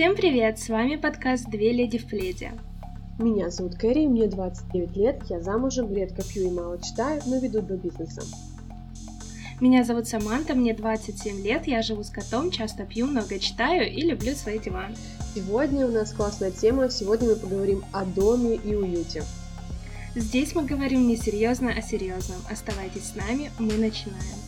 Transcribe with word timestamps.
Всем 0.00 0.16
привет! 0.16 0.58
С 0.58 0.70
вами 0.70 0.96
подкаст 0.96 1.50
«Две 1.50 1.74
леди 1.74 1.98
в 1.98 2.06
пледе». 2.06 2.52
Меня 3.18 3.50
зовут 3.50 3.74
Кэрри, 3.74 4.06
мне 4.06 4.28
29 4.28 4.96
лет, 4.96 5.22
я 5.28 5.40
замужем, 5.40 5.94
редко 5.94 6.22
пью 6.22 6.48
и 6.48 6.50
мало 6.50 6.80
читаю, 6.80 7.20
но 7.26 7.36
веду 7.36 7.60
два 7.60 7.76
бизнеса. 7.76 8.22
Меня 9.60 9.84
зовут 9.84 10.08
Саманта, 10.08 10.54
мне 10.54 10.72
27 10.72 11.42
лет, 11.42 11.66
я 11.66 11.82
живу 11.82 12.02
с 12.02 12.08
котом, 12.08 12.50
часто 12.50 12.86
пью, 12.86 13.08
много 13.08 13.38
читаю 13.38 13.92
и 13.92 14.00
люблю 14.00 14.34
свои 14.34 14.58
диван. 14.58 14.96
Сегодня 15.34 15.86
у 15.86 15.90
нас 15.90 16.14
классная 16.14 16.50
тема, 16.50 16.88
сегодня 16.88 17.28
мы 17.28 17.36
поговорим 17.36 17.84
о 17.92 18.06
доме 18.06 18.54
и 18.54 18.74
уюте. 18.74 19.22
Здесь 20.14 20.54
мы 20.54 20.64
говорим 20.64 21.08
не 21.08 21.18
серьезно, 21.18 21.74
а 21.76 21.82
серьезном. 21.82 22.38
Оставайтесь 22.50 23.10
с 23.10 23.16
нами, 23.16 23.50
мы 23.58 23.74
начинаем. 23.74 24.38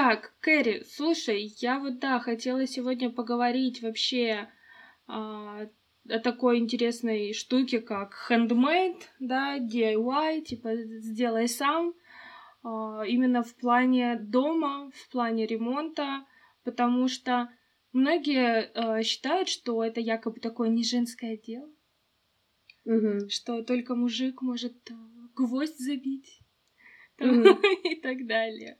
Так, 0.00 0.32
Кэрри, 0.38 0.84
слушай, 0.84 1.52
я 1.58 1.80
вот 1.80 1.98
да, 1.98 2.20
хотела 2.20 2.68
сегодня 2.68 3.10
поговорить 3.10 3.82
вообще 3.82 4.48
а, 5.08 5.66
о 6.08 6.18
такой 6.20 6.58
интересной 6.58 7.32
штуке, 7.32 7.80
как 7.80 8.14
handmade, 8.30 9.02
да, 9.18 9.58
DIY, 9.58 10.42
типа 10.42 10.76
сделай 10.76 11.48
сам, 11.48 11.94
а, 12.62 13.02
именно 13.08 13.42
в 13.42 13.56
плане 13.56 14.16
дома, 14.20 14.92
в 14.94 15.10
плане 15.10 15.46
ремонта, 15.46 16.24
потому 16.62 17.08
что 17.08 17.48
многие 17.92 18.70
а, 18.74 19.02
считают, 19.02 19.48
что 19.48 19.82
это 19.82 19.98
якобы 19.98 20.38
такое 20.38 20.68
не 20.68 20.84
женское 20.84 21.36
дело, 21.36 21.68
Угу. 22.84 23.28
что 23.30 23.64
только 23.64 23.96
мужик 23.96 24.42
может 24.42 24.76
а, 24.92 24.94
гвоздь 25.34 25.80
забить 25.80 26.38
Мгм. 27.18 27.58
и 27.82 27.96
так 27.96 28.28
далее. 28.28 28.78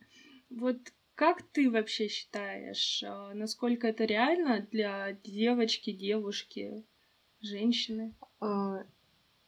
Вот 0.51 0.79
как 1.19 1.43
ты 1.51 1.69
вообще 1.69 2.07
считаешь, 2.07 3.03
а, 3.05 3.35
насколько 3.35 3.89
это 3.89 4.05
реально 4.05 4.69
для 4.70 5.19
девочки, 5.25 5.91
девушки, 5.91 6.84
женщины? 7.41 8.15
А, 8.39 8.84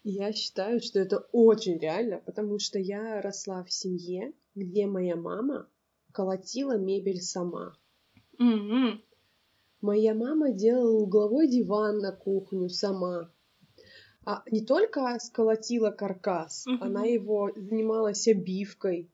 я 0.02 0.32
считаю, 0.32 0.80
что 0.80 0.98
это 0.98 1.18
очень 1.30 1.78
реально, 1.78 2.18
потому 2.26 2.58
что 2.58 2.80
я 2.80 3.22
росла 3.22 3.62
в 3.62 3.72
семье, 3.72 4.32
где 4.56 4.86
моя 4.86 5.14
мама 5.14 5.68
колотила 6.10 6.76
мебель 6.76 7.20
сама. 7.20 7.76
М-м. 8.40 9.00
Моя 9.80 10.14
мама 10.14 10.50
делала 10.50 10.98
угловой 10.98 11.46
диван 11.46 11.98
на 11.98 12.10
кухню 12.10 12.68
сама. 12.68 13.32
А 14.26 14.42
не 14.50 14.66
только 14.66 15.16
сколотила 15.20 15.92
каркас, 15.92 16.66
Мгм. 16.66 16.82
она 16.82 17.04
его 17.04 17.52
занималась 17.54 18.26
обивкой, 18.26 19.08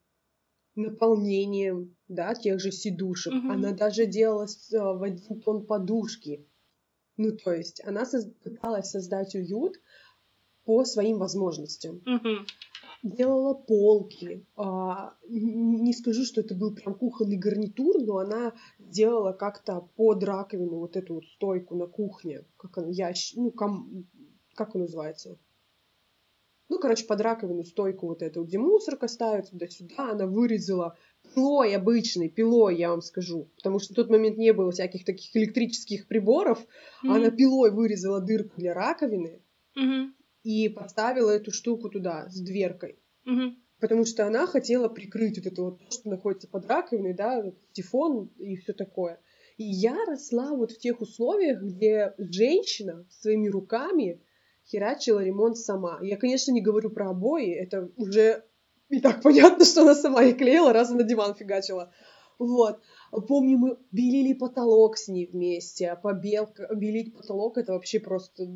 наполнением, 0.77 1.95
да, 2.07 2.33
тех 2.35 2.59
же 2.59 2.71
сидушек. 2.71 3.33
Мгм. 3.33 3.51
Она 3.51 3.71
даже 3.73 4.05
делала 4.05 4.45
э, 4.45 4.77
в 4.77 5.03
один 5.03 5.41
тон 5.41 5.65
подушки. 5.65 6.45
Ну, 7.17 7.31
то 7.35 7.51
есть 7.51 7.81
она 7.85 8.03
соз- 8.03 8.31
пыталась 8.43 8.91
создать 8.91 9.35
уют 9.35 9.81
по 10.65 10.85
своим 10.85 11.17
возможностям. 11.17 12.01
Мгм. 12.05 12.45
Делала 13.03 13.53
полки. 13.53 14.45
А, 14.55 15.13
не 15.29 15.93
скажу, 15.93 16.23
что 16.23 16.41
это 16.41 16.55
был 16.55 16.73
прям 16.75 16.95
кухонный 16.95 17.37
гарнитур, 17.37 18.01
но 18.01 18.17
она 18.17 18.53
делала 18.79 19.33
как-то 19.33 19.87
под 19.95 20.23
раковину 20.23 20.77
вот 20.79 20.95
эту 20.95 21.15
вот 21.15 21.25
стойку 21.25 21.75
на 21.75 21.87
кухне. 21.87 22.45
Как 22.57 22.77
она, 22.77 22.87
ящ... 22.89 23.33
ну, 23.35 23.51
ком- 23.51 24.05
как 24.55 24.75
он 24.75 24.81
называется? 24.81 25.37
Ну, 26.69 26.79
короче, 26.79 27.05
под 27.05 27.21
раковину 27.21 27.63
стойку 27.63 28.07
вот 28.07 28.21
эту, 28.21 28.43
где 28.43 28.57
мусорка 28.57 29.07
ставится 29.07 29.51
туда-сюда, 29.51 30.11
она 30.11 30.27
вырезала 30.27 30.97
пилой 31.33 31.75
обычной, 31.75 32.29
пилой, 32.29 32.75
я 32.77 32.89
вам 32.89 33.01
скажу. 33.01 33.49
Потому 33.55 33.79
что 33.79 33.93
в 33.93 33.95
тот 33.95 34.09
момент 34.09 34.37
не 34.37 34.51
было 34.53 34.71
всяких 34.71 35.05
таких 35.05 35.35
электрических 35.35 36.07
приборов. 36.07 36.65
Она 37.03 37.31
пилой 37.31 37.71
вырезала 37.71 38.19
дырку 38.19 38.53
для 38.57 38.73
раковины 38.73 39.41
Мгм. 39.75 40.13
и 40.43 40.67
поставила 40.69 41.31
эту 41.31 41.51
штуку 41.51 41.89
туда 41.89 42.27
с 42.29 42.39
дверкой. 42.41 42.99
Мгм. 43.25 43.57
Потому 43.79 44.05
что 44.05 44.25
она 44.25 44.47
хотела 44.47 44.89
прикрыть 44.89 45.37
вот 45.37 45.47
это 45.47 45.61
вот, 45.61 45.79
то, 45.79 45.91
что 45.91 46.09
находится 46.09 46.47
под 46.47 46.65
раковиной, 46.65 47.13
да, 47.13 47.41
вот 47.41 47.55
сифон 47.73 48.31
и 48.39 48.55
все 48.57 48.73
такое. 48.73 49.19
И 49.57 49.63
я 49.63 49.95
росла 50.05 50.53
вот 50.55 50.71
в 50.71 50.79
тех 50.79 50.99
условиях, 51.01 51.61
где 51.61 52.13
женщина 52.17 53.05
своими 53.09 53.47
руками 53.47 54.21
херачила 54.67 55.23
ремонт 55.23 55.57
сама. 55.57 55.99
Я, 56.01 56.17
конечно, 56.17 56.51
не 56.51 56.61
говорю 56.61 56.89
про 56.89 57.09
обои, 57.09 57.53
это 57.53 57.89
уже 57.95 58.43
и 58.89 58.99
так 58.99 59.21
понятно, 59.21 59.65
что 59.65 59.81
она 59.81 59.95
сама 59.95 60.23
их 60.23 60.37
клеила, 60.37 60.73
раз 60.73 60.89
на 60.89 61.03
диван 61.03 61.35
фигачила. 61.35 61.91
Вот. 62.39 62.79
Помню, 63.27 63.57
мы 63.57 63.77
белили 63.91 64.33
потолок 64.33 64.97
с 64.97 65.07
ней 65.07 65.25
вместе, 65.25 65.89
а 65.89 65.95
побелка, 65.95 66.67
белить 66.75 67.15
потолок 67.15 67.57
это 67.57 67.73
вообще 67.73 67.99
просто 67.99 68.47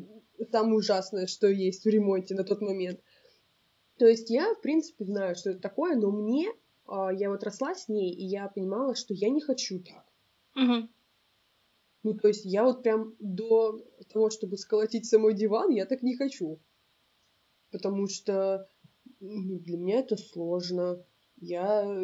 самое 0.50 0.76
ужасное, 0.76 1.26
что 1.26 1.48
есть 1.48 1.84
в 1.84 1.88
ремонте 1.88 2.34
на 2.34 2.44
тот 2.44 2.60
момент. 2.60 3.00
То 3.98 4.06
есть 4.06 4.30
я, 4.30 4.54
в 4.54 4.60
принципе, 4.60 5.04
знаю, 5.04 5.34
что 5.34 5.50
это 5.50 5.60
такое, 5.60 5.96
но 5.96 6.10
мне, 6.10 6.48
а, 6.86 7.12
я 7.12 7.30
вот 7.30 7.42
росла 7.44 7.74
с 7.74 7.88
ней, 7.88 8.12
и 8.12 8.24
я 8.24 8.48
понимала, 8.48 8.94
что 8.94 9.14
я 9.14 9.30
не 9.30 9.40
хочу 9.40 9.80
так. 9.80 10.04
Мгм. 10.54 10.90
Ну, 12.02 12.14
то 12.14 12.28
есть 12.28 12.44
я 12.44 12.64
вот 12.64 12.82
прям 12.82 13.14
до 13.20 13.78
того, 14.12 14.30
чтобы 14.30 14.56
сколотить 14.56 15.06
самой 15.06 15.34
диван, 15.34 15.70
я 15.70 15.86
так 15.86 16.02
не 16.02 16.16
хочу. 16.16 16.60
Потому 17.70 18.08
что 18.08 18.68
ну, 19.20 19.58
для 19.58 19.76
меня 19.78 20.00
это 20.00 20.16
сложно. 20.16 21.04
Я 21.36 22.00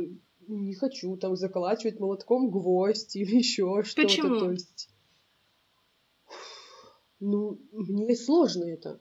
не 0.46 0.74
хочу 0.74 1.16
там 1.16 1.36
заколачивать 1.36 2.00
молотком 2.00 2.50
гвоздь 2.50 3.16
или 3.16 3.36
еще 3.36 3.82
что-то. 3.82 4.38
То 4.38 4.50
есть, 4.52 4.88
ну, 7.20 7.58
мне 7.72 8.14
сложно 8.14 8.64
это. 8.64 9.00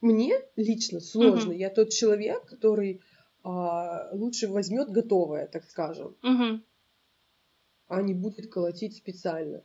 Мне 0.00 0.34
лично 0.56 0.98
сложно. 0.98 1.52
Мгм. 1.52 1.58
Я 1.58 1.70
тот 1.70 1.90
человек, 1.90 2.44
который 2.46 3.00
а, 3.44 4.10
лучше 4.12 4.48
возьмет 4.48 4.90
готовое, 4.90 5.46
так 5.46 5.64
скажем 5.64 6.16
Мгм. 6.22 6.64
А 7.88 8.02
не 8.02 8.14
будет 8.14 8.50
колотить 8.50 8.96
специально. 8.96 9.62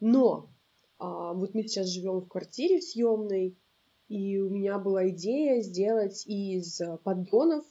Но 0.00 0.50
а, 0.98 1.32
вот 1.32 1.54
мы 1.54 1.62
сейчас 1.62 1.88
живем 1.88 2.20
в 2.20 2.28
квартире 2.28 2.80
съемной, 2.80 3.58
и 4.08 4.38
у 4.38 4.50
меня 4.50 4.78
была 4.78 5.08
идея 5.10 5.62
сделать 5.62 6.26
из 6.26 6.80
а, 6.80 6.96
поддонов 6.98 7.64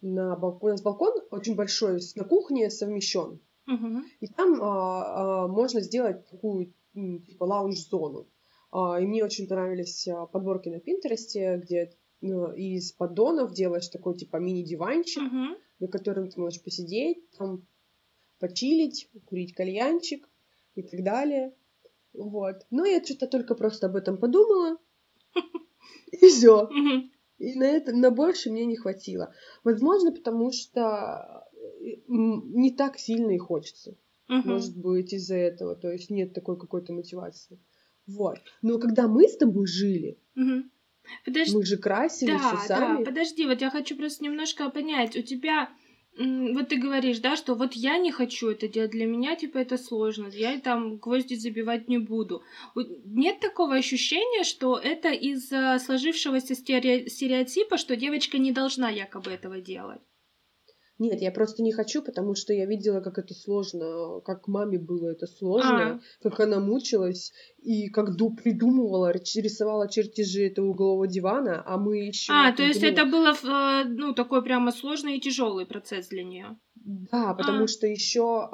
на 0.00 0.36
балкон. 0.36 0.70
У 0.70 0.72
нас 0.72 0.82
балкон 0.82 1.14
очень 1.30 1.54
большой, 1.54 2.00
на 2.14 2.24
кухне 2.24 2.70
совмещен. 2.70 3.40
Мгм. 3.66 4.04
И 4.20 4.26
там 4.28 4.62
а, 4.62 5.44
а, 5.44 5.48
можно 5.48 5.80
сделать 5.80 6.26
такую 6.28 6.72
типа 6.94 7.44
лаунж-зону. 7.44 8.28
А, 8.70 9.00
и 9.00 9.06
мне 9.06 9.24
очень 9.24 9.46
понравились 9.46 10.08
а, 10.08 10.26
подборки 10.26 10.68
на 10.68 10.80
Пинтересте, 10.80 11.60
где 11.62 11.92
ну, 12.20 12.52
из 12.52 12.92
поддонов 12.92 13.52
делаешь 13.52 13.88
такой 13.88 14.16
типа 14.16 14.36
мини-диванчик, 14.36 15.22
Мгм. 15.22 15.56
На 15.78 15.88
котором 15.88 16.30
ты 16.30 16.40
можешь 16.40 16.62
посидеть, 16.62 17.28
там 17.36 17.66
почилить, 18.38 19.08
курить 19.26 19.54
кальянчик 19.54 20.28
и 20.74 20.82
так 20.82 21.02
далее. 21.02 21.54
Вот. 22.12 22.66
Но 22.70 22.84
я 22.84 23.02
что-то 23.04 23.26
только 23.26 23.54
просто 23.54 23.86
об 23.86 23.96
этом 23.96 24.18
подумала. 24.18 24.78
И 26.10 26.26
все. 26.28 26.68
И 27.38 27.54
на 27.54 27.64
это, 27.64 27.94
на 27.94 28.10
больше 28.10 28.50
мне 28.50 28.66
не 28.66 28.76
хватило. 28.76 29.32
Возможно, 29.62 30.12
потому 30.12 30.50
что 30.50 31.46
э, 31.62 32.00
не 32.08 32.72
так 32.72 32.98
сильно 32.98 33.30
и 33.30 33.38
хочется. 33.38 33.96
Может 34.44 34.76
быть, 34.76 35.12
из-за 35.12 35.36
этого. 35.36 35.74
То 35.76 35.90
есть 35.90 36.10
нет 36.10 36.34
такой 36.34 36.58
какой-то 36.58 36.92
мотивации. 36.92 37.58
Вот. 38.06 38.38
Но 38.62 38.78
когда 38.78 39.06
мы 39.08 39.28
с 39.28 39.36
тобой 39.36 39.66
жили. 39.66 40.18
Подожди. 41.24 41.54
мы 41.56 41.64
же 41.64 41.76
красили 41.76 42.32
Да, 42.32 42.38
все 42.56 42.66
сами. 42.68 42.98
да, 42.98 43.04
подожди, 43.04 43.46
вот 43.46 43.60
я 43.60 43.70
хочу 43.70 43.96
просто 43.96 44.24
немножко 44.24 44.68
понять, 44.70 45.16
у 45.16 45.22
тебя, 45.22 45.68
вот 46.18 46.68
ты 46.68 46.76
говоришь, 46.76 47.18
да, 47.20 47.36
что 47.36 47.54
вот 47.54 47.74
я 47.74 47.98
не 47.98 48.10
хочу 48.10 48.48
это 48.50 48.66
делать, 48.68 48.90
для 48.90 49.06
меня, 49.06 49.36
типа, 49.36 49.58
это 49.58 49.78
сложно, 49.78 50.28
я 50.32 50.58
там 50.58 50.96
гвозди 50.96 51.34
забивать 51.34 51.88
не 51.88 51.98
буду. 51.98 52.42
Нет 53.04 53.40
такого 53.40 53.76
ощущения, 53.76 54.44
что 54.44 54.76
это 54.76 55.10
из-за 55.10 55.78
сложившегося 55.84 56.54
стере- 56.54 57.08
стереотипа, 57.08 57.76
что 57.78 57.96
девочка 57.96 58.38
не 58.38 58.52
должна 58.52 58.90
якобы 58.90 59.30
этого 59.30 59.60
делать? 59.60 60.00
Нет, 60.98 61.20
я 61.22 61.30
просто 61.30 61.62
не 61.62 61.72
хочу, 61.72 62.02
потому 62.02 62.34
что 62.34 62.52
я 62.52 62.66
видела, 62.66 63.00
как 63.00 63.18
это 63.18 63.32
сложно, 63.34 64.20
как 64.24 64.48
маме 64.48 64.78
было 64.78 65.08
это 65.08 65.26
сложно, 65.26 66.00
А. 66.00 66.00
как 66.22 66.40
она 66.40 66.58
мучилась 66.58 67.32
и 67.62 67.88
как 67.88 68.16
ду- 68.16 68.34
придумывала, 68.34 69.12
рисовала 69.12 69.88
чертежи 69.88 70.46
этого 70.46 70.66
углового 70.70 71.06
дивана, 71.06 71.62
а 71.64 71.76
мы 71.78 71.98
еще... 71.98 72.32
А, 72.32 72.52
то 72.52 72.62
есть 72.64 72.82
это 72.82 73.04
было, 73.04 73.32
э, 73.32 73.84
ну, 73.88 74.12
такой 74.12 74.42
прямо 74.42 74.72
сложный 74.72 75.16
и 75.16 75.20
тяжелый 75.20 75.66
процесс 75.66 76.08
для 76.08 76.24
нее. 76.24 76.56
Да, 76.74 77.34
потому 77.34 77.64
А. 77.64 77.68
что 77.68 77.86
еще 77.86 78.48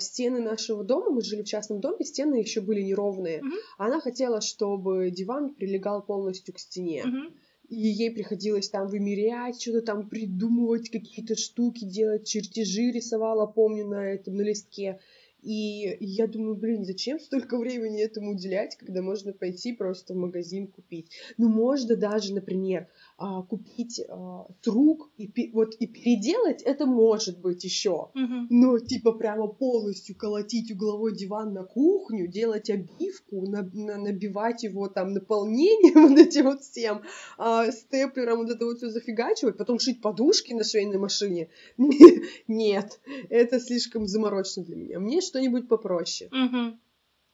стены 0.00 0.40
нашего 0.40 0.84
дома, 0.84 1.10
мы 1.10 1.22
жили 1.22 1.42
в 1.42 1.46
частном 1.46 1.80
доме, 1.80 2.04
стены 2.04 2.36
еще 2.36 2.60
были 2.60 2.82
неровные. 2.82 3.40
Мгм. 3.42 3.54
Она 3.78 4.00
хотела, 4.00 4.40
чтобы 4.40 5.10
диван 5.10 5.54
прилегал 5.54 6.02
полностью 6.02 6.54
к 6.54 6.58
стене. 6.58 7.04
Мгм. 7.04 7.34
И 7.68 7.76
ей 7.76 8.10
приходилось 8.10 8.70
там 8.70 8.88
вымерять, 8.88 9.60
что-то 9.60 9.82
там 9.82 10.08
придумывать, 10.08 10.90
какие-то 10.90 11.36
штуки 11.36 11.84
делать, 11.84 12.26
чертежи 12.26 12.90
рисовала, 12.90 13.46
помню, 13.46 13.86
на 13.86 14.04
этом, 14.04 14.36
на 14.36 14.42
листке. 14.42 15.00
И 15.42 15.96
я 16.00 16.26
думаю, 16.26 16.56
блин, 16.56 16.84
зачем 16.84 17.20
столько 17.20 17.58
времени 17.58 18.02
этому 18.02 18.32
уделять, 18.32 18.76
когда 18.76 19.02
можно 19.02 19.32
пойти 19.32 19.72
просто 19.72 20.14
в 20.14 20.16
магазин 20.16 20.66
купить? 20.66 21.10
Ну, 21.36 21.48
можно 21.48 21.94
даже, 21.94 22.34
например, 22.34 22.88
купить 23.18 24.00
а, 24.08 24.46
с 24.62 24.66
рук 24.68 25.10
и, 25.16 25.50
вот, 25.52 25.74
и 25.74 25.86
переделать, 25.88 26.62
это 26.62 26.86
может 26.86 27.40
быть 27.40 27.64
еще. 27.64 28.10
Мгм. 28.14 28.46
Но 28.48 28.78
типа 28.78 29.12
прямо 29.12 29.48
полностью 29.48 30.16
колотить 30.16 30.70
угловой 30.70 31.16
диван 31.16 31.52
на 31.52 31.64
кухню, 31.64 32.28
делать 32.28 32.70
обивку, 32.70 33.46
на- 33.46 33.68
на- 33.72 33.98
набивать 33.98 34.62
его 34.62 34.88
там 34.88 35.12
наполнением 35.14 36.08
вот 36.08 36.18
этим 36.18 36.44
вот 36.44 36.62
всем, 36.62 37.02
а, 37.38 37.70
степлером 37.72 38.38
вот 38.38 38.50
это 38.50 38.64
вот 38.64 38.78
все 38.78 38.88
зафигачивать, 38.88 39.56
потом 39.56 39.80
шить 39.80 40.00
подушки 40.00 40.52
на 40.52 40.62
швейной 40.62 40.98
машине. 40.98 41.48
Нет, 42.46 43.00
это 43.30 43.58
слишком 43.58 44.06
заморочно 44.06 44.62
для 44.62 44.76
меня. 44.76 45.00
Мне 45.00 45.20
что-нибудь 45.20 45.66
попроще. 45.68 46.30
Мгм. 46.32 46.78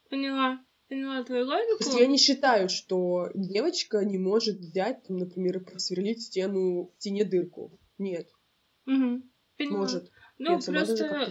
Поняла. 0.08 0.60
Поняла 0.88 1.24
твою 1.24 1.46
То 1.46 1.52
логику. 1.52 1.84
есть 1.84 1.98
я 1.98 2.06
не 2.06 2.18
считаю, 2.18 2.68
что 2.68 3.30
девочка 3.34 4.04
не 4.04 4.18
может 4.18 4.58
взять, 4.58 5.02
там, 5.04 5.16
например, 5.18 5.58
и 5.58 5.64
просверлить 5.64 6.22
стену, 6.22 6.90
в 6.92 7.00
стене 7.00 7.24
дырку. 7.24 7.78
Нет, 7.98 8.28
Мгм. 8.86 9.30
Поняла. 9.56 9.78
может. 9.78 10.10
Ну, 10.36 10.52
я 10.52 10.58
просто... 10.58 11.30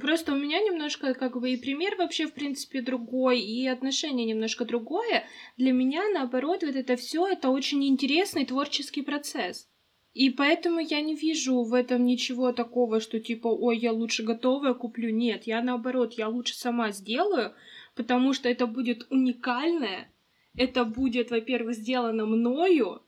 Просто 0.00 0.32
у 0.32 0.36
меня 0.36 0.58
немножко 0.60 1.14
как 1.14 1.38
бы 1.40 1.50
и 1.50 1.56
пример 1.56 1.94
вообще, 1.96 2.26
в 2.26 2.34
принципе, 2.34 2.82
другой, 2.82 3.40
и 3.40 3.66
отношение 3.68 4.26
немножко 4.26 4.64
другое. 4.64 5.24
Для 5.56 5.72
меня, 5.72 6.02
наоборот, 6.12 6.62
вот 6.62 6.74
это 6.74 6.96
все 6.96 7.26
это 7.28 7.50
очень 7.50 7.86
интересный 7.86 8.44
творческий 8.44 9.02
процесс. 9.02 9.68
И 10.12 10.30
поэтому 10.30 10.80
я 10.80 11.00
не 11.00 11.14
вижу 11.14 11.62
в 11.62 11.72
этом 11.72 12.04
ничего 12.04 12.52
такого, 12.52 12.98
что 12.98 13.20
типа, 13.20 13.46
ой, 13.46 13.78
я 13.78 13.92
лучше 13.92 14.24
готовое 14.24 14.74
куплю. 14.74 15.10
Нет, 15.10 15.44
я 15.46 15.62
наоборот, 15.62 16.14
я 16.14 16.28
лучше 16.28 16.56
сама 16.56 16.90
сделаю, 16.90 17.54
потому 18.00 18.32
что 18.32 18.48
это 18.48 18.66
будет 18.66 19.06
уникальное, 19.10 20.10
это 20.56 20.86
будет, 20.86 21.30
во-первых, 21.30 21.74
сделано 21.74 22.24
мною, 22.24 23.02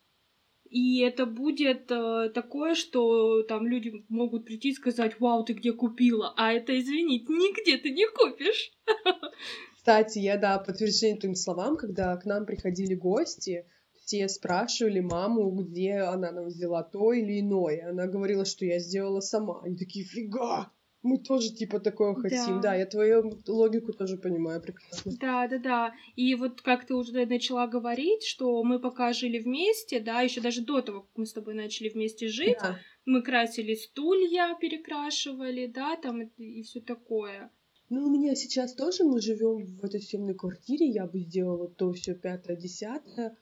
и 0.68 1.00
это 1.00 1.24
будет 1.24 1.90
э, 1.90 2.28
такое, 2.34 2.74
что 2.74 3.42
там 3.44 3.66
люди 3.66 4.04
могут 4.10 4.44
прийти 4.44 4.68
и 4.68 4.74
сказать, 4.74 5.18
вау, 5.18 5.44
ты 5.44 5.54
где 5.54 5.72
купила? 5.72 6.34
А 6.36 6.52
это, 6.52 6.78
извините, 6.78 7.24
нигде 7.32 7.78
ты 7.78 7.90
не 7.90 8.06
купишь. 8.06 8.72
Кстати, 9.76 10.18
я, 10.18 10.36
да, 10.36 10.58
подтверждение 10.58 11.18
твоим 11.18 11.36
словам, 11.36 11.78
когда 11.78 12.14
к 12.18 12.26
нам 12.26 12.44
приходили 12.44 12.94
гости, 12.94 13.64
все 14.04 14.28
спрашивали 14.28 15.00
маму, 15.00 15.50
где 15.52 16.00
она 16.00 16.32
нам 16.32 16.48
взяла 16.48 16.82
то 16.82 17.14
или 17.14 17.40
иное. 17.40 17.88
Она 17.88 18.06
говорила, 18.08 18.44
что 18.44 18.66
я 18.66 18.78
сделала 18.78 19.20
сама. 19.20 19.62
Они 19.62 19.74
такие, 19.74 20.04
фига! 20.04 20.70
Мы 21.02 21.18
тоже 21.18 21.52
типа 21.52 21.80
такое 21.80 22.14
хотим. 22.14 22.56
Да. 22.56 22.62
Да, 22.62 22.74
я 22.76 22.86
твою 22.86 23.32
логику 23.48 23.92
тоже 23.92 24.16
понимаю 24.16 24.60
прекрасно. 24.62 25.12
Да, 25.20 25.48
да, 25.48 25.58
да. 25.58 25.94
И 26.14 26.34
вот 26.36 26.60
как 26.60 26.86
ты 26.86 26.94
уже 26.94 27.26
начала 27.26 27.66
говорить, 27.66 28.22
что 28.22 28.62
мы 28.62 28.78
пока 28.78 29.12
жили 29.12 29.40
вместе, 29.40 29.98
да, 29.98 30.20
еще 30.22 30.40
даже 30.40 30.62
до 30.62 30.80
того, 30.80 31.00
как 31.02 31.10
мы 31.16 31.26
с 31.26 31.32
тобой 31.32 31.54
начали 31.54 31.88
вместе 31.88 32.28
жить, 32.28 32.56
Да. 32.62 32.78
мы 33.04 33.22
красили 33.22 33.74
стулья, 33.74 34.56
перекрашивали, 34.60 35.66
да, 35.66 35.96
там 35.96 36.22
и, 36.22 36.62
все 36.62 36.80
такое. 36.80 37.50
Ну, 37.88 38.06
у 38.06 38.10
меня 38.10 38.34
сейчас 38.36 38.74
тоже 38.74 39.04
мы 39.04 39.20
живем 39.20 39.66
в 39.66 39.84
этой 39.84 40.00
съемной 40.00 40.34
квартире, 40.34 40.86
я 40.86 41.06
бы 41.06 41.18
сделала 41.18 41.68
то 41.68 41.92
все 41.92 42.14
пятое, 42.14 42.56
десятое. 42.56 43.36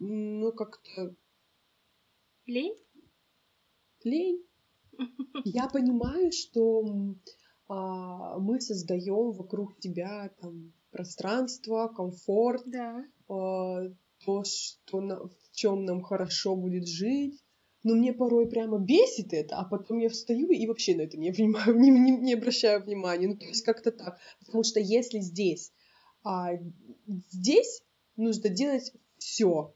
М, 0.00 0.40
Ну, 0.40 0.52
как-то 0.52 1.14
Лень? 2.46 2.76
лень. 4.04 4.42
Я 5.44 5.68
понимаю, 5.68 6.32
что 6.32 6.84
а, 7.68 8.38
мы 8.38 8.60
создаем 8.60 9.32
вокруг 9.32 9.78
тебя 9.80 10.30
там 10.40 10.72
пространство, 10.90 11.88
комфорт, 11.88 12.62
Да. 12.66 13.04
а, 13.28 13.82
то, 14.24 14.44
что 14.44 15.00
на- 15.00 15.20
в 15.26 15.50
чем 15.52 15.84
нам 15.84 16.00
хорошо 16.02 16.56
будет 16.56 16.86
жить. 16.88 17.42
Но 17.82 17.94
мне 17.94 18.12
порой 18.12 18.48
прямо 18.48 18.78
бесит 18.78 19.32
это, 19.32 19.56
а 19.58 19.64
потом 19.64 19.98
я 19.98 20.08
встаю 20.08 20.50
и 20.50 20.66
вообще 20.66 20.96
на 20.96 21.02
это 21.02 21.16
не, 21.18 21.30
внимаю, 21.30 21.76
не, 21.78 21.90
не- 21.90 22.16
не 22.18 22.34
обращаю 22.34 22.82
внимания. 22.82 23.28
Ну, 23.28 23.36
то 23.36 23.46
есть 23.46 23.62
как-то 23.62 23.92
так. 23.92 24.18
Потому 24.44 24.64
что 24.64 24.80
если 24.80 25.20
здесь, 25.20 25.72
а, 26.24 26.50
здесь 27.30 27.82
нужно 28.16 28.48
делать 28.48 28.92
все. 29.18 29.75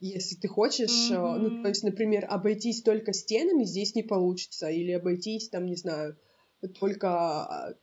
Если 0.00 0.36
ты 0.36 0.46
хочешь, 0.48 1.10
а, 1.10 1.38
ну, 1.38 1.50
то 1.50 1.68
есть, 1.68 1.82
например, 1.82 2.26
обойтись 2.28 2.82
только 2.82 3.12
стенами 3.12 3.64
здесь 3.64 3.94
не 3.94 4.02
получится, 4.02 4.68
или 4.70 4.92
обойтись 4.92 5.48
там, 5.48 5.66
не 5.66 5.76
знаю, 5.76 6.16
только 6.78 7.08
а, 7.08 7.74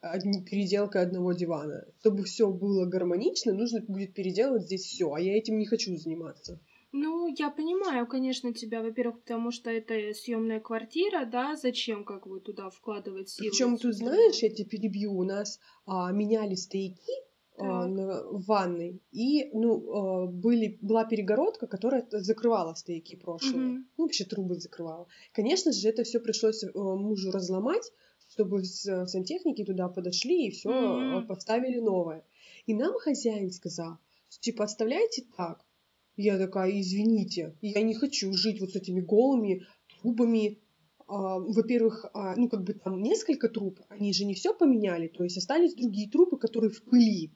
одни- 0.00 0.44
переделкой 0.44 1.02
одного 1.02 1.32
дивана. 1.32 1.84
Чтобы 2.00 2.22
все 2.22 2.50
было 2.50 2.86
гармонично, 2.86 3.52
нужно 3.52 3.80
будет 3.80 4.14
переделывать 4.14 4.62
здесь 4.62 4.84
все, 4.84 5.12
а 5.12 5.20
я 5.20 5.36
этим 5.36 5.58
не 5.58 5.66
хочу 5.66 5.96
заниматься. 5.96 6.60
Ну, 6.92 7.26
я 7.36 7.50
понимаю, 7.50 8.06
конечно, 8.06 8.54
тебя, 8.54 8.80
во-первых, 8.80 9.20
потому 9.20 9.50
что 9.50 9.70
это 9.70 10.14
съемная 10.14 10.60
квартира, 10.60 11.26
да, 11.26 11.56
зачем 11.56 12.04
как 12.04 12.26
бы 12.26 12.40
туда 12.40 12.70
вкладывать 12.70 13.28
силы? 13.28 13.50
Причем 13.50 13.76
тут 13.76 13.94
знаешь, 13.94 14.38
я 14.42 14.48
тебя 14.50 14.68
перебью, 14.68 15.12
у 15.12 15.24
нас 15.24 15.58
а, 15.84 16.12
меняли 16.12 16.54
стояки 16.54 17.12
в 17.58 18.44
ванной, 18.46 19.00
и 19.12 19.50
ну 19.52 19.92
а, 19.92 20.26
были 20.26 20.78
была 20.82 21.04
перегородка, 21.04 21.66
которая 21.66 22.06
закрывала 22.10 22.74
стояки 22.74 23.16
прошлые, 23.16 23.62
Мгм. 23.62 23.88
ну 23.96 24.04
вообще 24.04 24.24
трубы 24.24 24.56
закрывала. 24.56 25.06
Конечно 25.32 25.72
же, 25.72 25.88
это 25.88 26.02
все 26.04 26.20
пришлось 26.20 26.62
э, 26.64 26.68
мужу 26.74 27.30
разломать, 27.30 27.90
чтобы 28.28 28.60
э, 28.60 29.06
сантехники 29.06 29.64
туда 29.64 29.88
подошли 29.88 30.46
и 30.46 30.50
все 30.50 30.68
Мгм. 30.70 31.26
поставили 31.26 31.78
новое. 31.80 32.24
И 32.66 32.74
нам 32.74 32.94
хозяин 32.98 33.50
сказал, 33.50 33.98
типа 34.40 34.64
оставляйте 34.64 35.24
так. 35.36 35.64
Я 36.16 36.38
такая, 36.38 36.80
извините, 36.80 37.56
я 37.60 37.82
не 37.82 37.94
хочу 37.94 38.32
жить 38.32 38.60
вот 38.60 38.70
с 38.70 38.76
этими 38.76 39.00
голыми 39.00 39.66
трубами. 40.00 40.58
А, 41.08 41.38
Во-первых, 41.38 42.06
а, 42.14 42.34
ну 42.36 42.48
как 42.48 42.64
бы 42.64 42.72
там 42.74 43.00
несколько 43.02 43.48
труб, 43.48 43.80
они 43.88 44.12
же 44.12 44.24
не 44.24 44.34
все 44.34 44.52
поменяли, 44.54 45.06
то 45.08 45.22
есть 45.24 45.36
остались 45.38 45.74
другие 45.74 46.10
трубы, 46.10 46.36
которые 46.38 46.70
в 46.70 46.82
пыли. 46.82 47.32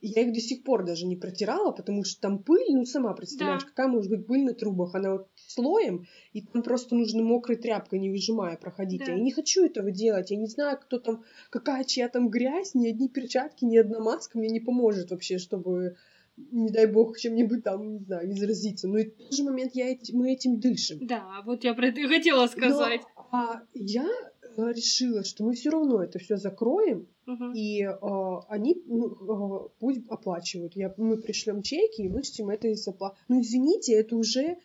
Я 0.00 0.22
их 0.22 0.32
до 0.32 0.40
сих 0.40 0.62
пор 0.62 0.84
даже 0.84 1.06
не 1.06 1.16
протирала, 1.16 1.72
потому 1.72 2.04
что 2.04 2.20
там 2.20 2.38
пыль, 2.42 2.66
ну 2.70 2.84
сама 2.84 3.14
представляешь, 3.14 3.62
Да. 3.64 3.68
какая 3.68 3.88
может 3.88 4.10
быть 4.10 4.26
пыль 4.26 4.44
на 4.44 4.54
трубах, 4.54 4.94
она 4.94 5.12
вот 5.12 5.28
слоем, 5.34 6.06
и 6.32 6.42
там 6.42 6.62
просто 6.62 6.94
нужно 6.94 7.24
мокрой 7.24 7.56
тряпкой, 7.56 7.98
не 7.98 8.08
выжимая, 8.10 8.56
проходить. 8.56 9.00
Да. 9.04 9.12
Я 9.12 9.18
не 9.18 9.32
хочу 9.32 9.64
этого 9.64 9.90
делать, 9.90 10.30
я 10.30 10.36
не 10.36 10.46
знаю, 10.46 10.78
кто 10.80 10.98
там, 11.00 11.24
какая 11.50 11.82
чья 11.82 12.08
там 12.08 12.28
грязь, 12.30 12.74
ни 12.76 12.86
одни 12.88 13.08
перчатки, 13.08 13.64
ни 13.64 13.76
одна 13.76 13.98
маска 13.98 14.38
мне 14.38 14.48
не 14.50 14.60
поможет 14.60 15.10
вообще, 15.10 15.38
чтобы, 15.38 15.96
не 16.36 16.70
дай 16.70 16.86
бог, 16.86 17.18
чем-нибудь 17.18 17.64
там, 17.64 17.94
не 17.94 18.04
знаю, 18.04 18.30
изразиться. 18.30 18.86
Но 18.86 18.98
и 18.98 19.06
в 19.06 19.16
тот 19.16 19.32
же 19.32 19.42
момент 19.42 19.72
я, 19.74 19.88
эти- 19.88 20.12
мы 20.12 20.30
этим 20.32 20.60
дышим. 20.60 20.98
Да, 21.02 21.42
вот 21.44 21.64
я 21.64 21.74
про 21.74 21.88
это 21.88 22.00
и 22.00 22.06
хотела 22.06 22.46
сказать. 22.46 23.00
Но, 23.16 23.26
а, 23.32 23.62
я 23.74 24.08
э, 24.56 24.72
решила, 24.72 25.24
что 25.24 25.44
мы 25.44 25.54
все 25.54 25.70
равно 25.70 26.02
это 26.04 26.20
все 26.20 26.36
закроем, 26.36 27.08
И 27.54 27.82
а, 27.82 28.40
они 28.48 28.82
ну, 28.86 29.06
а, 29.06 29.68
пусть 29.78 30.00
оплачивают. 30.08 30.76
Я, 30.76 30.94
мы 30.96 31.18
пришлем 31.18 31.62
чеки 31.62 32.02
и 32.02 32.08
вычтем 32.08 32.48
это 32.50 32.68
из. 32.68 32.86
Ну, 33.28 33.40
извините, 33.40 33.94
это 33.94 34.16
уже 34.16 34.58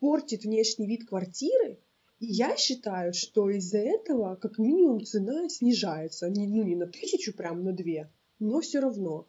портит 0.00 0.44
внешний 0.44 0.86
вид 0.86 1.08
квартиры. 1.08 1.78
И 2.20 2.26
я 2.26 2.56
считаю, 2.56 3.14
что 3.14 3.50
из-за 3.50 3.78
этого 3.78 4.36
как 4.36 4.58
минимум 4.58 5.04
цена 5.04 5.48
снижается. 5.48 6.28
Не, 6.28 6.46
ну, 6.46 6.62
не 6.62 6.76
на 6.76 6.86
тысячу, 6.86 7.34
прям 7.34 7.64
на 7.64 7.72
две, 7.72 8.10
но 8.38 8.60
все 8.60 8.80
равно. 8.80 9.26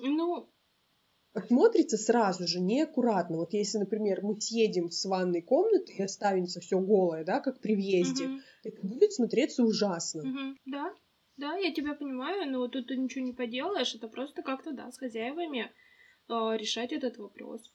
Ну, 0.00 0.48
Смотрится 1.46 1.96
сразу 1.96 2.46
же 2.46 2.60
неаккуратно. 2.60 3.36
Вот 3.36 3.52
если, 3.52 3.78
например, 3.78 4.22
мы 4.22 4.40
съедем 4.40 4.90
с 4.90 5.04
ванной 5.04 5.42
комнаты 5.42 5.92
и 5.92 6.02
оставится 6.02 6.60
все 6.60 6.80
голое, 6.80 7.24
да, 7.24 7.40
как 7.40 7.60
при 7.60 7.74
въезде, 7.76 8.26
мгм, 8.26 8.42
это 8.64 8.86
будет 8.86 9.12
смотреться 9.12 9.62
ужасно. 9.62 10.24
мгм, 10.24 10.58
да, 10.66 10.92
да, 11.38 11.56
я 11.56 11.72
тебя 11.72 11.94
понимаю, 11.94 12.50
но 12.50 12.68
тут 12.68 12.88
ты 12.88 12.96
ничего 12.96 13.24
не 13.24 13.32
поделаешь, 13.32 13.94
это 13.94 14.08
просто 14.08 14.42
как-то, 14.42 14.72
да, 14.72 14.90
с 14.90 14.98
хозяевами 14.98 15.72
а, 16.28 16.56
решать 16.56 16.92
этот 16.92 17.16
вопрос. 17.16 17.72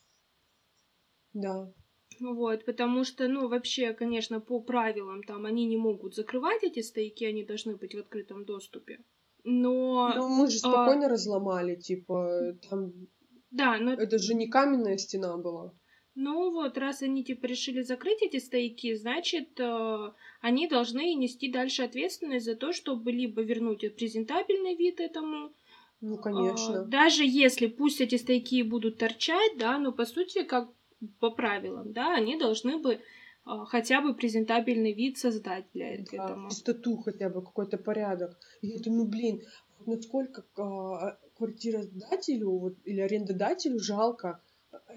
Да. 1.34 1.72
Вот, 2.20 2.66
потому 2.66 3.04
что, 3.04 3.28
ну, 3.28 3.48
вообще, 3.48 3.94
конечно, 3.94 4.40
по 4.40 4.62
правилам 4.62 5.24
там 5.24 5.46
они 5.46 5.66
не 5.66 5.78
могут 5.78 6.14
закрывать 6.14 6.64
эти 6.64 6.82
стояки, 6.82 7.24
они 7.24 7.44
должны 7.44 7.76
быть 7.76 7.96
в 7.96 8.00
открытом 8.00 8.46
доступе. 8.46 9.00
Но, 9.44 10.14
Ну, 10.16 10.30
мы 10.30 10.48
же 10.48 10.58
а, 10.58 10.60
спокойно 10.60 11.10
разломали, 11.10 11.76
типа, 11.76 12.58
там, 12.70 12.94
да, 13.50 13.78
но 13.78 13.94
это 13.94 14.18
же 14.18 14.36
не 14.36 14.48
каменная 14.48 14.98
стена 14.98 15.38
была. 15.38 15.74
Ну 16.16 16.52
вот, 16.52 16.78
раз 16.78 17.02
они 17.02 17.24
типа 17.24 17.48
решили 17.48 17.82
закрыть 17.82 18.22
эти 18.22 18.38
стояки, 18.38 18.94
значит, 18.94 19.60
э, 19.60 20.12
они 20.42 20.68
должны 20.68 21.16
нести 21.16 21.52
дальше 21.52 21.82
ответственность 21.84 22.46
за 22.46 22.56
то, 22.56 22.72
чтобы 22.72 23.12
либо 23.12 23.42
вернуть 23.42 23.96
презентабельный 23.96 24.76
вид 24.76 25.00
этому, 25.00 25.54
Ну, 26.02 26.16
а, 26.16 26.22
конечно. 26.22 26.84
даже 26.86 27.24
если 27.26 27.66
пусть 27.66 28.00
эти 28.00 28.16
стояки 28.16 28.62
будут 28.62 29.00
торчать, 29.00 29.58
да, 29.58 29.80
но 29.80 29.92
по 29.92 30.06
сути, 30.06 30.44
как 30.44 30.70
по 31.20 31.32
правилам, 31.32 31.94
да, 31.94 32.14
они 32.14 32.38
должны 32.38 32.78
бы 32.78 33.02
а, 33.46 33.66
хотя 33.66 34.00
бы 34.02 34.14
презентабельный 34.14 34.94
вид 34.94 35.18
создать 35.18 35.66
для 35.74 35.98
Да, 35.98 36.04
этого. 36.04 36.50
чистоту 36.50 36.98
хотя 36.98 37.30
бы, 37.30 37.42
какой-то 37.42 37.78
порядок. 37.78 38.38
Я 38.62 38.80
думаю, 38.80 39.08
блин, 39.08 39.42
насколько 39.86 40.46
а, 40.58 41.18
квартиродателю 41.38 42.52
вот, 42.52 42.76
или 42.86 43.02
арендодателю 43.02 43.80
жалко. 43.80 44.42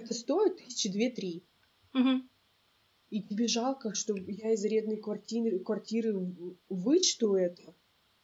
Это 0.01 0.15
стоит 0.15 0.57
тысячи 0.57 0.91
две-три. 0.91 1.45
Мгм. 1.93 2.29
И 3.11 3.23
тебе 3.23 3.47
жалко, 3.47 3.95
что 3.95 4.15
я 4.17 4.53
из 4.53 4.65
арендной 4.65 4.97
квартиры, 4.97 5.59
квартиры 5.61 6.35
вычту 6.69 7.35
это. 7.35 7.75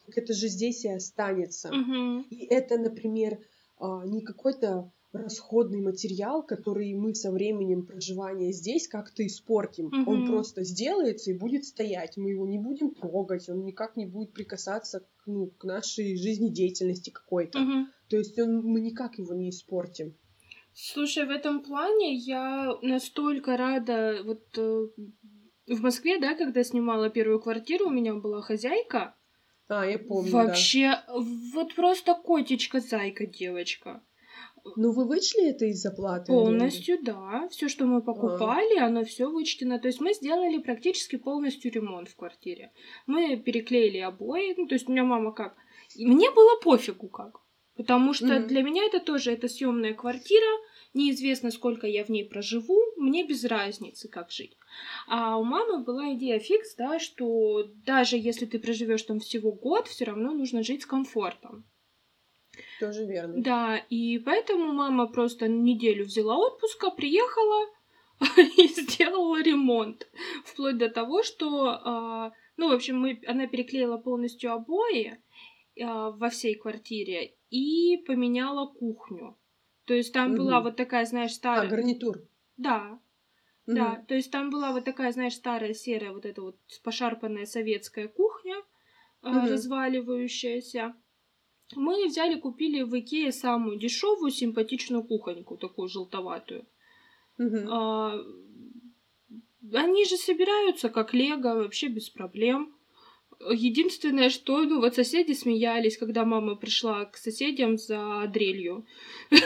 Так 0.07 0.19
это 0.19 0.33
же 0.33 0.49
здесь 0.49 0.85
и 0.85 0.89
останется. 0.89 1.73
Мгм. 1.73 2.27
И 2.31 2.47
это, 2.47 2.79
например, 2.79 3.39
а, 3.79 4.05
не 4.05 4.21
какой-то 4.23 4.93
расходный 5.13 5.81
материал, 5.81 6.43
который 6.43 6.93
мы 6.95 7.15
со 7.15 7.31
временем 7.31 7.87
проживания 7.87 8.51
здесь 8.53 8.89
как-то 8.89 9.25
испортим. 9.27 9.93
Он 10.07 10.19
Мгм. 10.19 10.27
просто 10.27 10.65
сделается 10.65 11.31
и 11.31 11.39
будет 11.39 11.65
стоять. 11.65 12.17
Мы 12.17 12.31
его 12.31 12.47
не 12.47 12.59
будем 12.59 12.95
трогать, 12.95 13.49
он 13.49 13.65
никак 13.65 13.97
не 13.97 14.07
будет 14.07 14.33
прикасаться 14.33 15.01
к, 15.01 15.27
ну, 15.27 15.47
к 15.47 15.65
нашей 15.65 16.17
жизнедеятельности 16.17 17.11
какой-то. 17.11 17.61
Мгм. 17.61 17.89
То 18.09 18.17
есть 18.17 18.39
он, 18.39 18.65
мы 18.65 18.81
никак 18.81 19.19
его 19.19 19.35
не 19.35 19.51
испортим. 19.51 20.15
Слушай, 20.75 21.27
в 21.27 21.31
этом 21.31 21.63
плане 21.63 22.15
я 22.15 22.77
настолько 22.83 23.57
рада, 23.57 24.23
вот 24.25 24.43
э, 24.57 24.87
в 25.67 25.83
Москве, 25.83 26.19
да, 26.19 26.35
когда 26.35 26.65
снимала 26.65 27.11
первую 27.11 27.41
квартиру, 27.41 27.87
у 27.87 27.91
меня 27.91 28.15
была 28.15 28.41
хозяйка, 28.41 29.15
А, 29.69 29.87
я 29.87 29.99
помню, 29.99 30.33
да. 30.33 30.45
вообще, 30.45 30.95
вот 31.53 31.75
просто 31.75 32.15
котичка-зайка 32.15 33.27
девочка. 33.27 34.03
Ну 34.77 34.93
вы 34.93 35.07
вычли 35.07 35.51
это 35.51 35.65
из 35.67 35.85
оплаты? 35.85 36.33
Полностью, 36.33 36.99
да. 37.03 37.49
Все, 37.49 37.69
что 37.69 37.85
мы 37.85 38.01
покупали, 38.01 38.79
оно 38.79 39.05
все 39.05 39.29
вычтено. 39.29 39.79
То 39.79 39.89
есть 39.89 40.01
мы 40.01 40.15
сделали 40.15 40.59
практически 40.59 41.17
полностью 41.17 41.73
ремонт 41.73 42.09
в 42.09 42.17
квартире. 42.17 42.73
Мы 43.07 43.37
переклеили 43.37 43.99
обои. 43.99 44.55
Ну, 44.57 44.69
то 44.69 44.75
есть 44.75 44.89
у 44.89 44.93
меня 44.93 45.03
мама 45.03 45.33
как? 45.33 45.57
Мне 45.97 46.31
было 46.31 46.61
пофигу 46.63 47.09
как. 47.09 47.41
Потому 47.77 48.13
что 48.13 48.27
Мгм. 48.27 48.47
для 48.49 48.63
меня 48.63 48.85
это 48.85 49.01
тоже 49.01 49.33
это 49.33 49.49
съемная 49.49 49.95
квартира. 49.95 50.47
Неизвестно, 50.95 51.51
сколько 51.51 51.87
я 51.87 52.05
в 52.05 52.11
ней 52.11 52.25
проживу. 52.25 52.79
Мне 52.97 53.27
без 53.27 53.45
разницы, 53.45 54.09
как 54.09 54.31
жить. 54.31 54.57
А 55.09 55.39
у 55.39 55.45
мамы 55.45 55.83
была 55.83 56.13
идея 56.15 56.39
фикс, 56.39 56.75
да, 56.77 56.99
что 56.99 57.65
даже 57.87 58.19
если 58.19 58.45
ты 58.45 58.59
проживешь 58.59 59.03
там 59.03 59.19
всего 59.21 59.53
год, 59.53 59.89
все 59.89 60.05
равно 60.05 60.33
нужно 60.33 60.63
жить 60.63 60.83
с 60.83 60.87
комфортом. 60.87 61.65
Тоже 62.79 63.07
верно. 63.07 63.43
Да, 63.43 63.79
и 63.89 64.19
поэтому 64.19 64.73
мама 64.73 65.07
просто 65.07 65.49
неделю 65.49 66.05
взяла 66.05 66.37
отпуска, 66.37 66.91
приехала 66.91 67.67
и 68.59 68.67
сделала 68.69 69.43
ремонт. 69.43 70.07
Вплоть 70.45 70.77
до 70.77 70.91
того, 70.91 71.23
что, 71.23 71.81
а, 71.83 72.33
ну, 72.59 72.69
в 72.69 72.73
общем, 72.73 73.01
мы, 73.01 73.19
она 73.27 73.47
переклеила 73.47 73.97
полностью 73.97 74.53
обои 74.53 75.19
во 75.77 76.29
всей 76.31 76.55
квартире 76.55 77.35
и 77.51 77.97
поменяла 78.07 78.67
кухню. 78.67 79.37
То 79.85 79.95
есть 79.95 80.13
там 80.13 80.35
была 80.35 80.59
Мгм. 80.59 80.65
вот 80.65 80.77
такая, 80.77 81.05
знаешь, 81.07 81.33
А, 81.33 81.35
старая... 81.35 81.71
гарнитур. 81.71 82.23
Да, 82.57 83.01
Мгм. 83.67 83.77
да, 83.77 84.05
то 84.09 84.15
есть 84.15 84.31
там 84.31 84.51
была 84.51 84.73
вот 84.73 84.85
такая, 84.85 85.13
знаешь, 85.13 85.35
старая 85.35 85.75
серая 85.75 86.13
вот 86.13 86.27
эта 86.27 86.43
вот 86.43 86.57
пошарпанная 86.83 87.47
советская 87.47 88.09
кухня, 88.09 88.57
а, 89.23 89.33
Мгм. 89.33 89.49
разваливающаяся. 89.49 90.95
Мы 91.75 92.07
взяли, 92.07 92.39
купили 92.39 92.83
в 92.83 92.99
Икее 92.99 93.33
самую 93.33 93.79
дешевую 93.79 94.31
симпатичную 94.31 95.05
кухоньку, 95.05 95.57
такую 95.57 95.89
желтоватую. 95.89 96.67
Мгм. 97.39 97.69
А, 97.71 98.19
они 99.73 100.05
же 100.05 100.17
собираются 100.17 100.89
как 100.89 101.15
лего, 101.15 101.55
вообще 101.55 101.89
без 101.89 102.11
проблем. 102.11 102.77
Единственное, 103.51 104.31
что, 104.31 104.63
ну, 104.63 104.81
вот 104.81 104.95
соседи 104.95 105.33
смеялись, 105.33 105.97
когда 105.97 106.25
мама 106.25 106.55
пришла 106.55 107.05
к 107.07 107.17
соседям 107.17 107.79
за 107.79 108.31
дрелью. 108.33 108.87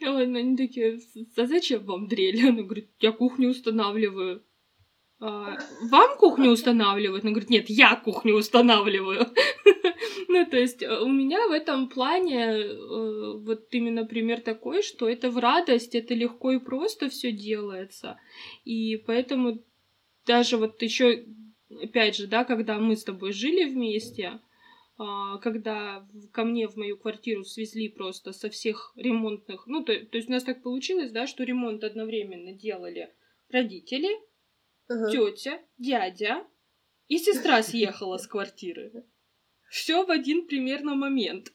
Ну, 0.00 0.16
Они 0.16 0.56
такие, 0.56 1.00
а 1.36 1.46
зачем 1.46 1.84
вам 1.84 2.06
дрель? 2.06 2.48
Она 2.48 2.62
говорит, 2.62 2.90
я 3.00 3.12
кухню 3.12 3.50
устанавливаю. 3.50 4.42
«А, 5.20 5.56
Вам 5.90 6.18
кухню 6.18 6.50
устанавливают? 6.50 7.24
Она 7.24 7.32
говорит, 7.32 7.50
нет, 7.50 7.70
я 7.70 7.96
кухню 7.96 8.34
устанавливаю. 8.34 9.26
Ну, 10.28 10.44
то 10.46 10.56
есть 10.56 10.82
э, 10.82 11.00
у 11.00 11.08
меня 11.08 11.46
в 11.48 11.52
этом 11.52 11.88
плане 11.88 12.36
э, 12.36 13.38
вот 13.38 13.68
именно 13.70 14.04
пример 14.04 14.40
такой, 14.40 14.82
что 14.82 15.08
это 15.08 15.30
в 15.30 15.38
радость, 15.38 15.94
это 15.94 16.14
легко 16.14 16.52
и 16.52 16.58
просто 16.58 17.08
все 17.08 17.30
делается. 17.30 18.18
И 18.64 18.96
поэтому 19.06 19.62
даже 20.26 20.56
вот 20.56 20.82
еще, 20.82 21.24
опять 21.70 22.16
же, 22.16 22.26
да, 22.26 22.44
когда 22.44 22.78
мы 22.78 22.96
с 22.96 23.04
тобой 23.04 23.32
жили 23.32 23.64
вместе, 23.64 24.40
а, 24.96 25.38
когда 25.38 26.06
ко 26.32 26.44
мне 26.44 26.68
в 26.68 26.76
мою 26.76 26.96
квартиру 26.96 27.44
свезли 27.44 27.88
просто 27.88 28.32
со 28.32 28.48
всех 28.48 28.92
ремонтных, 28.96 29.66
ну, 29.66 29.84
то, 29.84 29.94
то 29.94 30.16
есть 30.16 30.28
у 30.28 30.32
нас 30.32 30.44
так 30.44 30.62
получилось, 30.62 31.10
да, 31.10 31.26
что 31.26 31.44
ремонт 31.44 31.82
одновременно 31.82 32.52
делали 32.52 33.12
родители, 33.50 34.08
Ага. 34.88 35.10
тетя, 35.10 35.60
дядя 35.78 36.46
и 37.08 37.18
сестра 37.18 37.62
съехала 37.62 38.18
с 38.18 38.26
квартиры. 38.26 39.04
Все 39.68 40.04
в 40.04 40.10
один 40.10 40.46
примерно 40.46 40.94
момент. 40.94 41.52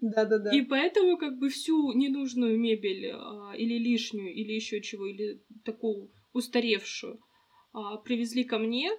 Да-да-да. 0.00 0.56
И 0.56 0.62
поэтому 0.62 1.18
как 1.18 1.38
бы 1.38 1.50
всю 1.50 1.92
ненужную 1.92 2.58
мебель 2.58 3.10
а, 3.12 3.52
или 3.54 3.76
лишнюю, 3.76 4.32
или 4.32 4.52
еще 4.52 4.80
чего, 4.80 5.06
или 5.06 5.42
такую 5.64 6.10
устаревшую 6.32 7.20
а, 7.72 7.96
привезли 7.98 8.44
ко 8.44 8.58
мне. 8.58 8.90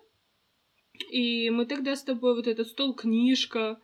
И 1.11 1.49
мы 1.49 1.65
тогда 1.65 1.95
с 1.95 2.03
тобой 2.03 2.35
вот 2.35 2.47
этот 2.47 2.67
стол, 2.67 2.93
книжка, 2.95 3.79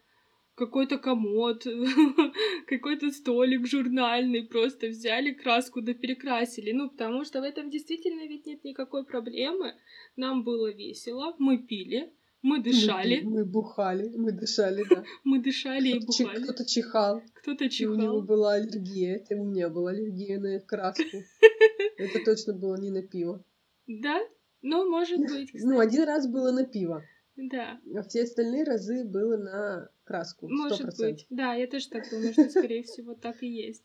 какой-то 0.56 0.98
комод, 0.98 1.66
какой-то 2.68 3.12
столик 3.12 3.68
журнальный, 3.68 4.44
просто 4.48 4.88
взяли 4.88 5.32
краску 5.34 5.82
да 5.82 5.94
перекрасили. 5.94 6.72
Ну, 6.72 6.90
потому 6.90 7.24
что 7.26 7.40
в 7.42 7.44
этом 7.44 7.70
действительно 7.70 8.28
ведь 8.28 8.46
нет 8.46 8.64
никакой 8.64 9.06
проблемы. 9.06 9.74
Нам 10.16 10.44
было 10.44 10.72
весело, 10.74 11.36
мы 11.40 11.58
пили, 11.60 12.12
мы 12.42 12.58
Мы 12.58 12.64
дышали, 12.64 13.20
пи- 13.20 13.26
Мы 13.26 13.46
бухали, 13.46 14.10
мы 14.16 14.32
дышали, 14.32 14.84
да. 14.90 15.04
мы 15.24 15.40
дышали 15.42 15.90
и 15.90 16.00
Кто-то 16.00 16.14
чих- 16.14 16.28
бухали. 16.28 16.44
Кто-то 16.44 16.66
чихал, 16.66 17.22
Кто-то 17.36 17.66
и 17.66 17.86
у 17.86 17.96
него 17.96 18.02
чихал. 18.02 18.22
была 18.22 18.54
аллергия. 18.54 19.16
Это 19.16 19.36
у 19.42 19.46
меня 19.46 19.70
была 19.70 19.92
аллергия 19.92 20.40
на 20.40 20.60
краску. 20.60 21.18
Это 21.98 22.24
точно 22.24 22.54
было 22.54 22.80
не 22.80 22.92
на 22.92 23.02
пиво. 23.02 23.44
Да? 23.88 24.20
Ну, 24.70 24.90
может 24.90 25.20
быть, 25.20 25.52
Ну, 25.54 25.76
кстати. 25.76 25.88
один 25.88 26.04
раз 26.04 26.28
было 26.28 26.52
на 26.52 26.66
пиво, 26.66 27.02
Да, 27.36 27.80
а 27.96 28.04
все 28.04 28.24
остальные 28.24 28.64
разы 28.66 29.06
было 29.06 29.38
на 29.38 29.90
краску. 30.04 30.48
Сто 30.48 30.56
может 30.56 30.82
процентов. 30.82 31.00
быть. 31.00 31.26
Да, 31.30 31.54
я 31.54 31.68
тоже 31.68 31.90
так 31.90 32.10
думаю, 32.10 32.34
что, 32.34 32.50
скорее 32.50 32.84
всего, 32.84 33.14
так 33.16 33.42
и 33.44 33.48
есть. 33.48 33.84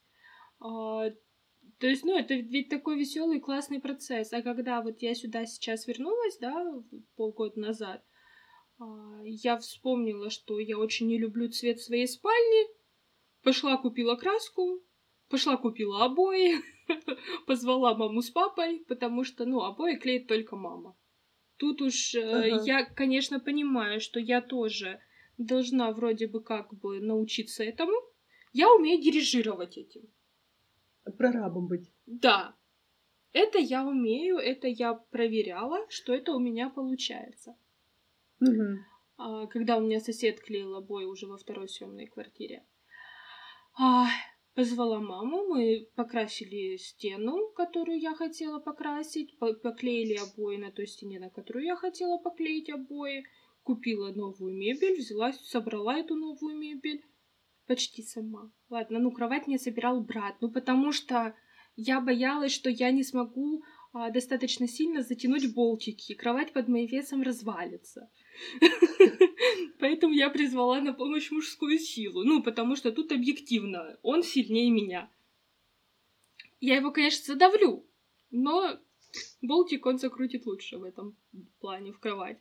А, 0.61 1.11
то 1.79 1.87
есть, 1.87 2.05
ну, 2.05 2.17
это 2.19 2.35
ведь 2.35 2.69
такой 2.69 2.99
веселый, 2.99 3.41
классный 3.41 3.81
процесс. 3.81 4.33
А 4.33 4.43
когда 4.43 4.83
вот 4.83 5.03
я 5.03 5.15
сюда 5.15 5.47
сейчас 5.47 5.87
вернулась, 5.87 6.39
да, 6.41 6.83
полгода 7.17 7.59
назад, 7.61 8.03
а, 8.79 9.21
я 9.25 9.57
вспомнила, 9.59 10.31
что 10.31 10.59
я 10.59 10.79
очень 10.79 11.07
не 11.07 11.19
люблю 11.19 11.49
цвет 11.49 11.81
своей 11.81 12.09
спальни. 12.09 12.67
Пошла 13.43 13.77
купила 13.77 14.17
краску, 14.17 14.81
пошла 15.29 15.57
купила 15.57 16.05
обои, 16.05 16.55
позвала 17.47 17.95
маму 17.95 18.23
с 18.23 18.31
папой, 18.31 18.85
потому 18.89 19.25
что, 19.25 19.45
ну, 19.45 19.61
обои 19.61 19.97
клеит 19.97 20.27
только 20.27 20.57
мама. 20.57 20.97
Тут 21.57 21.83
уж 21.83 22.15
э, 22.15 22.21
Ага. 22.21 22.63
я, 22.65 22.85
конечно, 22.85 23.41
понимаю, 23.41 24.01
что 24.01 24.19
я 24.21 24.41
тоже 24.41 25.01
должна 25.39 25.93
вроде 25.93 26.27
бы 26.27 26.43
как 26.43 26.75
бы 26.75 27.01
научиться 27.01 27.65
этому. 27.65 27.93
Я 28.53 28.73
умею 28.73 29.01
дирижировать 29.01 29.79
этим. 29.79 30.03
Прорабом 31.19 31.69
быть. 31.69 31.91
Да, 32.07 32.55
это 33.33 33.59
я 33.59 33.85
умею, 33.85 34.37
это 34.37 34.69
я 34.69 34.95
проверяла, 34.95 35.87
что 35.89 36.13
это 36.13 36.33
у 36.33 36.39
меня 36.39 36.69
получается. 36.69 37.57
Мгм. 38.41 38.85
А, 39.17 39.47
когда 39.47 39.77
у 39.77 39.81
меня 39.81 40.01
сосед 40.01 40.41
клеил 40.41 40.75
обои 40.75 41.05
уже 41.05 41.27
во 41.27 41.39
второй 41.39 41.69
съемной 41.69 42.07
квартире. 42.07 42.65
А, 43.79 44.07
позвала 44.55 45.01
маму, 45.01 45.47
мы 45.49 45.89
покрасили 45.95 46.77
стену, 46.77 47.51
которую 47.57 47.99
я 48.01 48.15
хотела 48.15 48.61
покрасить, 48.61 49.39
по- 49.39 49.55
поклеили 49.55 50.17
обои 50.17 50.57
на 50.57 50.71
той 50.71 50.87
стене, 50.87 51.19
на 51.19 51.31
которую 51.31 51.65
я 51.65 51.77
хотела 51.77 52.19
поклеить 52.19 52.71
обои, 52.71 53.25
купила 53.63 54.13
новую 54.13 54.55
мебель, 54.55 54.99
взяла, 54.99 55.33
собрала 55.33 55.99
эту 55.99 56.17
новую 56.17 56.57
мебель 56.59 57.03
почти 57.67 58.03
сама. 58.03 58.53
Ладно, 58.69 58.99
ну 58.99 59.11
кровать 59.13 59.47
мне 59.47 59.59
собирал 59.59 60.03
брат, 60.03 60.37
ну 60.41 60.51
потому 60.51 60.93
что 60.93 61.35
я 61.77 62.01
боялась, 62.01 62.53
что 62.53 62.69
я 62.69 62.91
не 62.91 63.03
смогу 63.03 63.63
а, 63.93 64.11
достаточно 64.11 64.69
сильно 64.69 65.03
затянуть 65.03 65.55
болтики, 65.55 66.13
и 66.13 66.15
кровать 66.15 66.53
под 66.53 66.69
моим 66.69 66.87
весом 66.87 67.23
развалится. 67.23 68.11
Поэтому 69.79 70.15
я 70.15 70.31
призвала 70.31 70.81
на 70.81 70.93
помощь 70.93 71.31
мужскую 71.31 71.79
силу. 71.79 72.25
Ну, 72.25 72.43
потому 72.43 72.77
что 72.77 72.93
тут 72.93 73.13
объективно, 73.13 73.99
он 74.03 74.23
сильнее 74.23 74.71
меня. 74.71 75.11
Я 76.61 76.77
его, 76.77 76.93
конечно, 76.93 77.35
задавлю, 77.35 77.85
но 78.31 78.79
болтик 79.41 79.87
он 79.87 79.99
закрутит 79.99 80.47
лучше 80.47 80.79
в 80.79 80.85
этом 80.85 81.17
плане 81.61 81.93
в 81.93 81.99
кровать. 81.99 82.39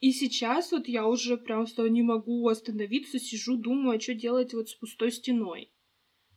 И 0.00 0.12
сейчас 0.12 0.72
вот 0.72 0.88
я 0.88 1.06
уже 1.06 1.38
прям 1.38 1.66
что 1.66 1.88
не 1.88 2.02
могу 2.02 2.46
остановиться, 2.48 3.18
сижу, 3.18 3.56
думаю, 3.56 3.96
а 3.96 4.00
что 4.00 4.14
делать 4.14 4.52
вот 4.52 4.68
с 4.68 4.74
пустой 4.74 5.10
стеной. 5.10 5.70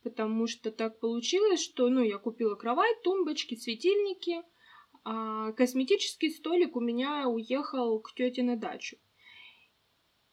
Потому 0.01 0.47
что 0.47 0.71
так 0.71 0.99
получилось, 0.99 1.61
что, 1.61 1.89
ну, 1.89 2.01
я 2.01 2.17
купила 2.17 2.55
кровать, 2.55 3.01
тумбочки, 3.03 3.55
светильники, 3.55 4.41
а 5.03 5.51
косметический 5.53 6.31
столик 6.31 6.75
у 6.75 6.79
меня 6.79 7.27
уехал 7.27 7.99
к 7.99 8.13
тете 8.13 8.43
на 8.43 8.55
дачу. 8.55 8.97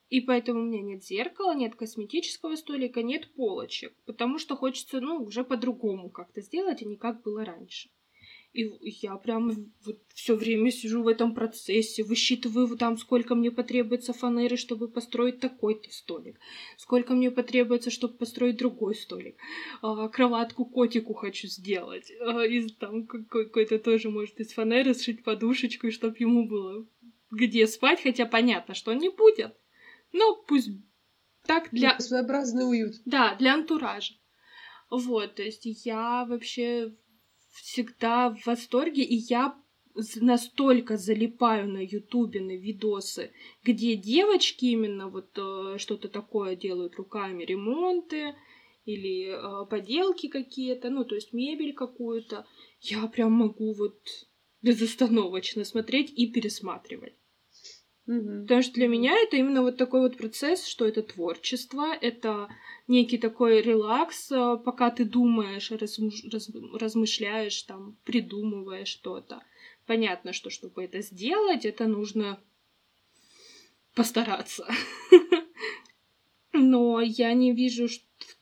И 0.08 0.20
поэтому 0.20 0.60
у 0.60 0.64
меня 0.64 0.82
нет 0.82 1.04
зеркала, 1.04 1.54
нет 1.54 1.74
косметического 1.74 2.54
столика, 2.54 3.02
нет 3.02 3.32
полочек, 3.34 3.94
потому 4.04 4.38
что 4.38 4.54
хочется, 4.54 5.00
ну, 5.00 5.22
уже 5.22 5.42
по-другому 5.42 6.10
как-то 6.10 6.40
сделать, 6.40 6.82
а 6.82 6.84
не 6.84 6.96
как 6.96 7.22
было 7.22 7.44
раньше. 7.44 7.90
И 8.56 8.96
я 9.02 9.16
прям 9.16 9.50
вот 9.84 9.98
все 10.14 10.34
время 10.34 10.70
сижу 10.70 11.02
в 11.02 11.08
этом 11.08 11.34
процессе, 11.34 12.02
высчитываю 12.02 12.66
там, 12.78 12.96
сколько 12.96 13.34
мне 13.34 13.50
потребуется 13.50 14.14
фанеры, 14.14 14.56
чтобы 14.56 14.88
построить 14.88 15.40
такой-то 15.40 15.92
столик, 15.92 16.38
сколько 16.78 17.12
мне 17.12 17.30
потребуется, 17.30 17.90
чтобы 17.90 18.14
построить 18.14 18.56
другой 18.56 18.94
столик. 18.94 19.36
А, 19.82 20.08
кроватку 20.08 20.64
котику 20.64 21.12
хочу 21.12 21.48
сделать. 21.48 22.10
А, 22.20 22.46
из 22.46 22.74
там 22.76 23.06
какой-то 23.06 23.78
тоже, 23.78 24.08
может, 24.08 24.40
из 24.40 24.52
фанеры 24.54 24.94
сшить 24.94 25.22
подушечку, 25.22 25.90
чтобы 25.90 26.16
ему 26.18 26.48
было 26.48 26.86
где 27.30 27.66
спать, 27.66 28.02
хотя 28.02 28.26
понятно, 28.26 28.74
что 28.74 28.92
он 28.92 28.98
не 28.98 29.10
будет. 29.10 29.54
Но 30.12 30.36
пусть 30.48 30.70
так 31.46 31.68
для... 31.72 31.98
Своеобразный 31.98 32.68
уют. 32.68 32.94
Да, 33.04 33.34
для 33.34 33.54
антуража. 33.54 34.14
Вот, 34.90 35.34
то 35.34 35.42
есть 35.42 35.66
я 35.84 36.24
вообще 36.26 36.94
всегда 37.62 38.30
в 38.30 38.46
восторге, 38.46 39.02
и 39.02 39.14
я 39.14 39.56
настолько 40.20 40.96
залипаю 40.96 41.68
на 41.68 41.78
ютубе, 41.78 42.40
на 42.40 42.56
видосы, 42.56 43.32
где 43.64 43.96
девочки 43.96 44.66
именно 44.66 45.08
вот 45.08 45.30
э, 45.36 45.78
что-то 45.78 46.08
такое 46.08 46.54
делают 46.54 46.96
руками, 46.96 47.44
ремонты 47.44 48.34
или 48.84 49.28
э, 49.28 49.66
поделки 49.66 50.28
какие-то, 50.28 50.90
ну, 50.90 51.04
то 51.04 51.14
есть 51.14 51.32
мебель 51.32 51.72
какую-то. 51.72 52.46
Я 52.80 53.06
прям 53.06 53.32
могу 53.32 53.72
вот 53.72 53.98
безостановочно 54.62 55.64
смотреть 55.64 56.12
и 56.16 56.26
пересматривать. 56.26 57.14
Mm-hmm. 58.06 58.42
Потому 58.42 58.62
что 58.62 58.74
для 58.74 58.88
меня 58.88 59.14
это 59.20 59.36
именно 59.36 59.62
вот 59.62 59.76
такой 59.76 60.00
вот 60.00 60.16
процесс, 60.16 60.64
что 60.64 60.86
это 60.86 61.02
творчество, 61.02 61.92
это 62.00 62.48
некий 62.86 63.18
такой 63.18 63.60
релакс, 63.62 64.30
э, 64.30 64.56
пока 64.64 64.90
ты 64.90 65.04
думаешь, 65.04 65.70
размыш... 65.72 66.24
раз... 66.32 66.50
размышляешь, 66.74 67.62
там, 67.62 67.96
придумываешь 68.04 68.88
что-то. 68.88 69.42
Понятно, 69.86 70.32
что 70.32 70.50
чтобы 70.50 70.84
это 70.84 71.00
сделать, 71.00 71.64
это 71.64 71.86
нужно 71.86 72.40
постараться. 73.94 74.68
Но 76.52 77.00
я 77.00 77.34
не 77.34 77.52
вижу 77.52 77.88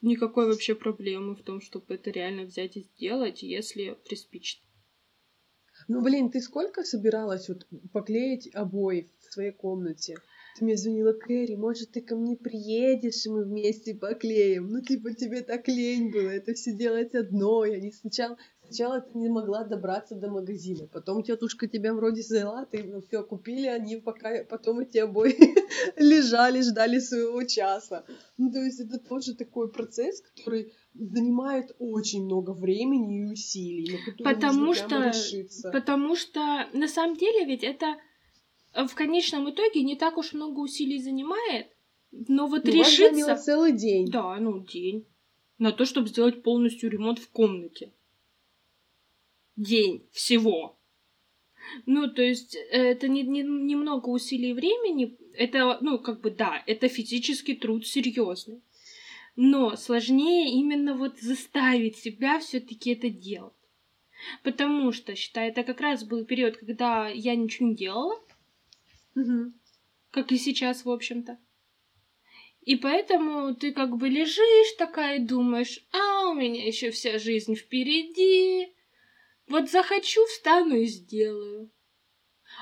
никакой 0.02 0.46
вообще 0.46 0.74
проблемы 0.74 1.34
в 1.34 1.42
том, 1.42 1.60
чтобы 1.60 1.94
это 1.94 2.10
реально 2.10 2.42
взять 2.42 2.76
и 2.76 2.82
сделать, 2.82 3.42
если 3.42 3.96
приспичит. 4.06 4.60
Ну, 5.88 6.00
блин, 6.02 6.30
ты 6.30 6.40
сколько 6.40 6.82
собиралась 6.82 7.48
вот 7.48 7.66
поклеить 7.92 8.50
обои 8.54 9.10
в 9.20 9.32
своей 9.32 9.52
комнате? 9.52 10.16
Ты 10.56 10.64
мне 10.64 10.76
звонила, 10.76 11.12
Кэрри, 11.12 11.56
может, 11.56 11.90
ты 11.92 12.00
ко 12.00 12.14
мне 12.14 12.36
приедешь, 12.36 13.26
и 13.26 13.28
мы 13.28 13.44
вместе 13.44 13.94
поклеим? 13.94 14.68
Ну, 14.68 14.80
типа, 14.80 15.12
тебе 15.12 15.42
так 15.42 15.66
лень 15.66 16.12
было 16.12 16.28
это 16.28 16.54
все 16.54 16.72
делать 16.72 17.14
одной. 17.14 17.76
Они 17.76 17.90
сначала, 17.90 18.36
сначала 18.74 19.00
ты 19.00 19.16
не 19.18 19.28
могла 19.28 19.62
добраться 19.64 20.16
до 20.16 20.28
магазина, 20.28 20.88
потом 20.88 21.22
тетушка 21.22 21.68
тебя 21.68 21.94
вроде 21.94 22.22
взяла, 22.22 22.64
ты 22.64 22.82
ну, 22.82 23.00
все 23.00 23.22
купили, 23.22 23.66
они 23.66 23.96
пока 23.96 24.44
потом 24.44 24.80
эти 24.80 24.98
обои 24.98 25.36
лежали, 25.96 26.60
ждали 26.60 26.98
своего 26.98 27.44
часа. 27.44 28.04
Ну, 28.36 28.50
то 28.50 28.58
есть 28.58 28.80
это 28.80 28.98
тоже 28.98 29.34
такой 29.34 29.70
процесс, 29.70 30.22
который 30.22 30.72
занимает 30.94 31.74
очень 31.78 32.24
много 32.24 32.50
времени 32.50 33.20
и 33.20 33.32
усилий, 33.32 33.98
на 34.18 34.24
потому 34.24 34.74
что, 34.74 35.08
решиться. 35.08 35.70
Потому 35.70 36.16
что 36.16 36.40
на 36.72 36.88
самом 36.88 37.16
деле 37.16 37.44
ведь 37.44 37.62
это 37.62 37.96
в 38.74 38.94
конечном 38.94 39.50
итоге 39.50 39.82
не 39.82 39.94
так 39.94 40.16
уж 40.16 40.32
много 40.32 40.58
усилий 40.58 41.00
занимает, 41.00 41.68
но 42.10 42.48
вот 42.48 42.64
ну, 42.64 42.72
решиться... 42.72 43.36
целый 43.36 43.72
день. 43.72 44.10
Да, 44.10 44.36
ну, 44.40 44.64
день. 44.64 45.06
На 45.58 45.70
то, 45.70 45.84
чтобы 45.84 46.08
сделать 46.08 46.42
полностью 46.42 46.90
ремонт 46.90 47.20
в 47.20 47.30
комнате. 47.30 47.92
День 49.56 50.06
всего. 50.12 50.78
Ну, 51.86 52.08
то 52.08 52.22
есть, 52.22 52.56
это 52.70 53.08
не, 53.08 53.22
не, 53.22 53.42
немного 53.42 54.08
усилий 54.08 54.52
времени. 54.52 55.16
Это, 55.34 55.78
ну, 55.80 55.98
как 55.98 56.20
бы, 56.20 56.30
да, 56.30 56.62
это 56.66 56.88
физический 56.88 57.54
труд 57.54 57.86
серьезный. 57.86 58.62
Но 59.36 59.76
сложнее 59.76 60.52
именно 60.52 60.94
вот 60.94 61.18
заставить 61.18 61.96
себя 61.96 62.38
все-таки 62.38 62.90
это 62.92 63.10
делать. 63.10 63.52
Потому 64.42 64.92
что, 64.92 65.14
считай, 65.14 65.48
это 65.48 65.64
как 65.64 65.80
раз 65.80 66.04
был 66.04 66.24
период, 66.24 66.56
когда 66.56 67.08
я 67.08 67.34
ничего 67.34 67.68
не 67.68 67.74
делала. 67.74 68.20
Угу. 69.16 69.52
Как 70.10 70.32
и 70.32 70.38
сейчас, 70.38 70.84
в 70.84 70.90
общем-то. 70.90 71.38
И 72.62 72.76
поэтому 72.76 73.54
ты 73.54 73.72
как 73.72 73.96
бы 73.96 74.08
лежишь 74.08 74.72
такая 74.78 75.18
и 75.18 75.24
думаешь, 75.24 75.84
а 75.92 76.30
у 76.30 76.34
меня 76.34 76.66
еще 76.66 76.90
вся 76.90 77.18
жизнь 77.18 77.56
впереди. 77.56 78.72
Вот 79.48 79.70
захочу, 79.70 80.24
встану 80.26 80.76
и 80.76 80.86
сделаю. 80.86 81.70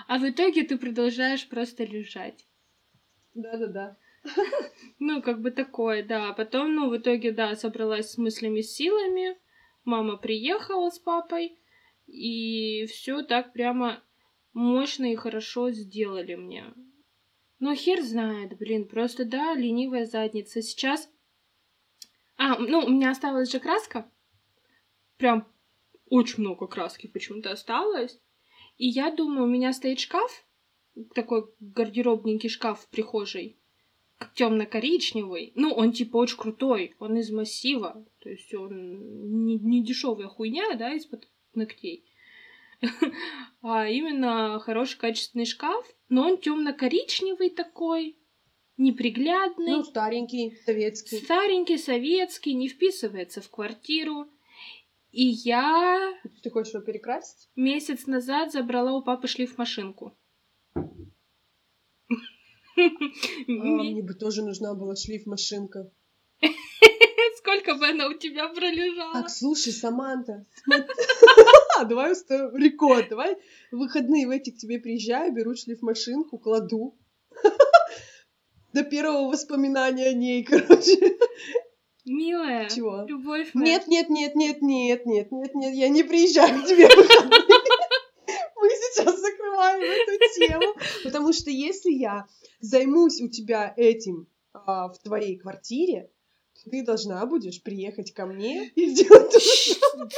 А 0.08 0.18
в 0.18 0.28
итоге 0.28 0.64
ты 0.64 0.78
продолжаешь 0.78 1.48
просто 1.48 1.84
лежать. 1.84 2.46
Да-да-да. 3.34 3.96
Ну, 4.98 5.22
как 5.22 5.40
бы 5.40 5.50
такое, 5.50 6.04
да. 6.04 6.32
Потом, 6.32 6.74
ну, 6.74 6.88
в 6.88 6.96
итоге, 6.96 7.32
да, 7.32 7.54
собралась 7.56 8.12
с 8.12 8.18
мыслями, 8.18 8.60
силами. 8.60 9.36
Мама 9.84 10.16
приехала 10.16 10.90
с 10.90 10.98
папой. 10.98 11.58
И 12.06 12.86
все 12.86 13.22
так 13.22 13.52
прямо 13.52 14.02
мощно 14.52 15.12
и 15.12 15.16
хорошо 15.16 15.70
сделали 15.70 16.34
мне. 16.34 16.64
Но 17.58 17.74
хер 17.74 18.02
знает, 18.02 18.56
блин, 18.58 18.86
просто 18.86 19.24
да, 19.24 19.54
ленивая 19.54 20.04
задница. 20.04 20.62
Сейчас... 20.62 21.08
А, 22.36 22.58
ну, 22.58 22.80
у 22.80 22.90
меня 22.90 23.10
осталась 23.10 23.50
же 23.50 23.60
краска. 23.60 24.10
Прям 25.16 25.51
очень 26.12 26.40
много 26.42 26.66
краски 26.66 27.06
почему-то 27.06 27.52
осталось. 27.52 28.20
И 28.76 28.86
я 28.86 29.10
думаю, 29.10 29.44
у 29.44 29.50
меня 29.50 29.72
стоит 29.72 29.98
шкаф, 29.98 30.46
такой 31.14 31.46
гардеробненький 31.58 32.50
шкаф 32.50 32.82
в 32.82 32.88
прихожей, 32.90 33.58
темно-коричневый. 34.34 35.52
Ну, 35.54 35.72
он 35.72 35.92
типа 35.92 36.18
очень 36.18 36.36
крутой, 36.36 36.94
он 36.98 37.16
из 37.16 37.30
массива, 37.30 38.06
то 38.20 38.28
есть 38.28 38.52
он 38.54 39.44
не, 39.44 39.58
не 39.58 39.82
дешевая 39.82 40.28
хуйня, 40.28 40.74
да, 40.74 40.92
из-под 40.92 41.30
ногтей. 41.54 42.04
а 43.62 43.88
именно 43.88 44.60
хороший 44.60 44.98
качественный 44.98 45.46
шкаф, 45.46 45.86
но 46.10 46.26
он 46.26 46.36
темно-коричневый 46.36 47.48
такой, 47.48 48.18
неприглядный. 48.76 49.76
Ну, 49.76 49.84
старенький, 49.84 50.58
советский. 50.66 51.16
Старенький, 51.16 51.78
советский, 51.78 52.52
не 52.52 52.68
вписывается 52.68 53.40
в 53.40 53.48
квартиру. 53.48 54.26
И 55.12 55.24
я... 55.24 56.14
Ты 56.42 56.50
хочешь 56.50 56.72
его 56.72 56.82
перекрасить? 56.82 57.50
Месяц 57.54 58.06
назад 58.06 58.50
забрала 58.50 58.92
у 58.92 59.02
папы 59.02 59.28
шлиф-машинку. 59.28 60.16
А, 62.74 62.80
мне 63.46 64.02
бы 64.02 64.14
тоже 64.14 64.42
нужна 64.42 64.74
была 64.74 64.96
шлиф-машинка. 64.96 65.90
Сколько 67.36 67.74
бы 67.74 67.88
она 67.88 68.08
у 68.08 68.14
тебя 68.14 68.48
пролежала? 68.48 69.12
Так, 69.12 69.30
слушай, 69.30 69.72
Саманта, 69.72 70.46
давай 71.88 72.12
устроим 72.12 72.56
рекорд, 72.56 73.10
давай 73.10 73.36
выходные 73.70 74.26
в 74.26 74.30
эти 74.30 74.50
к 74.50 74.56
тебе 74.56 74.78
приезжаю, 74.78 75.34
беру 75.34 75.54
шлиф-машинку, 75.54 76.38
кладу. 76.38 76.96
До 78.72 78.82
первого 78.84 79.28
воспоминания 79.28 80.08
о 80.08 80.14
ней, 80.14 80.42
короче. 80.42 81.18
Милая, 82.04 82.68
Чего? 82.68 83.04
любовь 83.06 83.50
моя. 83.54 83.74
Нет, 83.74 83.86
нет, 83.86 84.08
нет, 84.10 84.34
нет, 84.34 84.62
нет, 84.62 85.06
нет, 85.06 85.30
нет, 85.32 85.54
нет, 85.54 85.74
я 85.74 85.88
не 85.88 86.02
приезжаю 86.02 86.62
к 86.62 86.66
тебе 86.66 86.88
Мы 88.56 88.68
сейчас 88.68 89.20
закрываем 89.20 89.82
эту 89.82 90.34
тему, 90.38 90.74
потому 91.04 91.32
что 91.32 91.50
если 91.50 91.90
я 91.92 92.26
займусь 92.60 93.20
у 93.20 93.28
тебя 93.28 93.72
этим 93.76 94.26
а, 94.52 94.88
в 94.88 94.98
твоей 94.98 95.36
квартире, 95.36 96.10
ты 96.70 96.84
должна 96.84 97.24
будешь 97.26 97.62
приехать 97.62 98.12
ко 98.12 98.26
мне 98.26 98.68
и 98.74 98.86
сделать 98.90 99.32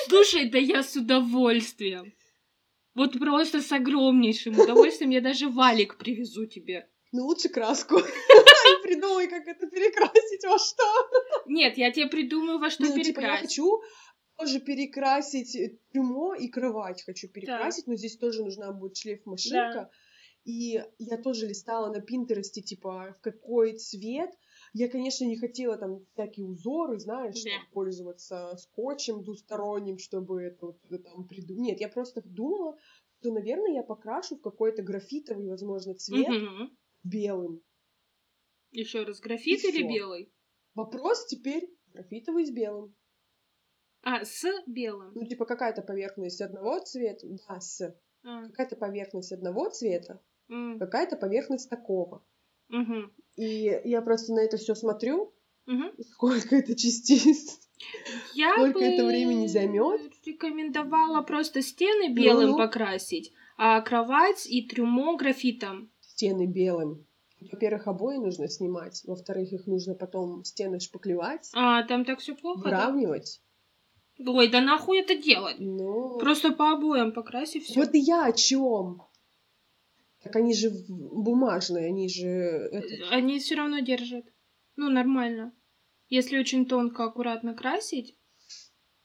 Слушай, 0.08 0.50
да 0.50 0.58
я 0.58 0.82
с 0.82 0.96
удовольствием. 0.96 2.12
Вот 2.94 3.18
просто 3.18 3.60
с 3.60 3.72
огромнейшим 3.72 4.58
удовольствием 4.58 5.10
я 5.10 5.20
даже 5.20 5.48
валик 5.48 5.96
привезу 5.96 6.46
тебе. 6.46 6.88
Ну, 7.12 7.26
лучше 7.26 7.48
краску. 7.48 8.00
Придумай, 9.04 9.28
как 9.28 9.46
это 9.46 9.66
перекрасить 9.66 10.44
во 10.44 10.58
что. 10.58 10.84
Нет, 11.46 11.76
я 11.76 11.92
тебе 11.92 12.06
придумаю, 12.06 12.58
во 12.58 12.70
что 12.70 12.84
перекрасить. 12.84 13.14
Типа, 13.14 13.20
я 13.20 13.36
хочу 13.38 13.80
тоже 14.36 14.60
перекрасить 14.60 15.80
трюмо 15.90 16.34
и 16.34 16.48
кровать 16.48 17.02
хочу 17.04 17.28
перекрасить, 17.28 17.86
да. 17.86 17.92
но 17.92 17.96
здесь 17.96 18.16
тоже 18.16 18.42
нужна 18.42 18.72
будет 18.72 18.96
шлейф-машинка. 18.96 19.72
Да. 19.74 19.90
И 20.44 20.82
я 20.98 21.16
тоже 21.22 21.46
листала 21.46 21.90
на 21.90 22.00
Пинтересте, 22.00 22.60
типа, 22.60 23.14
в 23.16 23.20
какой 23.22 23.78
цвет. 23.78 24.30
Я, 24.74 24.88
конечно, 24.88 25.24
не 25.24 25.36
хотела 25.36 25.76
там 25.78 26.04
всякие 26.12 26.46
узоры, 26.46 26.98
знаешь, 26.98 27.42
да. 27.42 27.50
пользоваться 27.72 28.54
скотчем 28.58 29.22
двусторонним, 29.22 29.98
чтобы 29.98 30.42
это 30.42 30.66
вот 30.66 31.02
там 31.04 31.26
придумать. 31.28 31.62
Нет, 31.62 31.80
я 31.80 31.88
просто 31.88 32.20
думала, 32.24 32.76
что, 33.20 33.32
наверное, 33.32 33.72
я 33.72 33.82
покрашу 33.82 34.36
в 34.36 34.42
какой-то 34.42 34.82
графитовый, 34.82 35.48
возможно, 35.48 35.94
цвет 35.94 36.28
угу. 36.28 36.70
белым. 37.04 37.62
Еще 38.74 39.04
раз, 39.04 39.20
графит 39.20 39.64
И 39.64 39.68
или 39.68 39.78
всё. 39.78 39.88
белый? 39.88 40.32
Вопрос 40.74 41.26
теперь 41.26 41.70
графитовый 41.92 42.44
с 42.44 42.50
белым. 42.50 42.94
А, 44.02 44.24
с 44.24 44.44
белым. 44.66 45.12
Ну, 45.14 45.24
типа 45.24 45.46
какая-то 45.46 45.80
поверхность 45.82 46.40
одного 46.40 46.80
цвета, 46.80 47.26
да, 47.48 47.60
с. 47.60 47.96
А. 48.24 48.46
Какая-то 48.48 48.76
поверхность 48.76 49.32
одного 49.32 49.70
цвета, 49.70 50.20
mm. 50.50 50.78
какая-то 50.78 51.16
поверхность 51.16 51.70
такого. 51.70 52.26
Угу. 52.70 53.12
И 53.36 53.80
я 53.84 54.02
просто 54.02 54.32
на 54.32 54.40
это 54.40 54.56
все 54.56 54.74
смотрю, 54.74 55.32
угу. 55.66 55.84
сколько 56.12 56.56
это 56.56 56.74
частиц, 56.74 57.60
я 58.34 58.54
сколько 58.54 58.80
бы 58.80 58.84
это 58.84 59.04
времени 59.04 59.46
займет. 59.46 60.00
Рекомендовала 60.24 61.22
просто 61.22 61.62
стены 61.62 62.12
белым 62.12 62.50
ну, 62.50 62.56
покрасить, 62.58 63.32
а 63.56 63.80
кровать 63.82 64.46
и 64.46 64.66
трюмо 64.66 65.16
графитом. 65.16 65.92
Стены 66.00 66.46
белым. 66.46 67.06
Во-первых, 67.52 67.86
обои 67.86 68.16
нужно 68.16 68.48
снимать, 68.48 69.02
во-вторых, 69.04 69.52
их 69.52 69.66
нужно 69.66 69.94
потом 69.94 70.44
стены 70.44 70.80
шпаклевать. 70.80 71.50
А, 71.54 71.82
там 71.84 72.04
так 72.04 72.20
все 72.20 72.34
плохо. 72.34 72.64
Выравнивать. 72.64 73.40
Да? 74.18 74.30
Ой, 74.30 74.48
да 74.48 74.60
нахуй 74.60 75.00
это 75.00 75.16
делать? 75.16 75.56
Ну... 75.58 76.18
Просто 76.18 76.52
по 76.52 76.72
обоям 76.72 77.12
покрасить 77.12 77.64
все. 77.64 77.80
Вот 77.80 77.94
и 77.94 77.98
я 77.98 78.26
о 78.26 78.32
чем. 78.32 79.02
Так 80.22 80.36
они 80.36 80.54
же 80.54 80.70
бумажные, 80.88 81.88
они 81.88 82.08
же... 82.08 82.28
Это... 82.28 83.08
Они 83.10 83.38
все 83.38 83.56
равно 83.56 83.80
держат. 83.80 84.24
Ну, 84.76 84.88
нормально. 84.88 85.52
Если 86.08 86.38
очень 86.38 86.66
тонко, 86.66 87.04
аккуратно 87.04 87.54
красить, 87.54 88.16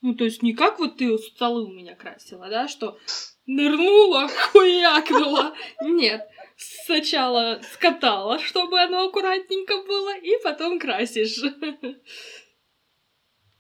ну, 0.01 0.15
то 0.15 0.23
есть 0.23 0.41
не 0.43 0.53
как 0.53 0.79
вот 0.79 0.97
ты 0.97 1.17
столы 1.17 1.65
у 1.65 1.73
меня 1.73 1.95
красила, 1.95 2.49
да, 2.49 2.67
что 2.67 2.97
нырнула, 3.45 4.29
хуякнула. 4.51 5.53
Нет, 5.81 6.27
сначала 6.59 7.61
скатала, 7.73 8.39
чтобы 8.39 8.79
оно 8.79 9.07
аккуратненько 9.07 9.81
было, 9.83 10.17
и 10.17 10.31
потом 10.43 10.79
красишь. 10.79 11.41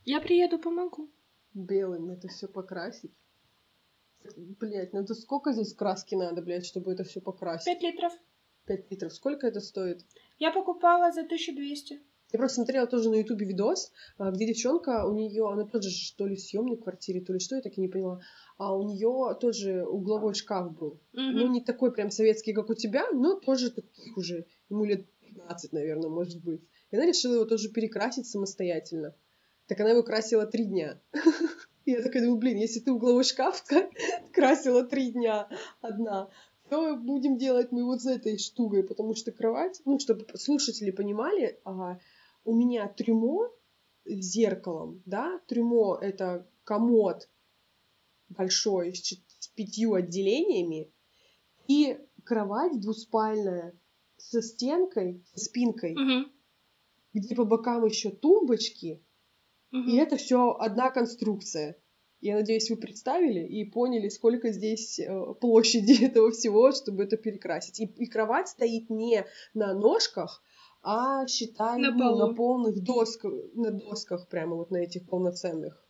Я 0.05 0.21
приеду, 0.21 0.59
помогу. 0.59 1.09
Белым 1.53 2.11
это 2.11 2.27
все 2.27 2.47
покрасить. 2.47 3.13
Блять, 4.35 4.93
ну 4.93 5.01
это 5.01 5.13
сколько 5.13 5.53
здесь 5.53 5.73
краски 5.73 6.15
надо, 6.15 6.41
блядь, 6.41 6.65
чтобы 6.65 6.91
это 6.91 7.03
все 7.03 7.21
покрасить? 7.21 7.65
Пять 7.65 7.81
литров. 7.81 8.13
Пять 8.65 8.91
литров. 8.91 9.13
Сколько 9.13 9.47
это 9.47 9.61
стоит? 9.61 10.05
Я 10.37 10.51
покупала 10.51 11.11
за 11.11 11.21
1200. 11.21 12.01
Я 12.31 12.37
просто 12.37 12.55
смотрела 12.55 12.85
тоже 12.85 13.09
на 13.09 13.15
ютубе 13.15 13.45
видос, 13.45 13.91
а, 14.17 14.31
где 14.31 14.45
девчонка, 14.45 15.05
у 15.05 15.13
нее, 15.13 15.49
она 15.49 15.65
тоже 15.65 15.89
что 15.89 16.27
ли 16.27 16.35
в 16.35 16.41
съемной 16.41 16.77
квартире, 16.77 17.21
то 17.21 17.33
ли 17.33 17.39
что, 17.39 17.55
я 17.55 17.61
так 17.61 17.77
и 17.77 17.81
не 17.81 17.87
поняла, 17.87 18.21
а 18.57 18.75
у 18.75 18.83
нее 18.83 19.35
тоже 19.39 19.83
угловой 19.83 20.35
шкаф 20.35 20.77
был. 20.77 20.99
Mm-hmm. 21.13 21.31
Ну, 21.31 21.47
не 21.47 21.61
такой 21.61 21.91
прям 21.91 22.11
советский, 22.11 22.53
как 22.53 22.69
у 22.69 22.75
тебя, 22.75 23.09
но 23.11 23.39
тоже 23.39 23.71
таких 23.71 24.15
уже, 24.15 24.45
ему 24.69 24.85
лет 24.85 25.05
15, 25.21 25.73
наверное, 25.73 26.09
может 26.09 26.43
быть. 26.43 26.61
И 26.91 26.95
она 26.95 27.05
решила 27.05 27.35
его 27.35 27.45
тоже 27.45 27.69
перекрасить 27.69 28.27
самостоятельно. 28.27 29.15
Так 29.67 29.79
она 29.79 29.91
его 29.91 30.03
красила 30.03 30.45
три 30.45 30.65
дня. 30.65 30.99
И 31.85 31.91
я 31.91 32.01
такая 32.01 32.23
думаю, 32.23 32.39
блин, 32.39 32.57
если 32.57 32.79
ты 32.79 32.91
угловой 32.91 33.23
шкаф 33.23 33.63
красила 34.33 34.83
три 34.83 35.11
дня 35.11 35.47
одна, 35.81 36.29
то 36.69 36.95
будем 36.95 37.37
делать 37.37 37.71
мы 37.71 37.83
вот 37.85 38.01
с 38.01 38.05
этой 38.05 38.37
штукой, 38.37 38.83
потому 38.83 39.15
что 39.15 39.31
кровать, 39.31 39.81
ну, 39.85 39.99
чтобы 39.99 40.25
слушатели 40.35 40.91
понимали, 40.91 41.59
а, 41.65 41.99
у 42.43 42.55
меня 42.55 42.87
трюмо 42.87 43.49
с 44.05 44.25
зеркалом, 44.25 45.01
да, 45.05 45.39
трюмо— 45.47 45.97
это 46.01 46.49
комод 46.63 47.29
большой 48.29 48.93
с, 48.95 49.13
с 49.39 49.47
пятью 49.49 49.93
отделениями, 49.93 50.91
и 51.67 51.99
кровать 52.23 52.79
двуспальная 52.79 53.79
со 54.17 54.41
стенкой, 54.41 55.23
спинкой, 55.35 55.93
угу. 55.93 56.29
где 57.13 57.35
по 57.35 57.45
бокам 57.45 57.85
еще 57.85 58.09
тумбочки, 58.09 59.03
Угу. 59.71 59.89
И 59.89 59.95
это 59.97 60.17
все 60.17 60.55
одна 60.59 60.89
конструкция. 60.89 61.75
Я 62.21 62.35
надеюсь, 62.35 62.69
вы 62.69 62.75
представили 62.75 63.45
и 63.45 63.63
поняли, 63.63 64.09
сколько 64.09 64.51
здесь 64.51 64.99
э, 64.99 65.33
площади 65.39 66.03
этого 66.05 66.31
всего, 66.31 66.71
чтобы 66.71 67.03
это 67.03 67.17
перекрасить. 67.17 67.79
И, 67.79 67.85
и 67.85 68.07
кровать 68.07 68.49
стоит 68.49 68.89
не 68.89 69.25
на 69.53 69.73
ножках, 69.73 70.43
а 70.81 71.27
считай 71.27 71.79
на, 71.79 71.91
ну, 71.91 72.15
на 72.15 72.33
полных 72.33 72.83
досках, 72.83 73.33
на 73.53 73.71
досках 73.71 74.27
прямо 74.29 74.55
вот 74.55 74.71
на 74.71 74.77
этих 74.77 75.07
полноценных 75.07 75.85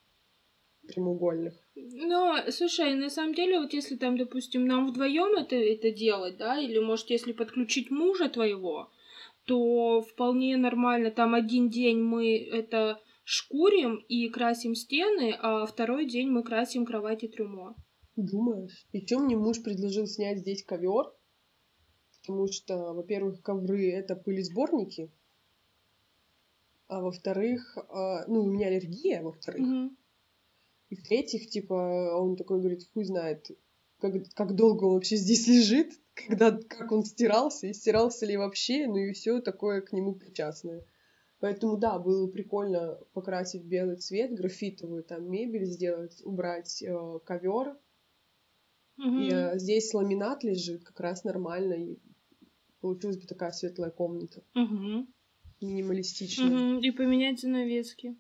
прямоугольных. 0.88 1.54
Ну, 1.76 2.36
слушай, 2.50 2.96
на 2.96 3.10
самом 3.10 3.36
деле, 3.36 3.60
вот 3.60 3.74
если 3.74 3.96
там, 3.96 4.18
допустим, 4.18 4.66
нам 4.66 4.88
вдвоем 4.88 5.38
это, 5.38 5.56
это 5.56 5.92
делать, 5.92 6.38
да, 6.38 6.60
или 6.60 6.80
может, 6.80 7.10
если 7.12 7.32
подключить 7.32 7.92
мужа 7.92 8.30
твоего, 8.30 8.90
то 9.46 10.02
вполне 10.02 10.58
нормально, 10.58 11.12
там 11.12 11.34
один 11.34 11.70
день 11.70 12.00
мы 12.00 12.38
это 12.38 13.00
шкурим 13.24 13.98
и 14.08 14.28
красим 14.30 14.76
стены, 14.76 15.36
а 15.40 15.66
второй 15.66 16.08
день 16.08 16.30
мы 16.30 16.44
красим 16.44 16.86
кровать 16.86 17.24
и 17.24 17.28
трюмо. 17.28 17.76
Думаешь? 18.16 18.86
И 18.92 19.06
чем 19.06 19.26
мне 19.26 19.38
муж 19.38 19.62
предложил 19.64 20.08
снять 20.08 20.40
здесь 20.40 20.64
ковер? 20.64 21.06
Потому 22.30 22.48
что, 22.48 22.94
во-первых, 22.94 23.42
ковры 23.42 23.92
это 23.92 24.16
пылесборники, 24.16 25.12
а 26.88 27.02
во-вторых, 27.02 27.76
а, 27.90 28.24
ну, 28.28 28.44
у 28.44 28.52
меня 28.52 28.68
аллергия, 28.68 29.24
во-вторых. 29.24 29.68
Угу. 29.68 29.96
И 30.90 30.96
в-третьих, 30.96 31.50
типа, 31.50 32.14
он 32.20 32.36
такой 32.36 32.60
говорит, 32.60 32.88
хуй 32.94 33.04
знает, 33.04 33.50
как, 34.00 34.14
как 34.36 34.54
долго 34.54 34.84
он 34.84 34.94
вообще 34.94 35.16
здесь 35.16 35.48
лежит, 35.48 35.92
когда, 36.14 36.52
как 36.52 36.92
он 36.92 37.04
стирался, 37.04 37.66
и 37.66 37.74
стирался 37.74 38.28
ли 38.28 38.38
вообще, 38.38 38.86
ну 38.86 38.98
и 38.98 39.14
все 39.14 39.42
такое 39.42 39.82
к 39.82 39.92
нему 39.92 40.14
причастное. 40.14 40.86
Поэтому, 41.40 41.78
да, 41.78 41.98
было 41.98 42.28
прикольно 42.28 43.00
покрасить 43.14 43.64
белый 43.64 43.96
цвет, 43.96 44.36
графитовую 44.36 45.04
там 45.04 45.28
мебель 45.32 45.66
сделать, 45.66 46.22
убрать 46.24 46.84
э, 46.84 47.20
ковер. 47.26 47.76
Mm-hmm. 49.00 49.24
И 49.24 49.32
э, 49.32 49.58
здесь 49.58 49.94
ламинат 49.94 50.44
лежит 50.44 50.84
как 50.84 51.00
раз 51.00 51.24
нормально, 51.24 51.74
и 51.74 51.98
получилась 52.82 53.18
бы 53.18 53.28
такая 53.28 53.52
светлая 53.52 53.92
комната. 53.92 54.44
Mm-hmm. 54.56 55.08
Минималистичная. 55.62 56.48
Mm-hmm. 56.48 56.82
И 56.82 56.92
поменять 56.92 57.40
занавески. 57.40 58.18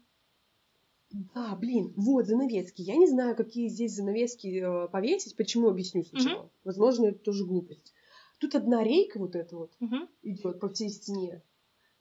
Да, 1.12 1.56
блин, 1.56 1.93
вот 1.95 2.28
занавески. 2.28 2.82
Я 2.82 2.95
не 2.95 3.08
знаю, 3.08 3.36
какие 3.36 3.67
здесь 3.67 3.95
занавески 3.95 4.48
э, 4.48 4.88
повесить. 4.89 5.36
Почему 5.36 5.69
объясню 5.69 6.04
сначала. 6.04 6.43
Mm-hmm. 6.43 6.62
Возможно, 6.65 7.06
это 7.08 7.19
тоже 7.19 7.45
глупость. 7.45 7.93
Тут 8.39 8.56
одна 8.56 8.84
рейка 8.84 9.19
вот 9.19 9.36
эта 9.36 9.56
вот 9.56 9.72
mm-hmm. 9.82 10.08
идет 10.24 10.60
по 10.60 10.69
всей 10.69 10.89
стене. 10.89 11.41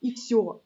И 0.01 0.13
все. 0.13 0.63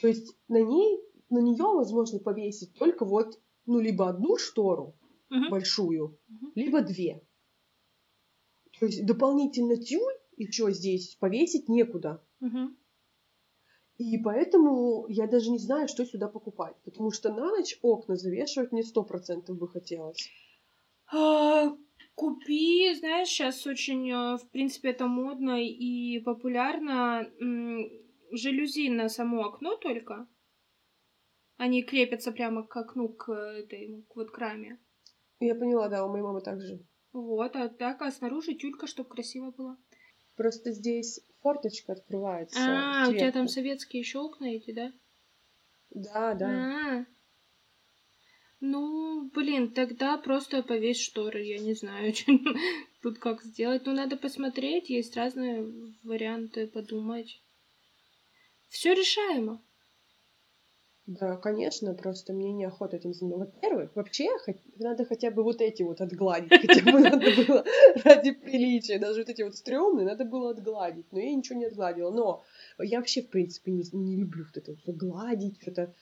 То 0.00 0.08
есть 0.08 0.36
на 0.48 0.62
ней, 0.62 1.00
на 1.30 1.38
нее 1.38 1.64
возможно 1.64 2.18
повесить 2.18 2.74
только 2.74 3.04
вот, 3.04 3.40
ну, 3.66 3.80
либо 3.80 4.08
одну 4.08 4.36
штору 4.36 4.96
uh-huh. 5.30 5.50
большую, 5.50 6.18
uh-huh. 6.28 6.50
либо 6.54 6.82
две. 6.82 7.22
То 8.78 8.86
есть 8.86 9.06
дополнительно 9.06 9.76
тюль 9.76 10.14
и 10.36 10.50
что 10.50 10.70
здесь 10.70 11.16
повесить 11.16 11.68
некуда. 11.68 12.22
Uh-huh. 12.42 12.68
И 13.96 14.18
поэтому 14.18 15.06
я 15.08 15.26
даже 15.26 15.50
не 15.50 15.58
знаю, 15.58 15.88
что 15.88 16.04
сюда 16.04 16.28
покупать. 16.28 16.76
Потому 16.84 17.10
что 17.12 17.32
на 17.32 17.50
ночь 17.50 17.78
окна 17.82 18.16
завешивать 18.16 18.72
мне 18.72 18.82
сто 18.82 19.04
процентов 19.04 19.56
бы 19.56 19.68
хотелось. 19.68 20.30
А, 21.12 21.76
купи, 22.14 22.94
знаешь, 22.94 23.28
сейчас 23.28 23.66
очень, 23.66 24.10
э, 24.10 24.36
в 24.36 24.50
принципе, 24.50 24.90
это 24.90 25.06
модно 25.06 25.62
и 25.62 26.18
популярно 26.20 27.30
жалюзи 28.32 28.88
на 28.88 29.08
само 29.08 29.44
окно 29.44 29.76
только. 29.76 30.26
Они 31.56 31.84
крепятся 31.84 32.32
прямо 32.32 32.66
к 32.66 32.76
окну, 32.76 33.08
к 33.08 33.30
этой, 33.32 34.02
к 34.08 34.16
вот 34.16 34.30
к 34.32 34.38
раме. 34.38 34.80
Я 35.38 35.54
поняла, 35.54 35.88
да, 35.88 36.04
у 36.04 36.10
моей 36.10 36.24
мамы 36.24 36.40
так 36.40 36.60
же. 36.60 36.84
Вот, 37.12 37.54
а 37.54 37.68
так, 37.68 38.02
а 38.02 38.10
снаружи 38.10 38.54
тюлька, 38.54 38.88
чтобы 38.88 39.10
красиво 39.10 39.52
было. 39.52 39.76
Просто 40.36 40.72
здесь 40.72 41.20
форточка 41.42 41.92
открывается. 41.92 42.58
А, 42.58 43.08
у 43.08 43.12
тебя 43.12 43.30
там 43.30 43.48
советские 43.48 44.00
еще 44.00 44.18
окна 44.18 44.46
эти, 44.46 44.72
да? 44.72 44.92
Да, 45.90 46.34
да. 46.34 46.48
А, 46.48 47.06
ну, 48.60 49.30
блин, 49.34 49.72
тогда 49.72 50.16
просто 50.16 50.62
повесь 50.62 50.98
шторы, 50.98 51.42
я 51.44 51.58
не 51.58 51.74
знаю, 51.74 52.14
тут 53.02 53.18
как 53.18 53.42
сделать. 53.42 53.84
Ну, 53.84 53.92
надо 53.92 54.16
посмотреть, 54.16 54.88
есть 54.88 55.16
разные 55.16 55.70
варианты, 56.02 56.66
подумать. 56.66 57.40
Все 58.70 58.94
решаемо. 58.94 59.60
Да, 61.06 61.36
конечно, 61.36 61.92
просто 61.92 62.32
мне 62.32 62.52
неохота 62.52 62.96
этим 62.96 63.12
заниматься. 63.12 63.54
Во-первых, 63.54 63.94
вообще 63.94 64.28
надо 64.78 65.04
хотя 65.04 65.30
бы 65.30 65.42
вот 65.42 65.60
эти 65.60 65.82
вот 65.82 66.00
отгладить, 66.00 66.50
хотя 66.50 66.82
бы 66.90 66.98
надо 66.98 67.26
было 67.46 67.64
ради 68.04 68.32
приличия, 68.32 68.98
даже 68.98 69.20
вот 69.20 69.28
эти 69.28 69.42
вот 69.42 69.54
стрёмные 69.54 70.06
надо 70.06 70.24
было 70.24 70.50
отгладить, 70.50 71.06
но 71.12 71.20
я 71.20 71.34
ничего 71.34 71.58
не 71.58 71.66
отгладила. 71.66 72.10
Но 72.10 72.42
я 72.78 72.98
вообще, 72.98 73.20
в 73.20 73.28
принципе, 73.28 73.72
не, 73.72 73.84
не 73.92 74.16
люблю 74.16 74.46
вот 74.46 74.56
это 74.56 74.76
вот 74.86 74.96
гладить, 74.96 75.60
что-то. 75.60 75.92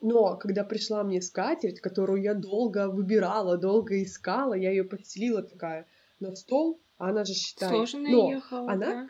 Но 0.00 0.36
когда 0.36 0.64
пришла 0.64 1.04
мне 1.04 1.20
скатерть, 1.20 1.80
которую 1.80 2.22
я 2.22 2.32
долго 2.32 2.88
выбирала, 2.88 3.58
долго 3.58 4.02
искала, 4.02 4.54
я 4.54 4.70
ее 4.70 4.84
подстелила 4.84 5.42
такая 5.42 5.86
на 6.18 6.34
стол, 6.34 6.80
а 6.96 7.10
она 7.10 7.24
же 7.24 7.34
считает... 7.34 7.72
Сложно 7.72 8.08
но 8.08 8.30
ехала, 8.30 8.72
она, 8.72 8.86
да? 8.86 9.08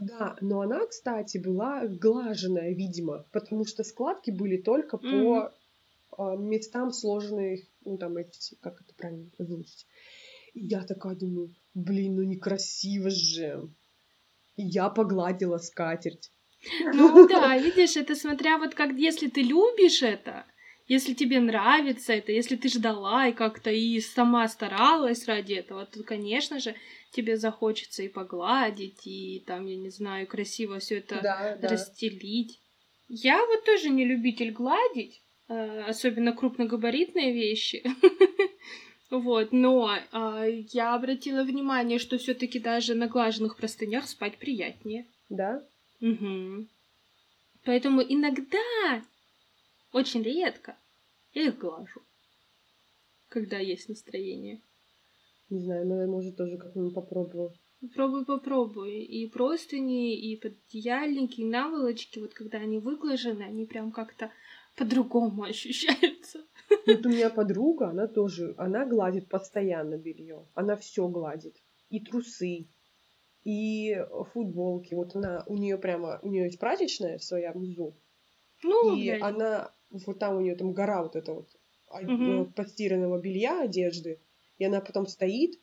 Да, 0.00 0.36
но 0.40 0.60
она, 0.60 0.86
кстати, 0.86 1.38
была 1.38 1.86
глаженная, 1.86 2.74
видимо, 2.74 3.26
потому 3.32 3.64
что 3.64 3.84
складки 3.84 4.30
были 4.30 4.56
только 4.56 4.96
mm-hmm. 4.96 5.52
по 6.16 6.32
э, 6.32 6.36
местам 6.36 6.92
сложенных, 6.92 7.60
ну 7.84 7.96
там 7.96 8.16
эти, 8.16 8.56
как 8.60 8.80
это 8.80 8.94
правильно 8.96 9.30
озвучить. 9.38 9.86
И 10.54 10.66
я 10.66 10.84
такая 10.84 11.14
думаю, 11.14 11.54
блин, 11.74 12.16
ну 12.16 12.22
некрасиво 12.22 13.10
же. 13.10 13.68
И 14.56 14.62
я 14.64 14.88
погладила 14.88 15.58
скатерть. 15.58 16.32
Ну 16.92 17.28
да, 17.28 17.56
видишь, 17.62 17.96
это 17.96 18.14
смотря 18.14 18.58
вот 18.58 18.74
как, 18.74 18.92
если 18.92 19.28
ты 19.28 19.42
любишь 19.42 20.02
это, 20.02 20.44
если 20.86 21.14
тебе 21.14 21.40
нравится 21.40 22.12
это, 22.12 22.32
если 22.32 22.56
ты 22.56 22.68
ждала 22.68 23.28
и 23.28 23.32
как-то 23.32 23.70
и 23.70 24.00
сама 24.00 24.46
старалась 24.48 25.26
ради 25.26 25.54
этого, 25.54 25.86
то, 25.86 26.02
конечно 26.02 26.60
же, 26.60 26.74
тебе 27.10 27.36
захочется 27.36 28.02
и 28.02 28.08
погладить, 28.08 29.06
и 29.06 29.42
там, 29.46 29.66
я 29.66 29.76
не 29.76 29.90
знаю, 29.90 30.26
красиво 30.26 30.78
все 30.78 30.98
это 30.98 31.20
да, 31.22 31.58
расстелить. 31.62 32.58
Да. 33.08 33.16
Я 33.16 33.46
вот 33.46 33.64
тоже 33.64 33.90
не 33.90 34.04
любитель 34.04 34.50
гладить, 34.50 35.22
э, 35.48 35.80
особенно 35.82 36.32
крупногабаритные 36.32 37.32
вещи. 37.32 37.82
Вот, 39.10 39.52
но 39.52 39.96
а, 40.10 40.44
я 40.72 40.94
обратила 40.94 41.44
внимание, 41.44 42.00
что 42.00 42.18
все-таки 42.18 42.58
даже 42.58 42.94
на 42.94 43.06
глаженных 43.06 43.56
простынях 43.56 44.08
спать 44.08 44.38
приятнее. 44.38 45.06
Да? 45.28 45.62
Угу. 46.00 46.66
Поэтому 47.64 48.02
иногда, 48.02 49.02
очень 49.94 50.22
редко, 50.22 50.76
я 51.32 51.44
их 51.44 51.58
глажу, 51.58 52.02
когда 53.28 53.58
есть 53.58 53.88
настроение. 53.88 54.60
Не 55.50 55.60
знаю, 55.60 55.86
наверное, 55.86 56.12
может, 56.12 56.36
тоже 56.36 56.58
как-нибудь 56.58 56.94
попробую. 56.94 57.52
Попробуй, 57.80 58.24
попробуй. 58.24 59.02
И 59.02 59.28
простыни, 59.28 60.18
и 60.18 60.36
пододеяльники, 60.36 61.42
и 61.42 61.44
наволочки, 61.44 62.18
вот 62.18 62.34
когда 62.34 62.58
они 62.58 62.78
выглажены, 62.78 63.42
они 63.42 63.66
прям 63.66 63.92
как-то 63.92 64.30
по-другому 64.76 65.42
ощущаются. 65.44 66.40
Вот 66.86 67.06
у 67.06 67.08
меня 67.08 67.30
подруга, 67.30 67.90
она 67.90 68.08
тоже, 68.08 68.54
она 68.58 68.86
гладит 68.86 69.28
постоянно 69.28 69.96
белье. 69.96 70.46
Она 70.54 70.76
все 70.76 71.06
гладит. 71.08 71.56
И 71.90 72.00
трусы, 72.00 72.66
и 73.44 73.96
футболки. 74.32 74.94
Вот 74.94 75.14
она, 75.14 75.44
у 75.46 75.56
нее 75.56 75.78
прямо, 75.78 76.18
у 76.22 76.28
нее 76.30 76.46
есть 76.46 76.58
прачечная 76.58 77.18
своя 77.18 77.52
внизу. 77.52 77.94
Ну, 78.64 78.96
и 78.96 79.10
блядь. 79.10 79.22
она, 79.22 79.70
вот 80.06 80.18
там 80.18 80.36
у 80.36 80.40
нее 80.40 80.56
там 80.56 80.72
гора 80.72 81.02
вот 81.02 81.16
эта 81.16 81.32
вот 81.32 81.48
угу. 82.02 82.46
постиранного 82.54 83.20
белья, 83.20 83.62
одежды. 83.62 84.18
И 84.58 84.64
она 84.64 84.80
потом 84.80 85.06
стоит, 85.06 85.58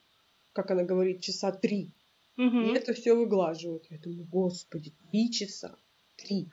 как 0.54 0.72
она 0.72 0.84
говорит, 0.84 1.22
часа 1.22 1.52
три. 1.52 1.94
Угу. 2.38 2.60
И 2.60 2.74
это 2.76 2.94
все 2.94 3.16
выглаживает. 3.16 3.86
Я 3.90 3.98
думаю, 4.00 4.26
господи, 4.26 4.94
три 5.12 5.32
часа. 5.32 5.76
Три. 6.18 6.50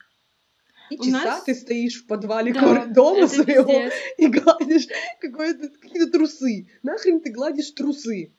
И 0.91 0.97
часа 0.97 1.25
нас... 1.25 1.45
ты 1.45 1.55
стоишь 1.55 2.03
в 2.03 2.07
подвале 2.07 2.53
да, 2.53 2.87
дома 2.87 3.29
своего 3.29 3.67
пиздец. 3.67 3.93
и 4.19 4.27
гладишь 4.29 4.87
какие-то 5.21 6.11
трусы. 6.11 6.69
Нахрен 6.83 7.21
ты 7.21 7.31
гладишь 7.31 7.71
трусы? 7.73 8.33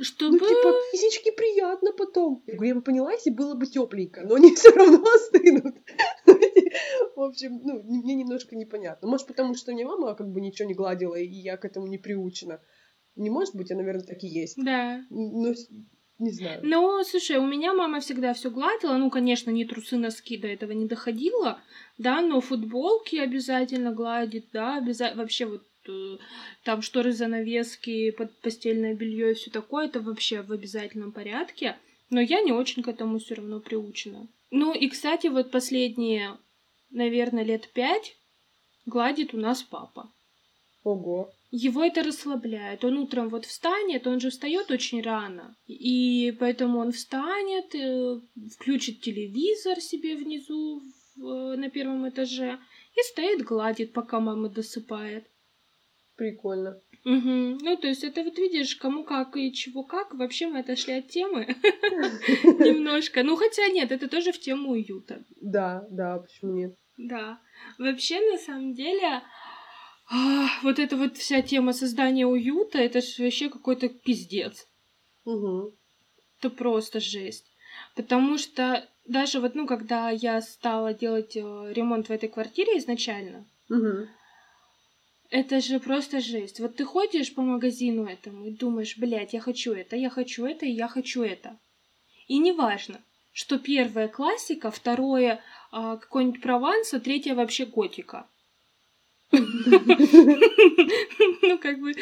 Чтобы... 0.00 0.38
Ну, 0.38 0.48
типа, 0.48 0.74
физически 0.92 1.30
приятно 1.30 1.92
потом. 1.92 2.42
Я 2.46 2.54
говорю, 2.54 2.68
я 2.68 2.74
бы 2.74 2.82
поняла, 2.82 3.12
если 3.12 3.30
было 3.30 3.54
бы 3.54 3.66
тепленько, 3.66 4.22
но 4.22 4.34
они 4.34 4.54
все 4.54 4.70
равно 4.70 5.02
остынут. 5.14 5.76
В 7.16 7.20
общем, 7.20 7.60
ну, 7.62 7.82
мне 7.82 8.14
немножко 8.14 8.56
непонятно. 8.56 9.08
Может, 9.08 9.26
потому 9.26 9.54
что 9.54 9.72
мне 9.72 9.84
мама 9.84 10.14
как 10.14 10.30
бы 10.30 10.40
ничего 10.40 10.68
не 10.68 10.74
гладила, 10.74 11.14
и 11.14 11.26
я 11.26 11.56
к 11.56 11.64
этому 11.64 11.86
не 11.86 11.98
приучена. 11.98 12.60
Не 13.16 13.30
может 13.30 13.54
быть, 13.54 13.70
а, 13.70 13.76
наверное, 13.76 14.04
так 14.04 14.22
и 14.22 14.26
есть. 14.26 14.56
Да. 14.56 15.04
Но 15.10 15.52
не 16.18 16.30
знаю. 16.30 16.60
Ну, 16.62 17.02
слушай, 17.04 17.36
у 17.36 17.46
меня 17.46 17.74
мама 17.74 18.00
всегда 18.00 18.32
все 18.32 18.50
гладила. 18.50 18.96
Ну, 18.96 19.10
конечно, 19.10 19.50
не 19.50 19.64
трусы, 19.64 19.96
носки 19.96 20.36
до 20.36 20.46
этого 20.46 20.72
не 20.72 20.86
доходило, 20.86 21.60
да, 21.98 22.20
но 22.20 22.40
футболки 22.40 23.16
обязательно 23.16 23.92
гладит, 23.92 24.46
да, 24.52 24.76
обязательно. 24.76 25.22
Вообще 25.22 25.46
вот 25.46 25.64
э, 25.88 26.18
там 26.64 26.80
шторы, 26.80 27.12
занавески, 27.12 28.12
под 28.12 28.38
постельное 28.40 28.94
белье 28.94 29.32
и 29.32 29.34
все 29.34 29.50
такое, 29.50 29.86
это 29.86 30.00
вообще 30.00 30.42
в 30.42 30.52
обязательном 30.52 31.12
порядке. 31.12 31.76
Но 32.10 32.20
я 32.20 32.40
не 32.40 32.52
очень 32.52 32.82
к 32.82 32.88
этому 32.88 33.18
все 33.18 33.34
равно 33.34 33.58
приучена. 33.58 34.28
Ну 34.50 34.74
и, 34.74 34.88
кстати, 34.88 35.28
вот 35.28 35.50
последние, 35.50 36.36
наверное, 36.92 37.44
лет 37.44 37.70
пять 37.72 38.16
гладит 38.86 39.34
у 39.34 39.38
нас 39.38 39.62
папа. 39.62 40.10
Ого 40.84 41.32
его 41.52 41.84
это 41.84 42.02
расслабляет. 42.02 42.82
Он 42.82 42.98
утром 42.98 43.28
вот 43.28 43.44
встанет, 43.44 44.06
он 44.06 44.20
же 44.20 44.30
встает 44.30 44.70
очень 44.70 45.02
рано, 45.02 45.54
и 45.66 46.34
поэтому 46.40 46.78
он 46.78 46.92
встанет, 46.92 47.74
э, 47.74 48.20
включит 48.54 49.02
телевизор 49.02 49.78
себе 49.80 50.16
внизу 50.16 50.82
в, 51.14 51.56
на 51.56 51.68
первом 51.68 52.08
этаже 52.08 52.58
и 52.96 53.02
стоит 53.02 53.42
гладит, 53.42 53.92
пока 53.92 54.18
мама 54.18 54.48
досыпает. 54.48 55.26
Прикольно. 56.16 56.80
Угу. 57.04 57.58
Ну, 57.60 57.76
то 57.76 57.88
есть 57.88 58.04
это 58.04 58.22
вот 58.22 58.38
видишь, 58.38 58.76
кому 58.76 59.04
как 59.04 59.36
и 59.36 59.52
чего 59.52 59.82
как. 59.82 60.14
Вообще 60.14 60.46
мы 60.46 60.60
отошли 60.60 60.94
от 60.94 61.08
темы 61.08 61.46
немножко. 62.44 63.22
Ну, 63.22 63.36
хотя 63.36 63.68
нет, 63.68 63.92
это 63.92 64.08
тоже 64.08 64.32
в 64.32 64.38
тему 64.38 64.70
уюта. 64.70 65.22
Да, 65.40 65.86
да, 65.90 66.18
почему 66.18 66.52
нет? 66.52 66.74
Да. 66.96 67.40
Вообще, 67.78 68.20
на 68.30 68.38
самом 68.38 68.74
деле, 68.74 69.22
а, 70.10 70.48
вот 70.62 70.78
эта 70.78 70.96
вот 70.96 71.16
вся 71.16 71.42
тема 71.42 71.72
создания 71.72 72.26
уюта, 72.26 72.78
это 72.78 73.00
же 73.00 73.24
вообще 73.24 73.48
какой-то 73.48 73.88
пиздец. 73.88 74.66
Угу. 75.24 75.74
Это 76.38 76.50
просто 76.50 77.00
жесть. 77.00 77.46
Потому 77.94 78.36
что 78.38 78.88
даже 79.06 79.40
вот, 79.40 79.54
ну, 79.54 79.66
когда 79.66 80.10
я 80.10 80.40
стала 80.40 80.92
делать 80.92 81.36
э, 81.36 81.40
ремонт 81.72 82.08
в 82.08 82.12
этой 82.12 82.28
квартире 82.28 82.78
изначально, 82.78 83.46
угу. 83.70 84.06
это 85.30 85.60
же 85.60 85.80
просто 85.80 86.20
жесть. 86.20 86.60
Вот 86.60 86.76
ты 86.76 86.84
ходишь 86.84 87.34
по 87.34 87.42
магазину 87.42 88.04
этому 88.04 88.46
и 88.46 88.50
думаешь, 88.50 88.98
блядь, 88.98 89.32
я 89.32 89.40
хочу 89.40 89.72
это, 89.72 89.96
я 89.96 90.10
хочу 90.10 90.44
это, 90.44 90.66
и 90.66 90.70
я 90.70 90.88
хочу 90.88 91.22
это. 91.22 91.58
И 92.28 92.38
неважно, 92.38 93.00
что 93.32 93.58
первое 93.58 94.08
классика, 94.08 94.70
второе 94.70 95.40
а, 95.70 95.96
какой-нибудь 95.96 96.42
Прованс, 96.42 96.94
а 96.94 97.00
третье 97.00 97.34
вообще 97.34 97.66
готика. 97.66 98.26
Ну, 99.32 99.40
как 101.58 101.80
бы, 101.80 101.94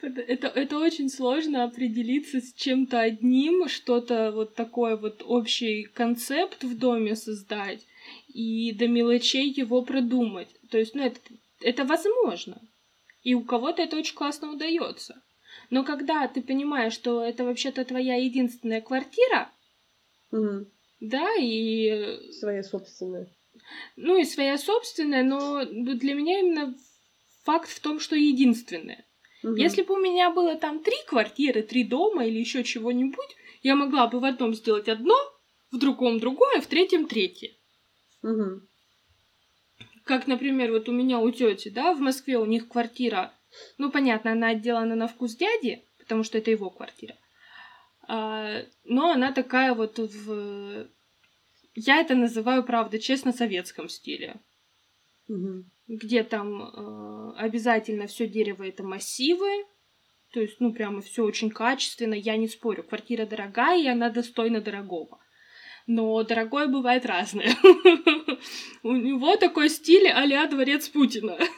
это, 0.00 0.48
это 0.48 0.78
очень 0.78 1.10
сложно 1.10 1.64
определиться 1.64 2.40
с 2.40 2.54
чем-то 2.54 3.00
одним, 3.00 3.68
что-то 3.68 4.32
вот 4.32 4.54
такой 4.54 4.96
вот 4.96 5.22
общий 5.24 5.84
концепт 5.84 6.64
в 6.64 6.78
доме 6.78 7.14
создать 7.14 7.86
и 8.28 8.72
до 8.72 8.88
мелочей 8.88 9.50
его 9.50 9.82
продумать. 9.82 10.48
То 10.70 10.78
есть, 10.78 10.94
ну, 10.94 11.02
это, 11.02 11.20
это 11.60 11.84
возможно. 11.84 12.58
И 13.22 13.34
у 13.34 13.42
кого-то 13.42 13.82
это 13.82 13.96
очень 13.96 14.14
классно 14.14 14.52
удается. 14.52 15.20
Но 15.70 15.84
когда 15.84 16.26
ты 16.28 16.40
понимаешь, 16.40 16.94
что 16.94 17.22
это 17.22 17.44
вообще-то 17.44 17.84
твоя 17.84 18.16
единственная 18.16 18.80
квартира. 18.80 19.50
Да, 21.00 21.34
и... 21.36 22.32
Своя 22.32 22.62
собственная 22.62 23.28
ну 23.96 24.18
и 24.18 24.24
своя 24.24 24.58
собственная, 24.58 25.22
но 25.22 25.64
для 25.64 26.14
меня 26.14 26.40
именно 26.40 26.74
факт 27.44 27.70
в 27.70 27.80
том, 27.80 28.00
что 28.00 28.16
единственная. 28.16 29.04
Угу. 29.42 29.54
Если 29.54 29.82
бы 29.82 29.94
у 29.94 29.98
меня 29.98 30.30
было 30.30 30.56
там 30.56 30.82
три 30.82 30.96
квартиры, 31.06 31.62
три 31.62 31.84
дома 31.84 32.26
или 32.26 32.38
еще 32.38 32.64
чего-нибудь, 32.64 33.36
я 33.62 33.76
могла 33.76 34.06
бы 34.06 34.20
в 34.20 34.24
одном 34.24 34.54
сделать 34.54 34.88
одно, 34.88 35.16
в 35.70 35.78
другом 35.78 36.18
другое, 36.18 36.60
в 36.60 36.66
третьем 36.66 37.06
третье. 37.06 37.50
Угу. 38.22 38.62
Как, 40.04 40.26
например, 40.26 40.72
вот 40.72 40.88
у 40.88 40.92
меня 40.92 41.18
у 41.18 41.30
тети, 41.30 41.68
да, 41.68 41.94
в 41.94 42.00
Москве 42.00 42.38
у 42.38 42.46
них 42.46 42.68
квартира, 42.68 43.34
ну, 43.76 43.90
понятно, 43.90 44.32
она 44.32 44.48
отделана 44.48 44.94
на 44.94 45.06
вкус 45.06 45.36
дяди, 45.36 45.84
потому 45.98 46.24
что 46.24 46.38
это 46.38 46.50
его 46.50 46.70
квартира. 46.70 47.14
А, 48.08 48.62
но 48.84 49.12
она 49.12 49.32
такая 49.32 49.74
вот 49.74 49.98
в 49.98 50.88
я 51.80 52.00
это 52.00 52.16
называю, 52.16 52.64
правда, 52.64 52.98
честно, 52.98 53.32
советском 53.32 53.88
стиле. 53.88 54.40
Угу. 55.28 55.64
Где 55.86 56.24
там 56.24 56.62
э, 56.62 57.34
обязательно 57.36 58.08
все 58.08 58.26
дерево 58.26 58.64
это 58.66 58.82
массивы. 58.82 59.64
То 60.32 60.40
есть, 60.40 60.56
ну, 60.58 60.72
прямо 60.72 61.00
все 61.00 61.22
очень 61.22 61.50
качественно, 61.50 62.14
я 62.14 62.36
не 62.36 62.48
спорю. 62.48 62.82
Квартира 62.82 63.26
дорогая, 63.26 63.80
и 63.80 63.86
она 63.86 64.10
достойна 64.10 64.60
дорогого. 64.60 65.20
но 65.86 66.22
дорогое 66.24 66.66
бывает 66.66 67.06
разное. 67.06 67.54
У 68.82 68.92
него 68.92 69.36
такой 69.36 69.70
стиль 69.70 70.08
а 70.08 70.46
дворец 70.48 70.88
Путина. 70.88 71.38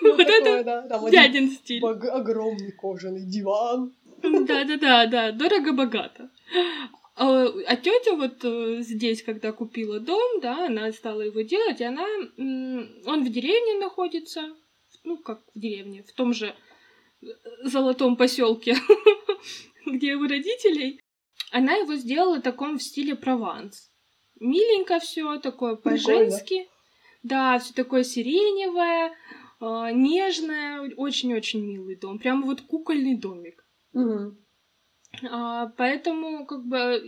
Вот 0.00 0.20
это 0.20 1.10
дядин 1.10 1.50
стиль. 1.50 1.82
Огромный 1.84 2.72
кожаный 2.72 3.24
диван. 3.26 3.94
Да-да-да, 4.22 5.06
да, 5.06 5.32
дорого-богато. 5.32 6.30
А, 7.14 7.46
а 7.66 7.76
тетя 7.76 8.14
вот 8.14 8.44
э, 8.44 8.80
здесь, 8.82 9.22
когда 9.24 9.52
купила 9.52 9.98
дом, 9.98 10.40
да, 10.40 10.66
она 10.66 10.92
стала 10.92 11.22
его 11.22 11.40
делать, 11.40 11.80
и 11.80 11.84
она, 11.84 12.06
он 12.36 13.24
в 13.24 13.28
деревне 13.28 13.80
находится, 13.80 14.54
ну 15.02 15.18
как 15.18 15.42
в 15.52 15.58
деревне, 15.58 16.04
в 16.04 16.12
том 16.12 16.32
же 16.32 16.54
э, 17.20 17.26
золотом 17.64 18.16
поселке, 18.16 18.76
где 19.86 20.14
у 20.14 20.28
родителей. 20.28 21.00
Она 21.50 21.74
его 21.74 21.96
сделала 21.96 22.40
таком 22.40 22.78
в 22.78 22.82
стиле 22.82 23.16
Прованс. 23.16 23.90
Миленько 24.38 25.00
все, 25.00 25.40
такое 25.40 25.74
по-женски. 25.74 26.68
Да, 27.24 27.58
все 27.58 27.74
такое 27.74 28.04
сиреневое, 28.04 29.12
э, 29.60 29.90
нежное, 29.92 30.94
очень-очень 30.96 31.66
милый 31.66 31.96
дом. 31.96 32.20
Прямо 32.20 32.46
вот 32.46 32.60
кукольный 32.60 33.16
домик. 33.16 33.64
Угу. 33.98 34.36
А, 35.30 35.66
поэтому, 35.76 36.46
как 36.46 36.64
бы, 36.66 37.02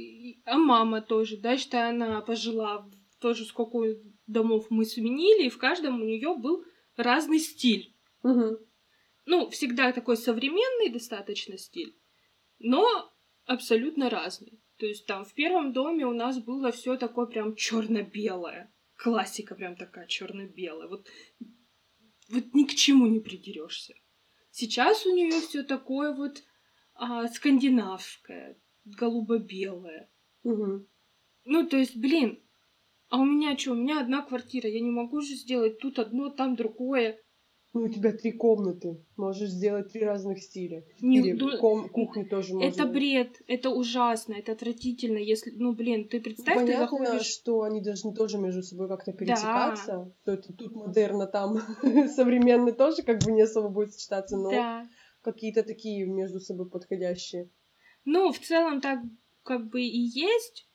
а 0.45 0.59
мама 0.59 1.01
тоже, 1.01 1.37
да, 1.37 1.57
что 1.57 1.89
она 1.89 2.21
пожила, 2.21 2.89
тоже 3.21 3.45
сколько 3.45 3.79
домов 4.27 4.67
мы 4.71 4.85
сменили, 4.85 5.47
и 5.47 5.51
в 5.51 5.59
каждом 5.59 6.01
у 6.01 6.05
нее 6.05 6.35
был 6.37 6.65
разный 6.97 7.39
стиль. 7.39 7.95
Угу. 8.23 8.59
Ну, 9.27 9.51
всегда 9.51 9.93
такой 9.93 10.17
современный 10.17 10.91
достаточно 10.91 11.57
стиль, 11.59 11.97
но 12.59 13.13
абсолютно 13.45 14.11
разный. 14.11 14.61
То 14.79 14.87
есть 14.87 15.07
там 15.07 15.25
в 15.25 15.35
первом 15.35 15.73
доме 15.73 16.07
у 16.07 16.13
нас 16.13 16.43
было 16.43 16.73
все 16.73 16.97
такое 16.97 17.27
прям 17.27 17.55
черно-белое. 17.55 18.73
Классика 18.97 19.55
прям 19.55 19.77
такая 19.77 20.07
черно-белая. 20.07 20.89
Вот, 20.89 21.07
вот 22.31 22.55
ни 22.55 22.65
к 22.65 22.75
чему 22.75 23.07
не 23.07 23.21
придерешься. 23.21 23.95
Сейчас 24.51 25.07
у 25.07 25.15
нее 25.15 25.41
все 25.41 25.63
такое 25.63 26.15
вот 26.15 26.43
а, 27.01 27.27
скандинавское, 27.29 28.57
голубо-белое. 28.85 30.11
Угу. 30.45 30.87
Ну, 31.47 31.67
то 31.67 31.79
есть, 31.79 31.97
блин, 31.97 32.39
а 33.09 33.19
у 33.19 33.25
меня 33.25 33.57
что, 33.57 33.73
у 33.73 33.75
меня 33.75 34.01
одна 34.01 34.23
квартира, 34.23 34.69
я 34.69 34.81
не 34.81 34.91
могу 34.91 35.23
же 35.23 35.35
сделать 35.35 35.79
тут 35.79 35.99
одно, 35.99 36.29
там 36.29 36.57
другое. 36.57 37.19
Ну, 37.73 37.83
у 37.83 37.89
тебя 37.89 38.13
три 38.13 38.33
комнаты. 38.33 39.03
Можешь 39.17 39.49
сделать 39.51 39.93
три 39.93 40.05
разных 40.05 40.43
стиля. 40.43 40.85
Не, 41.01 41.21
Или 41.21 41.33
ду- 41.33 41.57
ком- 41.59 41.89
кухню 41.89 42.29
тоже 42.29 42.53
можно. 42.53 42.69
Это 42.69 42.85
бред, 42.85 43.41
это 43.47 43.71
ужасно, 43.71 44.35
это 44.35 44.53
отвратительно, 44.53 45.19
если, 45.19 45.53
ну, 45.53 45.73
блин, 45.73 46.09
ты 46.09 46.21
представь, 46.21 46.59
ты 46.59 46.67
Понятно, 46.67 46.99
заходишь... 46.99 47.27
что 47.27 47.63
они 47.63 47.81
должны 47.81 48.13
тоже 48.13 48.39
между 48.39 48.63
собой 48.63 48.89
как-то 48.89 49.13
пересекаться. 49.13 50.13
Что 50.23 50.33
это 50.33 50.53
тут 50.53 50.75
модерно, 50.75 51.27
там 51.27 51.59
современно 52.15 52.73
тоже 52.73 53.03
как 53.03 53.23
бы 53.23 53.33
не 53.33 53.43
особо 53.43 53.69
будет 53.69 53.95
сочетаться, 53.95 54.37
но 54.37 54.51
Да. 54.51 54.89
Какие-то 55.23 55.63
такие 55.63 56.07
между 56.07 56.41
собой 56.41 56.69
подходящие. 56.69 57.49
Ну, 58.05 58.33
в 58.33 58.39
целом 58.39 58.81
так 58.81 59.01
как 59.43 59.69
бы 59.69 59.83
и 59.83 59.99
есть, 59.99 60.69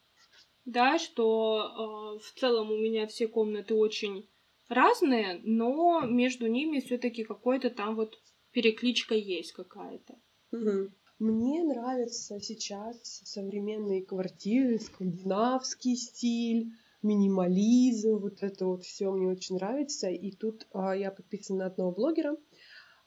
да, 0.65 0.97
что 0.99 2.17
э, 2.19 2.23
в 2.23 2.39
целом 2.39 2.71
у 2.71 2.77
меня 2.77 3.07
все 3.07 3.27
комнаты 3.27 3.73
очень 3.73 4.27
разные, 4.69 5.39
но 5.43 6.01
между 6.01 6.47
ними 6.47 6.79
все-таки 6.79 7.23
какой-то 7.23 7.69
там 7.69 7.95
вот 7.95 8.17
перекличка 8.51 9.15
есть 9.15 9.51
какая-то. 9.51 10.15
Мгм. 10.51 10.93
Мне 11.19 11.63
нравятся 11.63 12.41
сейчас 12.41 13.21
современные 13.23 14.03
квартиры, 14.03 14.79
скандинавский 14.79 15.95
стиль, 15.95 16.73
минимализм, 17.01 18.17
вот 18.17 18.43
это 18.43 18.65
вот 18.65 18.83
все 18.83 19.11
мне 19.11 19.27
очень 19.27 19.55
нравится. 19.55 20.09
И 20.09 20.31
тут 20.31 20.67
а, 20.73 20.93
я 20.95 21.11
подписана 21.11 21.59
на 21.59 21.65
одного 21.67 21.91
блогера. 21.91 22.35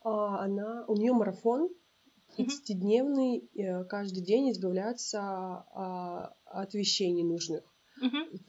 А, 0.01 0.43
она, 0.43 0.85
у 0.87 0.95
нее 0.95 1.13
марафон 1.13 1.69
30-дневный, 2.37 3.49
э, 3.55 3.83
каждый 3.85 4.21
день 4.23 4.51
избавляться 4.51 5.19
а, 5.21 6.33
от 6.45 6.73
вещей 6.73 7.11
ненужных. 7.11 7.63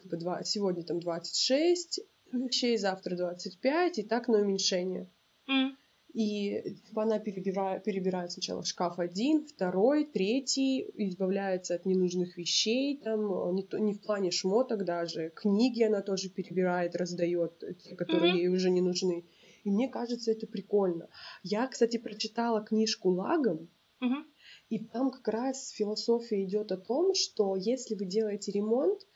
Два- 0.04 0.44
сегодня 0.44 0.84
там 0.84 1.00
26 1.00 2.00
вещей, 2.32 2.76
завтра 2.78 3.16
25, 3.16 3.98
и 3.98 4.02
так 4.04 4.28
на 4.28 4.38
уменьшение. 4.38 5.10
М. 5.48 5.76
И 6.12 6.60
типа, 6.86 7.02
она 7.04 7.18
перебирает, 7.20 7.84
перебирает 7.84 8.32
сначала 8.32 8.64
шкаф 8.64 8.98
один, 8.98 9.44
второй, 9.46 10.04
третий, 10.04 10.84
избавляется 10.94 11.74
от 11.74 11.86
ненужных 11.86 12.36
вещей, 12.36 13.00
там 13.00 13.54
не, 13.54 13.62
то- 13.62 13.78
не 13.78 13.94
в 13.94 14.00
плане 14.02 14.30
шмоток 14.30 14.84
даже, 14.84 15.30
книги 15.30 15.82
она 15.82 16.02
тоже 16.02 16.28
перебирает, 16.28 16.94
раздает, 16.96 17.62
те, 17.82 17.96
которые 17.96 18.32
Мгм. 18.32 18.38
ей 18.38 18.48
уже 18.48 18.70
не 18.70 18.80
нужны. 18.80 19.24
И 19.64 19.70
мне 19.70 19.88
кажется, 19.88 20.32
это 20.32 20.46
прикольно. 20.46 21.08
Я, 21.42 21.66
кстати, 21.68 21.98
прочитала 21.98 22.62
книжку 22.62 23.10
Лагом, 23.10 23.68
Мгм. 24.00 24.26
и 24.70 24.78
там 24.78 25.10
как 25.10 25.28
раз 25.28 25.70
философия 25.70 26.44
идет 26.44 26.72
о 26.72 26.78
том, 26.78 27.14
что 27.14 27.56
если 27.56 27.94
вы 27.94 28.06
делаете 28.06 28.52
ремонт 28.52 29.06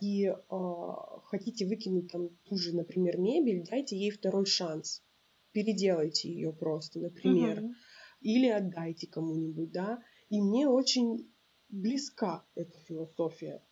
и 0.00 0.26
э, 0.26 0.34
хотите 1.24 1.66
выкинуть 1.66 2.10
там 2.10 2.30
ту 2.44 2.56
же, 2.56 2.74
например, 2.74 3.18
мебель, 3.18 3.64
дайте 3.68 3.96
ей 3.96 4.10
второй 4.10 4.46
шанс. 4.46 5.02
Переделайте 5.52 6.28
ее 6.32 6.52
просто, 6.52 6.98
например. 6.98 7.60
Мгм. 7.60 7.74
Или 8.22 8.48
отдайте 8.48 9.06
кому-нибудь, 9.06 9.70
да. 9.70 10.02
И 10.30 10.40
мне 10.40 10.66
очень 10.68 11.30
близка 11.68 12.44
эта 12.54 12.78
философия. 12.80 13.62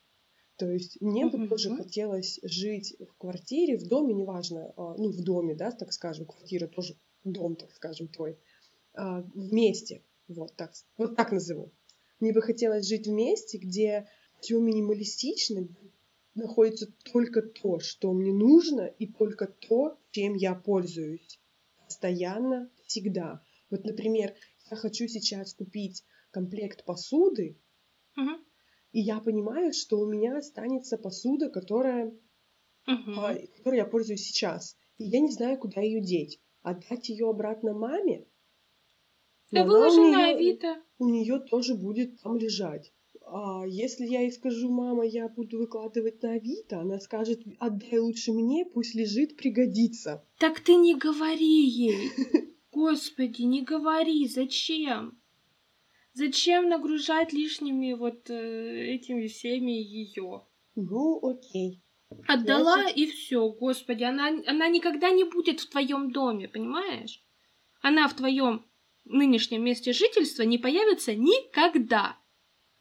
То 0.60 0.70
есть 0.70 1.00
мне 1.00 1.24
бы 1.24 1.48
тоже 1.48 1.74
хотелось 1.74 2.38
жить 2.42 2.94
в 3.00 3.16
квартире, 3.16 3.78
в 3.78 3.88
доме, 3.88 4.12
неважно, 4.12 4.74
а, 4.76 4.94
ну, 4.98 5.10
в 5.10 5.24
доме, 5.24 5.54
да, 5.54 5.70
так 5.70 5.90
скажем, 5.90 6.26
квартира 6.26 6.66
тоже 6.66 6.98
дом, 7.24 7.56
так 7.56 7.72
скажем, 7.72 8.08
твой, 8.08 8.36
а, 8.92 9.22
вместе, 9.34 10.04
вот 10.28 10.54
так, 10.56 10.74
вот 10.98 11.16
так 11.16 11.32
назову. 11.32 11.72
Мне 12.20 12.34
бы 12.34 12.42
хотелось 12.42 12.86
жить 12.86 13.06
в 13.06 13.10
месте, 13.10 13.56
где 13.56 14.06
все 14.42 14.60
минималистично, 14.60 15.66
находится 16.34 16.92
только 17.10 17.40
то, 17.40 17.78
что 17.80 18.12
мне 18.12 18.34
нужно, 18.34 18.82
и 18.82 19.06
только 19.06 19.46
то, 19.46 19.98
чем 20.10 20.34
я 20.34 20.54
пользуюсь. 20.54 21.40
Постоянно, 21.86 22.70
всегда. 22.86 23.42
Вот, 23.70 23.84
например, 23.84 24.34
я 24.70 24.76
хочу 24.76 25.08
сейчас 25.08 25.54
купить 25.54 26.04
комплект 26.30 26.84
посуды, 26.84 27.56
Мгм. 28.16 28.44
И 28.92 29.00
я 29.00 29.20
понимаю, 29.20 29.72
что 29.72 29.98
у 29.98 30.06
меня 30.06 30.38
останется 30.38 30.98
посуда, 30.98 31.48
которая, 31.48 32.12
а, 32.86 33.34
которой 33.56 33.76
я 33.76 33.84
пользуюсь 33.84 34.24
сейчас. 34.24 34.76
И 34.98 35.04
я 35.04 35.20
не 35.20 35.30
знаю, 35.30 35.58
куда 35.58 35.80
ее 35.80 36.00
деть. 36.00 36.40
Отдать 36.62 37.08
ее 37.08 37.28
обратно 37.30 37.72
маме? 37.72 38.26
Да 39.50 39.64
выложи 39.64 40.00
на 40.00 40.30
Авито. 40.30 40.76
у 40.98 41.08
нее 41.08 41.40
тоже 41.40 41.74
будет 41.74 42.20
там 42.20 42.36
лежать. 42.36 42.92
А 43.24 43.64
если 43.66 44.06
я 44.06 44.22
ей 44.22 44.32
скажу, 44.32 44.68
мама, 44.70 45.06
я 45.06 45.28
буду 45.28 45.58
выкладывать 45.58 46.22
на 46.22 46.32
Авито, 46.32 46.80
она 46.80 46.98
скажет, 46.98 47.40
отдай 47.58 47.98
лучше 47.98 48.32
мне, 48.32 48.64
пусть 48.64 48.94
лежит, 48.94 49.36
пригодится. 49.36 50.24
Так 50.38 50.60
ты 50.60 50.74
не 50.74 50.94
говори 50.96 51.64
ей. 51.64 52.10
Господи, 52.72 53.42
не 53.42 53.62
говори, 53.62 54.26
зачем? 54.26 55.19
Зачем 56.12 56.68
нагружать 56.68 57.32
лишними 57.32 57.92
вот 57.92 58.28
э, 58.30 58.94
этими 58.94 59.28
всеми 59.28 59.72
ее? 59.72 60.44
Ну, 60.74 61.20
окей. 61.22 61.82
Отдала 62.26 62.74
Значит- 62.74 62.96
и 62.96 63.06
все, 63.06 63.48
господи, 63.50 64.02
она, 64.02 64.28
она 64.46 64.68
никогда 64.68 65.10
не 65.10 65.24
будет 65.24 65.60
в 65.60 65.70
твоем 65.70 66.10
доме, 66.10 66.48
понимаешь? 66.48 67.24
Она 67.80 68.08
в 68.08 68.14
твоем 68.14 68.66
нынешнем 69.04 69.64
месте 69.64 69.92
жительства 69.92 70.42
не 70.42 70.58
появится 70.58 71.14
никогда. 71.14 72.16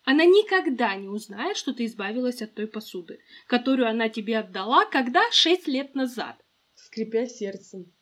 Она 0.04 0.26
никогда 0.26 0.96
не 0.96 1.08
узнает, 1.08 1.58
что 1.58 1.74
ты 1.74 1.86
избавилась 1.86 2.42
от 2.42 2.56
той 2.56 2.68
посуды, 2.68 3.20
которую 3.48 3.88
она 3.88 4.10
тебе 4.10 4.40
отдала, 4.40 4.86
когда 4.86 5.22
шесть 5.32 5.68
лет 5.68 5.94
назад. 5.94 6.44
Скрипя 6.74 7.28
сердцем. 7.28 7.94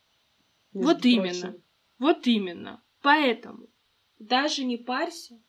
Вот 0.72 1.02
прочим. 1.02 1.24
именно. 1.24 1.62
Вот 1.98 2.26
именно. 2.26 2.82
Поэтому 3.02 3.68
даже 4.18 4.64
не 4.64 4.76
парься, 4.76 5.40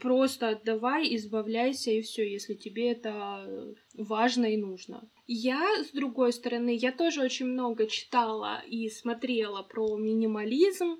просто 0.00 0.50
отдавай, 0.50 1.14
избавляйся 1.16 1.90
и 1.90 2.02
все, 2.02 2.30
если 2.30 2.54
тебе 2.54 2.92
это 2.92 3.74
важно 3.94 4.46
и 4.46 4.56
нужно. 4.56 5.08
Я, 5.26 5.84
с 5.84 5.90
другой 5.90 6.32
стороны, 6.32 6.74
я 6.74 6.92
тоже 6.92 7.22
очень 7.22 7.46
много 7.46 7.86
читала 7.86 8.62
и 8.66 8.88
смотрела 8.88 9.62
про 9.62 9.96
минимализм, 9.96 10.96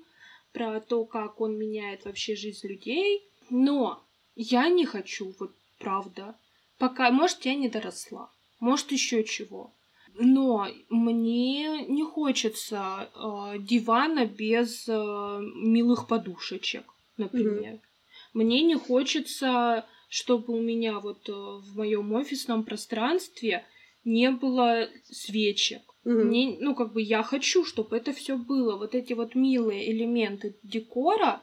про 0.51 0.79
то, 0.81 1.05
как 1.05 1.41
он 1.41 1.57
меняет 1.57 2.05
вообще 2.05 2.35
жизнь 2.35 2.67
людей, 2.67 3.23
но 3.49 4.03
я 4.35 4.69
не 4.69 4.85
хочу, 4.85 5.33
вот 5.39 5.51
правда. 5.79 6.35
Пока, 6.77 7.11
может, 7.11 7.45
я 7.45 7.55
не 7.55 7.69
доросла, 7.69 8.31
может, 8.59 8.91
еще 8.91 9.23
чего. 9.23 9.73
Но 10.19 10.67
мне 10.89 11.85
не 11.85 12.03
хочется 12.03 13.09
э, 13.15 13.59
дивана 13.59 14.25
без 14.25 14.87
э, 14.87 14.91
милых 15.55 16.07
подушечек, 16.07 16.83
например. 17.17 17.79
Мне 18.33 18.61
не 18.63 18.75
хочется 18.75 19.85
чтобы 20.09 20.55
у 20.55 20.61
меня 20.61 20.99
вот 20.99 21.29
э, 21.29 21.31
в 21.31 21.77
моем 21.77 22.11
офисном 22.13 22.63
пространстве 22.63 23.63
не 24.03 24.31
было 24.31 24.89
свечек. 25.03 25.81
Мгм. 26.03 26.27
Мне, 26.27 26.57
ну, 26.59 26.75
как 26.75 26.93
бы 26.93 27.01
я 27.01 27.21
хочу, 27.21 27.63
чтобы 27.63 27.95
это 27.95 28.11
все 28.11 28.35
было. 28.35 28.75
Вот 28.75 28.95
эти 28.95 29.13
вот 29.13 29.35
милые 29.35 29.91
элементы 29.91 30.55
декора, 30.63 31.41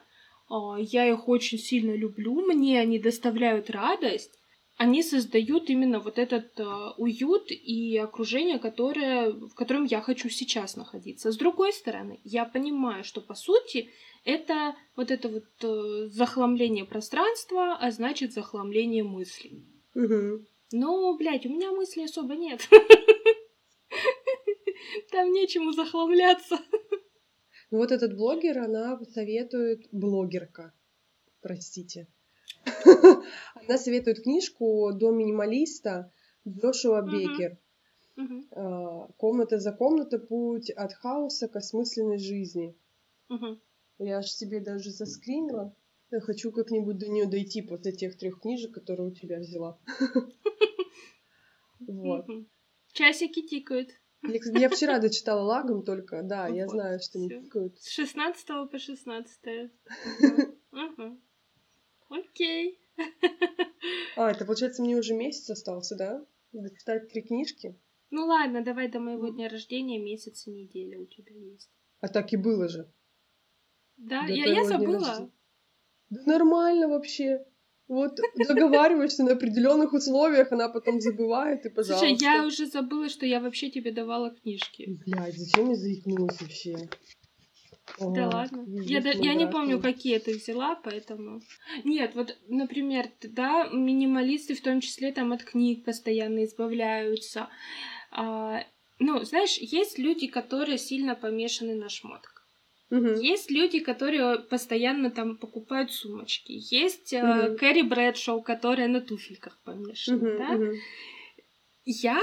а, 0.48 0.76
я 0.78 1.08
их 1.08 1.28
очень 1.28 1.58
сильно 1.58 1.94
люблю, 1.94 2.34
мне 2.44 2.80
они 2.80 2.98
доставляют 2.98 3.70
радость. 3.70 4.32
Они 4.76 5.02
создают 5.02 5.70
именно 5.70 6.00
вот 6.00 6.18
этот 6.18 6.60
а, 6.60 6.92
уют 6.98 7.50
и 7.50 7.96
окружение, 7.96 8.58
которое, 8.58 9.30
в 9.30 9.54
котором 9.54 9.84
я 9.84 10.02
хочу 10.02 10.28
сейчас 10.28 10.76
находиться. 10.76 11.32
С 11.32 11.36
другой 11.36 11.72
стороны, 11.72 12.20
я 12.24 12.44
понимаю, 12.44 13.02
что 13.02 13.22
по 13.22 13.34
сути 13.34 13.90
это 14.24 14.76
вот 14.94 15.10
это 15.10 15.28
вот 15.28 15.46
э, 15.62 16.08
захламление 16.10 16.84
пространства, 16.84 17.78
а 17.80 17.90
значит 17.90 18.34
захламление 18.34 19.02
мыслей. 19.02 19.64
Мгм. 19.94 20.46
Но, 20.72 21.16
блядь, 21.16 21.46
у 21.46 21.48
меня 21.48 21.72
мыслей 21.72 22.04
особо 22.04 22.34
нет. 22.34 22.68
Там 25.10 25.32
нечему 25.32 25.72
захламляться. 25.72 26.58
Ну 27.70 27.78
вот 27.78 27.92
этот 27.92 28.16
блогер, 28.16 28.58
она 28.58 28.98
советует, 29.12 29.88
блогерка, 29.90 30.74
простите, 31.40 32.08
она 33.54 33.78
советует 33.78 34.22
книжку 34.22 34.92
«До 34.92 35.10
минималиста» 35.10 36.12
Джошуа. 36.46 37.02
Бекер. 37.02 37.58
А, 38.52 39.08
«Комната 39.16 39.58
за 39.58 39.72
комнатой. 39.72 40.20
Путь 40.20 40.70
от 40.70 40.92
хаоса 40.94 41.48
к 41.48 41.56
осмысленной 41.56 42.18
жизни». 42.18 42.76
Я 43.98 44.18
аж 44.18 44.30
себе 44.30 44.60
даже 44.60 44.90
заскринила. 44.90 45.74
Я 46.10 46.20
хочу 46.20 46.52
как-нибудь 46.52 46.98
до 46.98 47.08
нее 47.08 47.26
дойти 47.26 47.62
после 47.62 47.92
тех 47.92 48.16
трех 48.16 48.40
книжек, 48.40 48.72
которые 48.74 49.08
у 49.08 49.14
тебя 49.14 49.38
взяла. 49.38 49.78
Вот. 51.78 52.26
Часики 52.92 53.42
тикают. 53.46 53.90
Я, 54.22 54.40
я 54.58 54.70
вчера 54.70 54.98
дочитала 54.98 55.42
лагом 55.42 55.84
только, 55.84 56.22
да, 56.22 56.48
я 56.48 56.64
Вот, 56.64 56.72
знаю, 56.72 57.00
что 57.00 57.18
не 57.18 57.28
тикают. 57.28 57.78
С 57.78 57.90
16 57.90 58.46
по 58.46 58.78
16. 58.78 59.70
Окей. 62.08 62.78
А, 64.16 64.30
это 64.30 64.44
получается 64.44 64.82
мне 64.82 64.96
уже 64.96 65.14
месяц 65.14 65.50
остался, 65.50 65.96
да? 65.96 66.24
Дочитать 66.52 67.10
три 67.10 67.22
книжки. 67.22 67.78
Ну 68.10 68.26
ладно, 68.26 68.64
давай 68.64 68.88
до 68.88 69.00
моего 69.00 69.28
дня 69.28 69.48
рождения 69.48 69.98
месяц 69.98 70.46
и 70.46 70.50
неделя 70.50 70.98
у 71.00 71.06
тебя 71.06 71.34
есть. 71.34 71.70
А 72.00 72.08
так 72.08 72.32
и 72.32 72.36
было 72.36 72.68
же. 72.68 72.90
Да, 73.96 74.26
До 74.26 74.32
я, 74.32 74.46
я 74.46 74.64
забыла. 74.64 75.30
Да 76.10 76.22
нормально 76.24 76.88
вообще. 76.88 77.44
Вот 77.88 78.18
договариваешься 78.36 79.22
на 79.22 79.32
определенных 79.32 79.92
условиях, 79.92 80.50
она 80.50 80.68
потом 80.68 81.00
забывает, 81.00 81.66
и 81.66 81.68
пожалуйста. 81.68 82.08
Слушай, 82.08 82.22
я 82.22 82.44
уже 82.44 82.66
забыла, 82.66 83.08
что 83.08 83.26
я 83.26 83.40
вообще 83.40 83.70
тебе 83.70 83.92
давала 83.92 84.30
книжки. 84.34 84.98
Блядь, 85.04 85.36
зачем 85.36 85.70
я 85.70 85.76
заикнулась 85.76 86.40
вообще? 86.40 86.88
Да 87.98 88.28
ладно. 88.28 88.64
Я, 88.66 89.00
да- 89.00 89.10
я 89.10 89.34
не 89.34 89.46
помню, 89.46 89.80
какие 89.80 90.18
ты 90.18 90.34
взяла, 90.34 90.74
поэтому... 90.74 91.40
Нет, 91.84 92.14
вот, 92.14 92.36
например, 92.48 93.08
да, 93.22 93.68
минималисты 93.68 94.54
в 94.54 94.60
том 94.60 94.80
числе 94.80 95.12
там 95.12 95.32
от 95.32 95.44
книг 95.44 95.84
постоянно 95.84 96.44
избавляются. 96.44 97.48
А, 98.10 98.64
ну, 98.98 99.24
знаешь, 99.24 99.56
есть 99.58 99.98
люди, 99.98 100.26
которые 100.26 100.78
сильно 100.78 101.14
помешаны 101.14 101.74
на 101.74 101.88
шмотках. 101.88 102.36
Мгм. 102.90 103.14
Есть 103.14 103.50
люди, 103.50 103.80
которые 103.80 104.38
постоянно 104.38 105.10
там 105.10 105.36
покупают 105.36 105.92
сумочки. 105.92 106.52
Есть 106.70 107.12
э, 107.12 107.22
Мгм. 107.48 107.56
Кэрри 107.56 107.82
Брэдшоу, 107.82 108.42
которая 108.42 108.86
на 108.88 109.00
туфельках 109.00 109.58
помешана, 109.64 110.18
Мгм, 110.18 110.38
да? 110.38 110.52
мгм. 110.52 110.74
Я, 111.84 112.22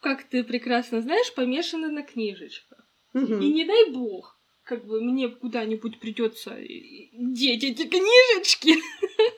как 0.00 0.24
ты 0.24 0.44
прекрасно 0.44 1.00
знаешь, 1.00 1.34
помешана 1.34 1.90
на 1.90 2.02
книжечках. 2.02 2.78
Мгм. 3.14 3.40
И 3.40 3.52
не 3.52 3.64
дай 3.64 3.90
бог, 3.90 4.38
как 4.64 4.86
бы 4.86 5.00
мне 5.00 5.28
куда-нибудь 5.28 5.98
придется 5.98 6.56
деть 6.60 7.64
эти 7.64 7.86
книжечки, 7.86 8.74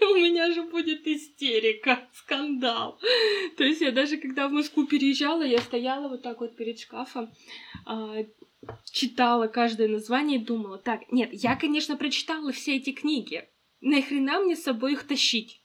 у 0.05 0.15
меня 0.17 0.53
же 0.53 0.63
будет 0.65 1.07
истерика, 1.07 2.09
скандал. 2.13 3.01
То 3.57 3.65
есть 3.65 3.81
я 3.81 3.91
даже 3.91 4.17
когда 4.17 4.49
в 4.49 4.53
Москву 4.53 4.87
переезжала, 4.87 5.43
я 5.43 5.59
стояла 5.59 6.09
вот 6.09 6.23
так 6.23 6.41
вот 6.41 6.57
перед 6.57 6.79
шкафом, 6.79 7.33
а, 7.87 8.25
читала 8.91 9.47
каждое 9.49 9.89
название 9.89 10.41
и 10.41 10.45
думала, 10.45 10.79
так, 10.79 11.11
нет, 11.11 11.31
я, 11.33 11.57
конечно, 11.57 11.97
прочитала 11.97 12.53
все 12.53 12.77
эти 12.77 12.93
книги, 12.93 13.49
нахрена 13.81 14.41
мне 14.41 14.57
с 14.57 14.63
собой 14.63 14.93
их 14.93 15.07
тащить? 15.07 15.61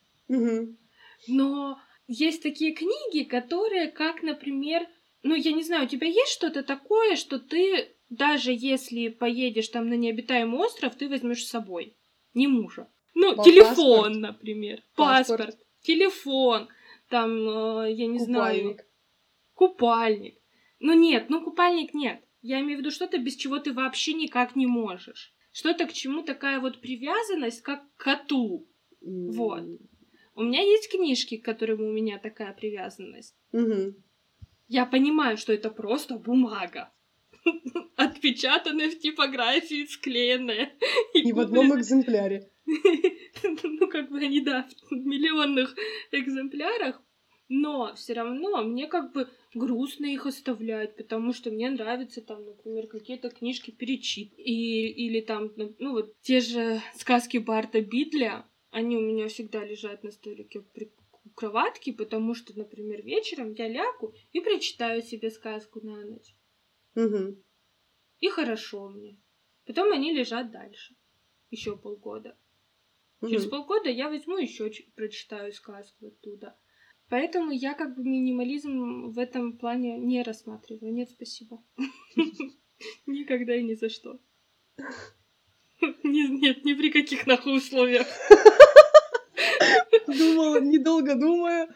Но 1.28 1.80
есть 2.07 2.43
такие 2.43 2.74
книги, 2.74 3.24
которые, 3.24 3.91
как, 3.91 4.24
например, 4.24 4.88
ну, 5.22 5.36
я 5.36 5.51
не 5.51 5.64
знаю, 5.64 5.86
у 5.86 5.88
тебя 5.88 6.07
есть 6.07 6.32
что-то 6.32 6.64
такое, 6.64 7.16
что 7.16 7.39
ты, 7.39 7.95
даже 8.10 8.51
если 8.51 9.10
поедешь 9.10 9.70
там 9.70 9.89
на 9.89 9.93
необитаемый 9.95 10.60
остров, 10.60 10.95
ты 10.95 11.07
возьмешь 11.10 11.45
с 11.45 11.49
собой? 11.49 11.95
Не 12.34 12.47
мужа. 12.47 12.88
Ну, 13.16 13.36
Па- 13.36 13.43
телефон, 13.43 13.76
паспорт. 13.76 14.18
например. 14.18 14.84
Паспорт. 14.95 15.45
Паспорт. 15.47 15.66
Телефон. 15.82 16.68
Там, 17.10 17.32
э, 17.49 17.91
я 17.93 18.07
не 18.07 18.20
знаю, 18.20 18.55
Купальник. 18.62 18.86
купальник. 19.55 20.36
Ну 20.80 20.93
нет, 20.93 21.30
ну 21.30 21.43
купальник 21.43 21.93
нет. 21.93 22.24
Я 22.41 22.60
имею 22.62 22.78
в 22.78 22.80
виду 22.82 22.91
что-то, 22.91 23.18
без 23.18 23.36
чего 23.36 23.60
ты 23.60 23.74
вообще 23.74 24.14
никак 24.14 24.55
не 24.55 24.66
можешь. 24.68 25.34
Что-то, 25.51 25.88
к 25.88 25.93
чему 25.93 26.22
такая 26.24 26.60
вот 26.60 26.80
привязанность, 26.80 27.62
как 27.62 27.84
к 27.97 28.03
коту. 28.03 28.68
М. 29.01 29.32
Вот. 29.32 29.64
У 30.36 30.43
меня 30.43 30.62
есть 30.62 30.89
книжки, 30.89 31.38
к 31.38 31.43
которым 31.43 31.82
у 31.82 31.91
меня 31.91 32.18
такая 32.20 32.53
привязанность. 32.53 33.36
Мгм. 33.51 33.95
Я 34.68 34.86
понимаю, 34.86 35.36
что 35.38 35.51
это 35.51 35.70
просто 35.70 36.16
бумага. 36.18 36.93
Отпечатанная 37.99 38.89
в 38.89 38.97
типографии, 38.97 39.85
склеенная. 39.85 40.71
И 41.13 41.33
в 41.33 41.39
одном 41.39 41.77
экземпляре. 41.77 42.49
Ну, 43.63 43.87
как 43.87 44.09
бы 44.09 44.19
они, 44.19 44.41
да, 44.41 44.67
в 44.89 44.93
миллионных 44.93 45.75
экземплярах. 46.11 47.01
Но 47.49 47.93
все 47.95 48.13
равно 48.13 48.63
мне 48.63 48.87
как 48.87 49.11
бы 49.11 49.27
грустно 49.53 50.05
их 50.05 50.25
оставлять, 50.25 50.95
потому 50.95 51.33
что 51.33 51.51
мне 51.51 51.69
нравится 51.69 52.21
там, 52.21 52.45
например, 52.45 52.87
какие-то 52.87 53.29
книжки 53.29 53.71
перечит. 53.71 54.31
И, 54.37 54.87
или 54.87 55.19
там, 55.19 55.51
ну 55.57 55.91
вот 55.91 56.13
те 56.21 56.39
же 56.39 56.81
сказки 56.95 57.37
Барта 57.37 57.81
Бидля, 57.81 58.45
они 58.71 58.95
у 58.97 59.01
меня 59.01 59.27
всегда 59.27 59.65
лежат 59.65 60.03
на 60.03 60.11
столике 60.11 60.61
при 60.61 60.91
у 61.25 61.29
кроватки, 61.31 61.91
потому 61.91 62.33
что, 62.33 62.57
например, 62.57 63.03
вечером 63.03 63.53
я 63.53 63.67
лягу 63.67 64.13
и 64.31 64.39
прочитаю 64.39 65.01
себе 65.01 65.29
сказку 65.31 65.79
на 65.85 66.05
ночь. 66.05 66.33
Мгм. 66.95 67.43
И 68.20 68.30
хорошо 68.30 68.89
мне. 68.89 69.17
Потом 69.65 69.91
они 69.91 70.13
лежат 70.13 70.51
дальше. 70.51 70.95
Еще 71.51 71.78
полгода. 71.78 72.38
Через 73.22 73.43
Мгм. 73.43 73.51
полгода 73.51 73.89
я 73.89 74.09
возьму 74.09 74.38
еще 74.38 74.72
прочитаю 74.95 75.51
сказку 75.53 76.07
оттуда. 76.07 76.57
Поэтому 77.09 77.51
я 77.51 77.74
как 77.74 77.95
бы 77.95 78.03
минимализм 78.03 79.09
в 79.09 79.17
этом 79.17 79.57
плане 79.57 79.97
не 79.97 80.22
рассматриваю. 80.24 80.93
Нет, 80.93 81.09
спасибо. 81.09 81.61
Никогда 83.07 83.55
и 83.55 83.63
ни 83.63 83.74
за 83.74 83.89
что. 83.89 84.20
Нет, 86.03 86.63
ни 86.65 86.74
при 86.74 86.91
каких 86.91 87.26
нахуй 87.28 87.57
условиях. 87.57 88.07
Думала, 90.07 90.59
недолго 90.61 91.15
думая. 91.15 91.67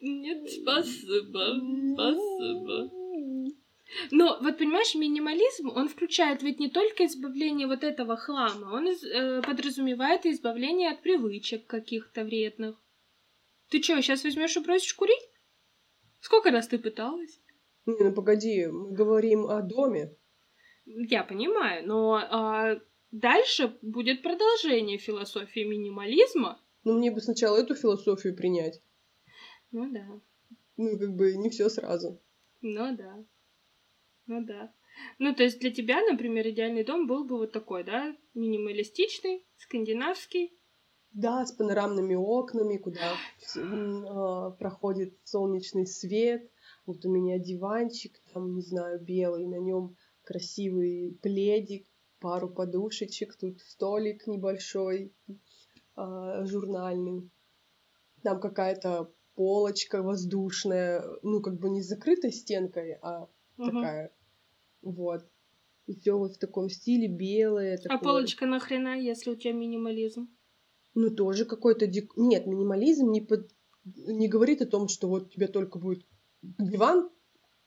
Нет, 0.00 0.50
спасибо. 0.50 1.60
Спасибо. 1.94 2.90
Но 4.10 4.38
вот 4.42 4.58
понимаешь, 4.58 4.94
минимализм, 4.94 5.70
он 5.70 5.88
включает 5.88 6.42
ведь 6.42 6.58
не 6.58 6.68
только 6.68 7.06
избавление 7.06 7.66
вот 7.66 7.84
этого 7.84 8.16
хлама, 8.16 8.74
он 8.74 8.88
из- 8.88 9.04
э, 9.04 9.42
подразумевает 9.42 10.26
и 10.26 10.32
избавление 10.32 10.90
от 10.90 11.02
привычек 11.02 11.66
каких-то 11.66 12.24
вредных. 12.24 12.76
Ты 13.70 13.82
что, 13.82 14.00
сейчас 14.02 14.24
возьмешь 14.24 14.56
и 14.56 14.60
бросишь 14.60 14.94
курить? 14.94 15.30
Сколько 16.20 16.50
раз 16.50 16.68
ты 16.68 16.78
пыталась? 16.78 17.40
Не, 17.86 17.96
ну 18.04 18.12
погоди, 18.12 18.66
мы 18.66 18.92
говорим 18.92 19.46
о 19.46 19.62
доме. 19.62 20.16
Я 20.84 21.22
понимаю, 21.24 21.86
но 21.86 22.14
а, 22.16 22.80
дальше 23.12 23.76
будет 23.82 24.22
продолжение 24.22 24.98
философии 24.98 25.64
минимализма. 25.64 26.60
Но 26.86 26.92
мне 26.92 27.10
бы 27.10 27.20
сначала 27.20 27.56
эту 27.56 27.74
философию 27.74 28.36
принять. 28.36 28.80
Ну 29.72 29.90
да, 29.92 30.06
Ну, 30.76 30.96
как 30.96 31.16
бы 31.16 31.36
не 31.36 31.50
все 31.50 31.68
сразу. 31.68 32.20
ну 32.60 32.96
да, 32.96 33.24
ну 34.26 34.44
да. 34.44 34.72
Ну, 35.18 35.34
то 35.34 35.42
есть 35.42 35.58
для 35.58 35.72
тебя, 35.72 36.00
например, 36.08 36.48
идеальный 36.48 36.84
дом 36.84 37.08
был 37.08 37.24
бы 37.24 37.38
вот 37.38 37.50
такой, 37.50 37.82
да? 37.82 38.16
Минималистичный, 38.34 39.44
скандинавский. 39.56 40.52
Да, 41.10 41.44
с 41.44 41.50
панорамными 41.50 42.14
окнами, 42.14 42.76
куда 42.76 43.16
а, 43.56 44.50
проходит 44.52 45.18
солнечный 45.24 45.88
свет. 45.88 46.48
Вот 46.86 47.04
у 47.04 47.10
меня 47.10 47.40
диванчик, 47.40 48.16
там, 48.32 48.54
не 48.54 48.62
знаю, 48.62 49.00
белый, 49.00 49.46
на 49.46 49.58
нем 49.58 49.96
красивый 50.22 51.18
пледик, 51.20 51.88
пару 52.20 52.48
подушечек, 52.48 53.34
тут 53.34 53.60
столик 53.60 54.28
небольшой, 54.28 55.12
э, 55.96 56.44
журнальный. 56.46 57.30
Там 58.22 58.40
какая-то 58.40 59.12
полочка 59.34 60.02
воздушная, 60.02 61.04
ну, 61.22 61.40
как 61.40 61.58
бы 61.58 61.68
не 61.68 61.82
с 61.82 61.86
закрытой 61.88 62.32
стенкой, 62.32 62.98
а 63.02 63.28
Мгм. 63.56 63.70
такая. 63.70 64.12
Вот. 64.82 65.24
И 65.86 65.94
все 65.94 66.18
вот 66.18 66.34
в 66.34 66.38
таком 66.38 66.68
стиле, 66.68 67.06
белое. 67.06 67.76
А 67.76 67.82
такое. 67.82 67.98
полочка 67.98 68.46
нахрена, 68.46 68.98
если 68.98 69.30
у 69.30 69.36
тебя 69.36 69.52
минимализм? 69.52 70.28
Ну, 70.94 71.10
тоже 71.10 71.44
какой-то... 71.44 71.86
дек- 71.86 72.16
Нет, 72.16 72.46
минимализм 72.46 73.10
не, 73.10 73.20
под- 73.20 73.50
не 73.84 74.28
говорит 74.28 74.62
о 74.62 74.66
том, 74.66 74.88
что 74.88 75.08
вот 75.08 75.26
у 75.26 75.28
тебя 75.28 75.46
только 75.46 75.78
будет 75.78 76.04
диван 76.42 77.10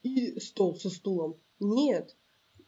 и 0.02 0.38
стол 0.40 0.76
со 0.76 0.90
стулом. 0.90 1.36
Нет. 1.60 2.16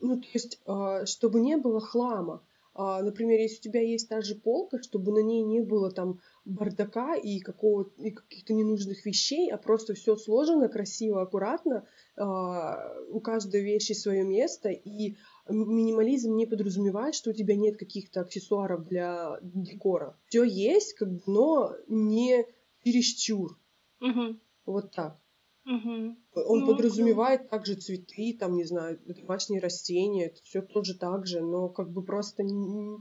Ну, 0.01 0.21
то 0.21 0.29
есть, 0.33 0.61
а, 0.67 1.05
чтобы 1.07 1.41
не 1.41 1.57
было 1.57 1.81
хлама. 1.81 2.43
А, 2.75 3.03
Например, 3.03 3.39
если 3.39 3.59
у 3.59 3.63
тебя 3.63 3.83
есть 3.83 4.09
та 4.09 4.23
же 4.23 4.35
полка, 4.35 4.83
чтобы 4.83 5.13
на 5.13 5.23
ней 5.23 5.43
не 5.43 5.61
было 5.61 5.91
там 5.91 6.21
бардака 6.45 7.15
и, 7.15 7.41
какого, 7.41 7.91
и 7.99 8.11
каких-то 8.11 8.55
ненужных 8.55 9.05
вещей, 9.05 9.51
а 9.51 9.59
просто 9.59 9.95
все 9.95 10.17
сложено 10.17 10.69
красиво, 10.69 11.23
аккуратно, 11.23 11.87
а, 12.17 12.95
у 13.11 13.21
каждой 13.21 13.63
вещи 13.63 13.93
свое 13.93 14.25
место, 14.25 14.71
и 14.71 15.17
минимализм 15.49 16.35
не 16.35 16.47
подразумевает, 16.47 17.15
что 17.15 17.31
у 17.31 17.35
тебя 17.35 17.57
нет 17.57 17.77
каких-то 17.77 18.21
аксессуаров 18.21 18.87
для 18.87 19.39
декора. 19.43 20.17
Все 20.29 20.45
есть, 20.45 20.95
как 20.95 21.13
бы, 21.13 21.23
но 21.27 21.77
не 21.89 22.47
чересчур. 22.85 23.59
Угу. 24.01 24.37
Вот 24.67 24.93
так. 24.93 25.19
Угу. 25.65 26.17
Он 26.35 26.61
Ну, 26.61 26.67
подразумевает 26.67 27.49
также 27.49 27.75
цветы, 27.75 28.37
там, 28.39 28.57
не 28.57 28.65
знаю, 28.65 28.99
домашние 29.07 29.61
растения, 29.61 30.27
это 30.27 30.43
все 30.43 30.61
тоже 30.61 30.99
так 30.99 31.27
же, 31.27 31.41
но 31.41 31.69
как 31.69 31.91
бы 31.93 32.03
просто 32.03 32.43
не, 32.43 32.99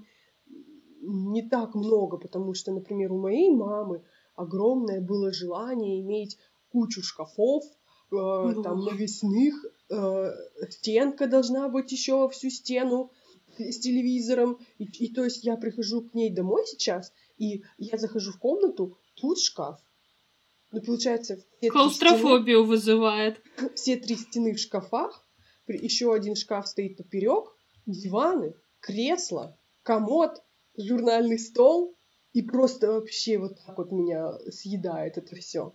не 1.01 1.49
так 1.49 1.74
много, 1.74 2.18
потому 2.18 2.53
что, 2.53 2.72
например, 2.72 3.12
у 3.14 3.20
моей 3.20 3.49
мамы 3.49 4.03
огромное 4.36 5.01
было 5.01 5.34
желание 5.34 6.01
иметь 6.01 6.38
кучу 6.72 7.01
шкафов, 7.01 7.64
э, 7.66 8.16
там 8.64 8.80
Ох. 8.80 8.91
навесных, 8.91 9.55
э, 9.89 10.32
стенка 10.70 11.28
должна 11.28 11.68
быть 11.68 11.91
еще 11.91 12.14
во 12.14 12.30
всю 12.30 12.49
стену 12.49 13.12
с 13.57 13.80
телевизором. 13.80 14.59
И, 14.78 14.86
и 14.86 15.14
то 15.14 15.24
есть 15.24 15.43
я 15.43 15.57
прихожу 15.57 16.01
к 16.01 16.14
ней 16.14 16.30
домой 16.30 16.64
сейчас, 16.68 17.12
и 17.38 17.64
я 17.78 17.97
захожу 17.97 18.32
в 18.32 18.39
комнату, 18.39 18.97
тут 19.16 19.39
шкаф. 19.39 19.80
Ну, 20.72 20.82
получается, 20.82 21.36
все 21.36 21.45
три 21.59 21.69
стены- 21.69 21.72
Клаустрофобию 21.72 22.63
вызывает. 22.63 23.41
все 23.76 23.97
три 23.97 24.15
стены 24.15 24.53
в 24.53 24.59
шкафах, 24.59 25.26
еще 25.67 26.13
один 26.13 26.36
шкаф 26.36 26.67
стоит 26.67 26.97
поперек, 26.97 27.45
диваны, 27.86 28.53
кресло, 28.80 29.57
комод, 29.84 30.41
журнальный 30.78 31.39
стол, 31.39 31.95
и 32.34 32.41
просто 32.41 32.91
вообще 32.91 33.38
вот 33.38 33.57
так 33.65 33.78
вот 33.78 33.91
меня 33.91 34.34
съедает 34.49 35.17
это 35.17 35.36
все. 35.36 35.74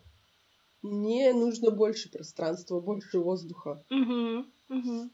Мне 0.83 1.33
нужно 1.33 1.71
больше 1.71 2.11
пространства, 2.11 2.81
больше 2.81 3.19
воздуха. 3.19 3.85
Угу. 3.91 4.45
Угу. 4.69 5.11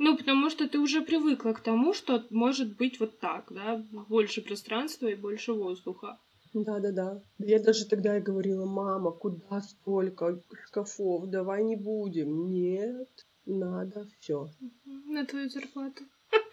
Ну, 0.00 0.16
потому 0.16 0.50
что 0.50 0.68
ты 0.68 0.78
уже 0.78 1.02
привыкла 1.02 1.52
к 1.52 1.60
тому, 1.62 1.94
что 1.94 2.24
может 2.30 2.76
быть 2.76 2.98
вот 2.98 3.20
так, 3.20 3.46
да, 3.50 3.76
больше 4.08 4.42
пространства 4.42 5.06
и 5.06 5.14
больше 5.14 5.52
воздуха. 5.52 6.18
Да-да-да. 6.54 7.20
Я 7.38 7.58
даже 7.60 7.84
тогда 7.86 8.16
и 8.16 8.20
говорила, 8.20 8.64
мама, 8.64 9.10
куда 9.10 9.60
столько 9.60 10.40
шкафов, 10.66 11.26
давай 11.28 11.64
не 11.64 11.74
будем. 11.76 12.48
Нет, 12.50 13.08
надо 13.44 14.06
все. 14.20 14.48
На 15.06 15.26
твою 15.26 15.48
зарплату. 15.50 16.04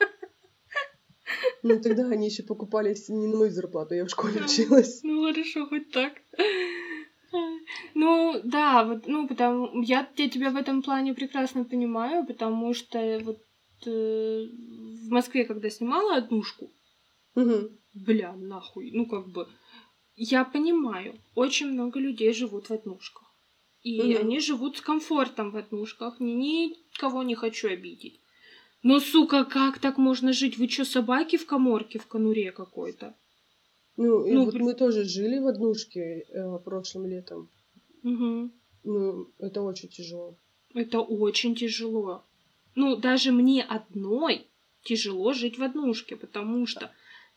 Ну 1.64 1.80
тогда 1.80 2.10
они 2.10 2.26
еще 2.28 2.44
покупались 2.44 3.08
не 3.08 3.28
на 3.28 3.38
мою 3.38 3.52
зарплату, 3.52 3.94
я 3.94 4.06
в 4.06 4.10
школе 4.10 4.40
Да. 4.40 4.46
училась. 4.46 5.02
Ну, 5.04 5.24
хорошо, 5.32 5.68
хоть 5.68 5.92
так. 5.92 6.14
Ну, 7.94 8.42
да, 8.44 8.84
вот, 8.84 9.08
ну, 9.08 9.28
потому... 9.28 9.82
Я, 9.84 10.10
я 10.18 10.30
тебя 10.30 10.50
в 10.50 10.56
этом 10.56 10.82
плане 10.82 11.14
прекрасно 11.14 11.64
понимаю, 11.64 12.26
потому 12.26 12.74
что 12.74 13.20
вот 13.24 13.38
э, 13.86 14.46
в 15.06 15.10
Москве, 15.10 15.46
когда 15.46 15.70
снимала 15.70 16.16
однушку, 16.16 16.70
Мгм. 17.36 17.70
бля, 17.94 18.34
нахуй, 18.34 18.92
ну, 18.92 19.06
как 19.06 19.28
бы... 19.30 19.48
Я 20.16 20.44
понимаю, 20.46 21.16
очень 21.36 21.68
много 21.68 22.00
людей 22.00 22.34
живут 22.34 22.70
в 22.70 22.74
однушках. 22.74 23.24
И 23.84 24.02
Мгм. 24.02 24.18
они 24.22 24.40
живут 24.40 24.78
с 24.78 24.82
комфортом 24.82 25.52
в 25.52 25.58
однушках. 25.58 26.20
Ни- 26.20 26.76
Никого 26.94 27.24
не 27.24 27.34
хочу 27.36 27.68
обидеть. 27.70 28.20
Но, 28.84 29.00
сука, 29.00 29.44
как 29.46 29.80
так 29.80 29.98
можно 29.98 30.34
жить? 30.34 30.58
Вы 30.58 30.68
чё, 30.68 30.86
собаки 30.86 31.38
в 31.38 31.46
коморке, 31.46 31.98
в 31.98 32.06
конуре 32.06 32.52
какой-то? 32.52 33.16
Ну, 33.98 34.26
и 34.26 34.32
Ну, 34.34 34.46
вот 34.46 34.54
при- 34.54 34.62
мы 34.62 34.74
тоже 34.76 35.04
жили 35.04 35.40
в 35.40 35.48
однушке 35.48 36.26
э, 36.30 36.60
прошлым 36.64 37.08
летом. 37.08 37.50
Угу. 38.04 38.52
Ну, 38.84 39.28
это 39.40 39.62
очень 39.64 39.90
тяжело. 39.90 40.36
Это 40.76 41.00
очень 41.02 41.56
тяжело. 41.56 42.24
Ну, 42.76 42.96
даже 42.96 43.32
мне 43.32 43.64
одной 43.64 44.46
тяжело 44.84 45.34
жить 45.34 45.58
в 45.58 45.64
однушке, 45.64 46.16
потому 46.16 46.66
что 46.68 46.92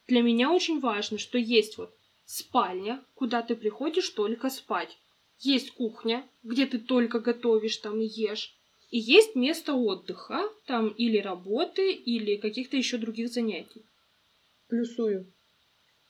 для 0.08 0.20
меня 0.22 0.50
очень 0.52 0.80
важно, 0.80 1.18
что 1.18 1.38
есть 1.38 1.78
вот 1.78 1.90
спальня, 2.24 3.02
куда 3.14 3.42
ты 3.42 3.54
приходишь 3.56 4.08
только 4.10 4.50
спать. 4.50 4.96
Есть 5.38 5.72
кухня, 5.72 6.26
где 6.42 6.66
ты 6.66 6.78
только 6.78 7.20
готовишь 7.20 7.76
там 7.78 8.00
и 8.00 8.06
ешь. 8.06 8.54
И 8.90 8.98
есть 8.98 9.34
место 9.34 9.74
отдыха, 9.74 10.48
там 10.66 10.88
или 10.88 11.18
работы, 11.18 11.92
или 11.92 12.36
каких-то 12.36 12.76
еще 12.76 12.96
других 12.98 13.28
занятий. 13.32 13.82
Плюсую. 14.68 15.26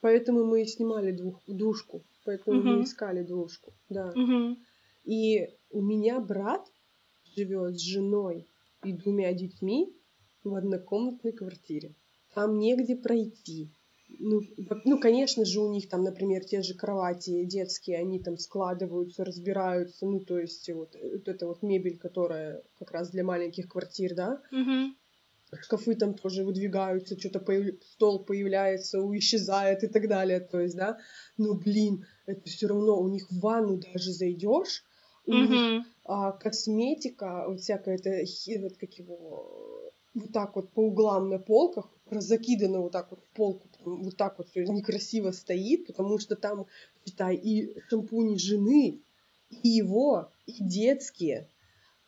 Поэтому 0.01 0.45
мы 0.45 0.63
и 0.63 0.67
снимали 0.67 1.13
двух, 1.13 1.41
двушку. 1.47 2.03
Поэтому 2.25 2.63
мы 2.63 2.73
Мгм. 2.75 2.85
искали 2.85 3.23
двушку. 3.23 3.73
Да. 3.89 4.13
Угу. 4.15 4.57
И 5.05 5.49
у 5.71 5.81
меня 5.83 6.21
брат 6.21 6.67
живет 7.37 7.77
с 7.79 7.83
женой 7.83 8.47
и 8.85 8.93
двумя 8.93 9.33
детьми 9.33 9.89
в 10.43 10.55
однокомнатной 10.55 11.33
квартире. 11.33 11.95
Там 12.35 12.59
негде 12.59 12.97
пройти. 12.97 13.71
Ну, 14.19 14.41
ну, 14.85 14.99
конечно 14.99 15.45
же, 15.45 15.61
у 15.61 15.71
них 15.71 15.89
там, 15.89 16.03
например, 16.03 16.45
те 16.45 16.63
же 16.63 16.75
кровати 16.75 17.45
детские, 17.45 17.99
они 17.99 18.19
там 18.21 18.37
складываются, 18.39 19.25
разбираются, 19.25 20.07
ну, 20.07 20.21
то 20.21 20.39
есть 20.39 20.69
вот, 20.73 20.95
э, 20.97 21.11
вот 21.17 21.29
эта 21.29 21.47
вот 21.47 21.63
мебель, 21.63 21.99
которая 21.99 22.63
как 22.79 22.91
раз 22.93 23.11
для 23.11 23.25
маленьких 23.25 23.69
квартир, 23.69 24.15
да, 24.15 24.41
Угу. 24.53 24.95
шкафы 25.63 25.95
там 25.95 26.15
тоже 26.15 26.45
выдвигаются, 26.45 27.19
что-то 27.19 27.39
появ- 27.41 27.83
стол 27.83 28.25
появляется, 28.25 28.99
исчезает 29.19 29.85
и 29.85 29.89
так 29.89 30.09
далее, 30.09 30.41
то 30.41 30.61
есть, 30.61 30.77
да, 30.77 30.99
ну, 31.37 31.55
блин, 31.55 32.05
это 32.27 32.49
все 32.49 32.67
равно, 32.67 32.99
у 33.01 33.09
них 33.09 33.31
в 33.31 33.41
ванну 33.41 33.79
даже 33.79 34.13
зайдешь, 34.13 34.85
у 35.27 35.35
них 35.35 35.51
Угу. 35.51 35.85
а, 36.07 36.33
косметика, 36.33 37.45
вот 37.49 37.61
всякая 37.61 37.97
это, 37.97 38.25
хи- 38.27 38.59
вот 38.59 38.77
как 38.77 38.93
его, 38.95 39.91
вот 40.15 40.33
так 40.33 40.55
вот 40.57 40.71
по 40.73 40.81
углам 40.81 41.31
на 41.31 41.39
полках, 41.39 41.89
закидано 42.11 42.81
вот 42.81 42.93
так 42.93 43.11
вот 43.11 43.21
в 43.21 43.29
полку, 43.37 43.69
вот 43.85 44.17
так 44.17 44.39
вот 44.39 44.49
все 44.51 44.65
некрасиво 44.65 45.31
стоит, 45.31 45.87
потому 45.87 46.19
что 46.19 46.37
там, 46.37 46.67
считай, 47.07 47.37
и 47.37 47.77
шампуни 47.89 48.37
жены, 48.37 49.01
и 49.63 49.69
его, 49.69 50.29
и 50.47 50.55
детские. 50.63 51.49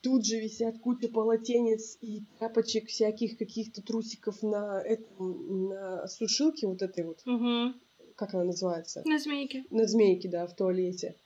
Тут 0.02 0.24
же 0.24 0.38
висят 0.38 0.78
куча 0.78 1.08
полотенец 1.08 1.96
и 2.00 2.22
тряпочек 2.38 2.88
всяких 2.88 3.38
каких-то 3.38 3.82
трусиков 3.82 4.42
на 4.42 4.80
этом, 4.80 5.68
на 5.68 6.06
сушилке 6.06 6.66
вот 6.66 6.82
этой 6.82 7.04
вот, 7.04 7.22
Угу. 7.26 7.74
как 8.14 8.34
она 8.34 8.44
называется? 8.44 9.02
На 9.04 9.18
змейке. 9.18 9.64
На 9.70 9.86
змейке, 9.86 10.28
да, 10.28 10.46
в 10.46 10.54
туалете. 10.54 11.16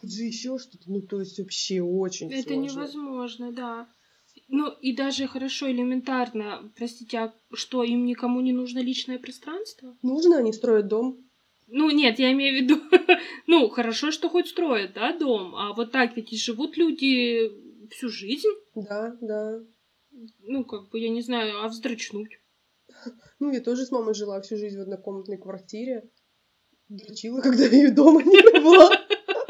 Тут 0.00 0.12
же 0.12 0.22
еще 0.22 0.58
что-то, 0.58 0.84
ну 0.90 1.02
то 1.02 1.20
есть 1.20 1.38
вообще 1.38 1.82
очень 1.82 2.32
Это 2.32 2.48
сложно. 2.54 2.62
невозможно, 2.62 3.52
да. 3.52 3.88
Ну 4.48 4.68
и 4.68 4.94
даже 4.94 5.26
хорошо 5.26 5.70
элементарно, 5.70 6.70
простите, 6.76 7.18
а 7.18 7.34
что, 7.52 7.82
им 7.82 8.04
никому 8.04 8.40
не 8.40 8.52
нужно 8.52 8.80
личное 8.80 9.18
пространство? 9.18 9.96
Нужно, 10.02 10.38
они 10.38 10.52
строят 10.52 10.88
дом. 10.88 11.18
Ну 11.66 11.90
нет, 11.90 12.18
я 12.18 12.30
имею 12.32 12.58
в 12.58 12.62
виду, 12.62 12.80
ну 13.46 13.68
хорошо, 13.68 14.10
что 14.10 14.28
хоть 14.28 14.48
строят, 14.48 14.92
да, 14.92 15.16
дом, 15.16 15.54
а 15.56 15.72
вот 15.72 15.92
так 15.92 16.14
ведь 16.16 16.32
и 16.32 16.36
живут 16.36 16.76
люди 16.76 17.50
всю 17.90 18.08
жизнь, 18.08 18.48
Да, 18.74 19.16
да. 19.20 19.60
ну 20.42 20.64
как 20.64 20.90
бы, 20.90 20.98
я 20.98 21.08
не 21.08 21.22
знаю, 21.22 21.62
а 21.64 21.68
вздрочнуть. 21.68 22.38
Ну, 23.40 23.50
я 23.50 23.60
тоже 23.60 23.84
с 23.84 23.90
мамой 23.90 24.14
жила 24.14 24.40
всю 24.40 24.56
жизнь 24.56 24.78
в 24.78 24.82
однокомнатной 24.82 25.36
квартире. 25.36 26.08
Дрочила, 26.88 27.40
когда 27.42 27.64
ее 27.64 27.90
дома 27.90 28.22
не 28.22 28.60
было. 28.60 28.90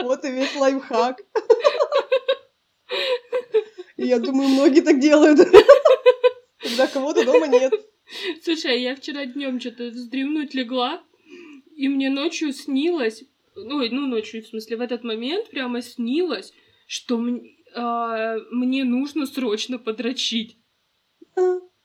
Вот 0.03 0.25
и 0.25 0.31
весь 0.31 0.57
лайфхак. 0.57 1.21
Я 4.05 4.19
думаю, 4.19 4.49
многие 4.49 4.81
так 4.81 4.99
делают. 5.01 5.39
Когда 6.59 6.87
кого-то 6.87 7.25
дома 7.25 7.47
нет. 7.47 7.73
Слушай, 8.43 8.73
а 8.73 8.77
я 8.77 8.95
вчера 8.97 9.25
днем 9.27 9.61
что-то 9.61 9.89
вздремнуть 9.89 10.55
легла, 10.55 11.03
и 11.75 11.89
мне 11.89 12.11
ночью 12.11 12.53
снилось, 12.53 13.25
ну, 13.57 13.79
ну 13.91 14.07
ночью, 14.07 14.43
в 14.43 14.47
смысле, 14.47 14.77
в 14.77 14.81
этот 14.81 15.05
момент 15.05 15.51
прямо 15.51 15.83
снилось, 15.83 16.53
что 16.87 17.19
мне, 17.19 17.41
э, 17.41 17.51
а, 17.75 18.37
мне 18.51 18.85
нужно 18.85 19.27
срочно 19.27 19.79
подрочить. 19.79 20.59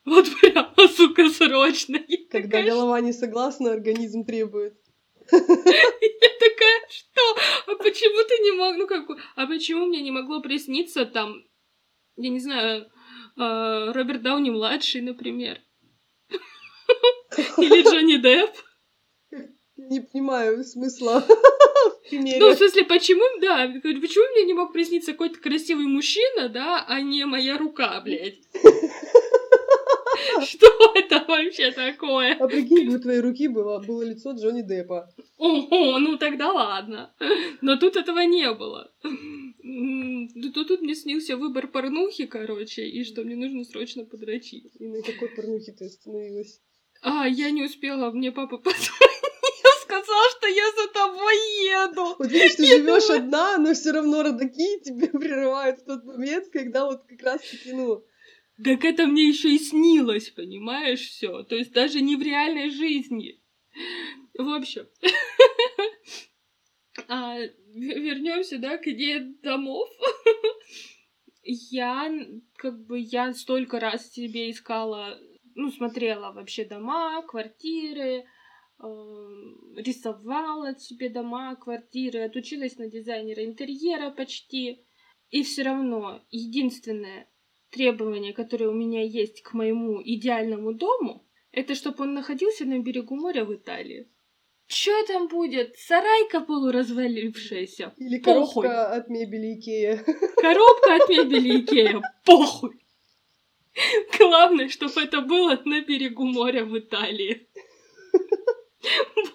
Вот 0.05 0.25
прямо, 0.41 0.87
сука, 0.87 1.29
срочно. 1.29 1.99
Я 2.07 2.17
Когда 2.31 2.57
такая, 2.57 2.71
голова 2.71 3.01
не 3.01 3.13
согласна, 3.13 3.71
организм 3.71 4.25
требует. 4.25 4.73
Я 5.31 5.39
такая, 5.39 6.81
что? 6.89 7.21
А 7.67 7.75
почему 7.75 8.27
ты 8.27 8.43
не 8.43 8.51
мог, 8.53 8.75
ну 8.77 8.87
как, 8.87 9.05
а 9.35 9.45
почему 9.45 9.85
мне 9.85 10.01
не 10.01 10.11
могло 10.11 10.41
присниться 10.41 11.05
там 11.05 11.43
я 12.19 12.29
не 12.29 12.39
знаю, 12.39 12.85
э, 13.37 13.91
Роберт 13.93 14.21
Дауни 14.21 14.49
младший, 14.49 15.01
например? 15.01 15.59
Или 17.57 17.83
Джонни 17.83 18.17
Депп? 18.17 18.51
Не 19.77 20.01
понимаю 20.01 20.63
смысла 20.63 21.25
Ну, 22.11 22.53
в 22.53 22.57
смысле, 22.57 22.85
почему, 22.85 23.23
да, 23.39 23.67
почему 23.81 24.25
мне 24.33 24.45
не 24.45 24.53
мог 24.53 24.73
присниться 24.73 25.11
какой-то 25.11 25.39
красивый 25.39 25.85
мужчина, 25.85 26.49
да, 26.49 26.83
а 26.87 27.01
не 27.01 27.25
моя 27.25 27.57
рука, 27.57 28.01
блядь? 28.01 28.39
Что 30.43 30.67
это 30.95 31.23
вообще 31.27 31.71
такое? 31.71 32.35
А 32.39 32.47
прикинь, 32.47 32.93
у 32.93 32.99
твоей 32.99 33.21
руки 33.21 33.47
было, 33.47 33.79
было 33.79 34.03
лицо 34.03 34.31
Джонни 34.31 34.61
Деппа. 34.61 35.09
Ого, 35.37 35.99
ну 35.99 36.17
тогда 36.17 36.51
ладно. 36.51 37.13
Но 37.61 37.77
тут 37.77 37.95
этого 37.95 38.19
не 38.19 38.51
было. 38.53 38.91
Тут, 40.53 40.67
тут 40.67 40.81
мне 40.81 40.95
снился 40.95 41.37
выбор 41.37 41.67
порнухи, 41.67 42.25
короче, 42.25 42.87
и 42.87 43.03
что 43.03 43.23
мне 43.23 43.35
нужно 43.35 43.63
срочно 43.63 44.05
подрочить. 44.05 44.71
И 44.79 44.87
на 44.87 45.01
какой 45.01 45.29
порнухе 45.29 45.73
ты 45.73 45.85
остановилась? 45.85 46.61
А, 47.01 47.27
я 47.27 47.51
не 47.51 47.63
успела, 47.63 48.11
мне 48.11 48.31
папа 48.31 48.57
позвонил, 48.57 49.75
сказал, 49.83 50.29
что 50.37 50.47
я 50.47 50.71
за 50.71 50.93
тобой 50.93 51.35
еду. 51.65 52.15
Вот 52.17 52.31
видишь, 52.31 52.55
ты 52.55 52.65
живешь 52.65 53.09
одна, 53.09 53.57
но 53.57 53.73
все 53.73 53.91
равно 53.91 54.23
родаки 54.23 54.79
тебе 54.83 55.07
прерывают 55.19 55.79
в 55.79 55.85
тот 55.85 56.03
момент, 56.03 56.47
когда 56.51 56.85
вот 56.85 57.03
как 57.07 57.21
раз 57.21 57.41
таки, 57.41 57.73
ну, 57.73 58.03
так 58.63 58.83
это 58.83 59.07
мне 59.07 59.29
еще 59.29 59.53
и 59.53 59.59
снилось, 59.59 60.31
понимаешь, 60.31 61.01
все. 61.01 61.43
То 61.43 61.55
есть 61.55 61.71
даже 61.71 62.01
не 62.01 62.15
в 62.15 62.21
реальной 62.21 62.69
жизни. 62.69 63.41
В 64.37 64.49
общем, 64.49 64.87
а, 67.07 67.37
вернемся, 67.73 68.57
да, 68.57 68.77
к 68.77 68.87
идее 68.87 69.33
домов. 69.41 69.89
я, 71.43 72.11
как 72.55 72.85
бы, 72.85 72.99
я 72.99 73.33
столько 73.33 73.79
раз 73.79 74.11
себе 74.11 74.51
искала, 74.51 75.19
ну, 75.55 75.71
смотрела 75.71 76.31
вообще 76.31 76.65
дома, 76.65 77.21
квартиры, 77.23 78.23
э, 78.23 78.83
рисовала 79.77 80.75
себе 80.75 81.09
дома, 81.09 81.55
квартиры, 81.55 82.21
отучилась 82.21 82.77
на 82.77 82.87
дизайнера 82.87 83.45
интерьера 83.45 84.11
почти. 84.11 84.83
И 85.29 85.43
все 85.43 85.63
равно 85.63 86.21
единственное, 86.31 87.29
требования, 87.69 88.33
которые 88.33 88.69
у 88.69 88.73
меня 88.73 89.03
есть 89.03 89.43
к 89.43 89.53
моему 89.53 90.01
идеальному 90.03 90.73
дому, 90.73 91.27
это 91.51 91.75
чтобы 91.75 92.03
он 92.03 92.13
находился 92.13 92.65
на 92.65 92.79
берегу 92.79 93.15
моря 93.15 93.45
в 93.45 93.53
Италии. 93.53 94.07
Чё 94.69 95.03
там 95.07 95.27
будет? 95.27 95.77
Сарайка 95.79 96.41
полуразвалившаяся? 96.41 97.91
Или 97.97 98.19
коробка 98.19 98.53
Похуй. 98.53 98.67
от 98.67 99.09
мебели 99.09 99.55
Икея? 99.55 99.97
Коробка 100.35 100.95
от 100.95 101.09
мебели 101.09 101.61
Икея. 101.61 102.01
Похуй. 102.23 102.79
Главное, 104.19 104.69
чтобы 104.69 105.01
это 105.01 105.21
было 105.21 105.59
на 105.65 105.81
берегу 105.81 106.23
моря 106.23 106.65
в 106.65 106.77
Италии. 106.77 107.49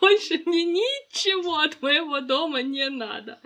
Больше 0.00 0.40
мне 0.46 0.64
ничего 0.64 1.58
от 1.58 1.82
моего 1.82 2.20
дома 2.20 2.62
не 2.62 2.88
надо. 2.88 3.40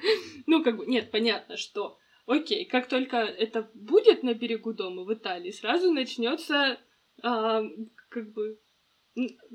Ну, 0.46 0.62
как 0.62 0.76
бы, 0.76 0.86
нет, 0.86 1.10
понятно, 1.10 1.56
что 1.56 1.96
окей, 2.26 2.66
как 2.66 2.88
только 2.88 3.16
это 3.16 3.70
будет 3.72 4.22
на 4.22 4.34
берегу 4.34 4.74
дома 4.74 5.04
в 5.04 5.14
Италии, 5.14 5.52
сразу 5.52 5.90
начнется 5.90 6.78
а, 7.22 7.62
как 8.10 8.30
бы 8.34 8.58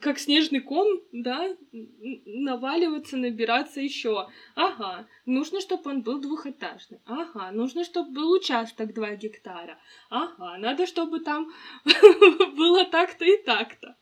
как 0.01 0.19
снежный 0.19 0.59
ком, 0.59 0.87
да, 1.11 1.55
наваливаться, 1.71 3.17
набираться 3.17 3.79
еще. 3.79 4.27
Ага, 4.55 5.07
нужно, 5.25 5.61
чтобы 5.61 5.89
он 5.89 6.01
был 6.01 6.19
двухэтажный. 6.19 6.99
Ага, 7.05 7.51
нужно, 7.51 7.83
чтобы 7.83 8.11
был 8.11 8.31
участок 8.31 8.93
2 8.93 9.15
гектара. 9.15 9.79
Ага, 10.09 10.57
надо, 10.57 10.85
чтобы 10.85 11.21
там 11.21 11.51
было 12.55 12.85
так-то 12.85 13.25
и 13.25 13.41
так-то. 13.43 13.97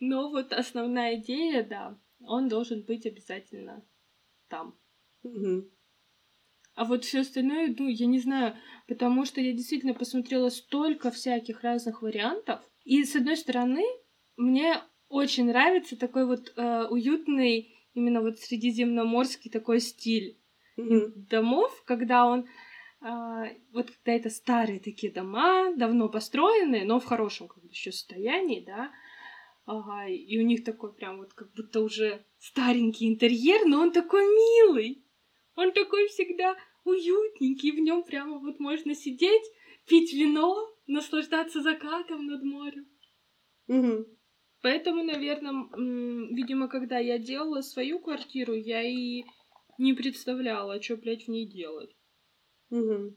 Но 0.00 0.30
вот 0.30 0.52
основная 0.52 1.16
идея, 1.16 1.62
да, 1.62 1.98
он 2.20 2.48
должен 2.48 2.82
быть 2.82 3.06
обязательно 3.06 3.84
там. 4.48 4.78
Угу. 5.22 5.70
А 6.74 6.84
вот 6.84 7.04
все 7.04 7.20
остальное, 7.20 7.74
ну, 7.78 7.88
я 7.88 8.06
не 8.06 8.18
знаю, 8.18 8.54
потому 8.86 9.24
что 9.24 9.40
я 9.40 9.52
действительно 9.52 9.94
посмотрела 9.94 10.50
столько 10.50 11.10
всяких 11.10 11.62
разных 11.62 12.02
вариантов. 12.02 12.60
И 12.84 13.02
с 13.02 13.16
одной 13.16 13.38
стороны, 13.38 13.82
мне 14.36 14.82
очень 15.08 15.46
нравится 15.46 15.96
такой 15.96 16.26
вот 16.26 16.52
э, 16.56 16.86
уютный, 16.88 17.74
именно 17.94 18.20
вот 18.20 18.38
средиземноморский 18.38 19.50
такой 19.50 19.80
стиль 19.80 20.38
mm-hmm. 20.76 21.28
домов, 21.28 21.82
когда 21.84 22.26
он 22.26 22.46
э, 23.00 23.56
вот 23.72 23.90
когда 23.90 24.12
это 24.12 24.30
старые 24.30 24.80
такие 24.80 25.12
дома, 25.12 25.74
давно 25.76 26.08
построенные, 26.08 26.84
но 26.84 27.00
в 27.00 27.04
хорошем 27.04 27.48
как 27.48 27.62
бы 27.62 27.68
еще 27.70 27.92
состоянии, 27.92 28.64
да, 28.64 28.90
ага, 29.64 30.08
и 30.08 30.38
у 30.38 30.42
них 30.42 30.64
такой 30.64 30.92
прям 30.92 31.18
вот 31.18 31.32
как 31.34 31.52
будто 31.54 31.80
уже 31.80 32.24
старенький 32.38 33.08
интерьер, 33.08 33.66
но 33.66 33.80
он 33.80 33.92
такой 33.92 34.24
милый. 34.24 35.02
Он 35.56 35.72
такой 35.72 36.06
всегда 36.08 36.54
уютненький, 36.84 37.72
в 37.72 37.80
нем 37.80 38.04
прямо 38.04 38.38
вот 38.38 38.60
можно 38.60 38.94
сидеть, 38.94 39.44
пить 39.86 40.12
вино, 40.12 40.68
наслаждаться 40.86 41.62
закатом 41.62 42.26
над 42.26 42.42
морем. 42.42 42.86
Угу. 43.68 44.06
Поэтому, 44.66 45.04
наверное, 45.04 45.68
видимо, 46.34 46.66
когда 46.66 46.98
я 46.98 47.18
делала 47.18 47.60
свою 47.60 48.00
квартиру, 48.00 48.52
я 48.52 48.82
и 48.82 49.22
не 49.78 49.94
представляла, 49.94 50.82
что, 50.82 50.96
блядь, 50.96 51.26
в 51.26 51.28
ней 51.28 51.46
делать. 51.46 51.94
Угу. 52.70 53.14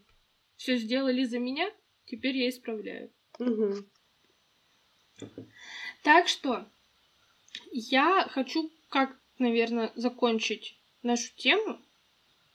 Все 0.57 0.77
сделали 0.77 1.23
за 1.23 1.39
меня, 1.39 1.73
теперь 2.05 2.37
я 2.37 2.49
исправляю. 2.49 3.11
Угу. 3.39 3.77
Так 6.03 6.27
что 6.27 6.67
я 7.71 8.27
хочу 8.29 8.71
как, 8.89 9.19
наверное, 9.39 9.91
закончить 9.95 10.79
нашу 11.01 11.35
тему 11.35 11.79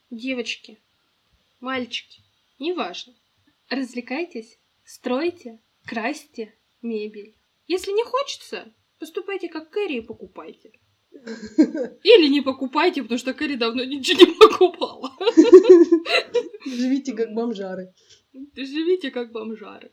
Девочки, 0.09 0.81
мальчики, 1.59 2.23
неважно. 2.61 3.13
Развлекайтесь, 3.69 4.57
стройте, 4.85 5.59
красьте 5.85 6.55
мебель. 6.81 7.35
Если 7.67 7.91
не 7.91 8.05
хочется, 8.05 8.73
поступайте 8.99 9.49
как 9.49 9.71
Кэрри 9.71 9.99
и 9.99 10.07
покупайте. 10.07 10.73
Или 11.13 12.29
не 12.29 12.41
покупайте, 12.41 13.03
потому 13.03 13.19
что 13.19 13.35
Кэрри 13.35 13.57
давно 13.57 13.85
ничего 13.85 14.21
не 14.21 14.39
покупала. 14.39 15.13
Живите 16.67 17.13
как 17.13 17.33
бомжары. 17.35 17.93
Живите 18.55 19.11
как 19.11 19.33
бомжары. 19.33 19.93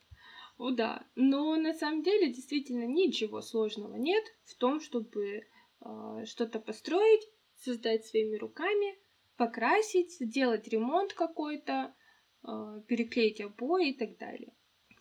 О, 0.58 0.72
да. 0.72 1.06
Но 1.16 1.56
на 1.56 1.74
самом 1.74 2.04
деле 2.04 2.32
действительно 2.34 2.86
ничего 2.86 3.42
сложного 3.42 3.96
нет 3.96 4.24
в 4.46 4.56
том, 4.56 4.80
чтобы 4.80 5.24
э, 5.26 6.26
что-то 6.26 6.60
построить, 6.60 7.28
создать 7.56 8.06
своими 8.06 8.38
руками, 8.38 8.98
покрасить, 9.38 10.14
сделать 10.20 10.68
ремонт 10.68 11.14
какой-то, 11.14 11.96
а, 12.44 12.80
переклеить 12.82 13.42
обои 13.42 13.90
и 13.90 13.98
так 13.98 14.18
далее. 14.18 14.54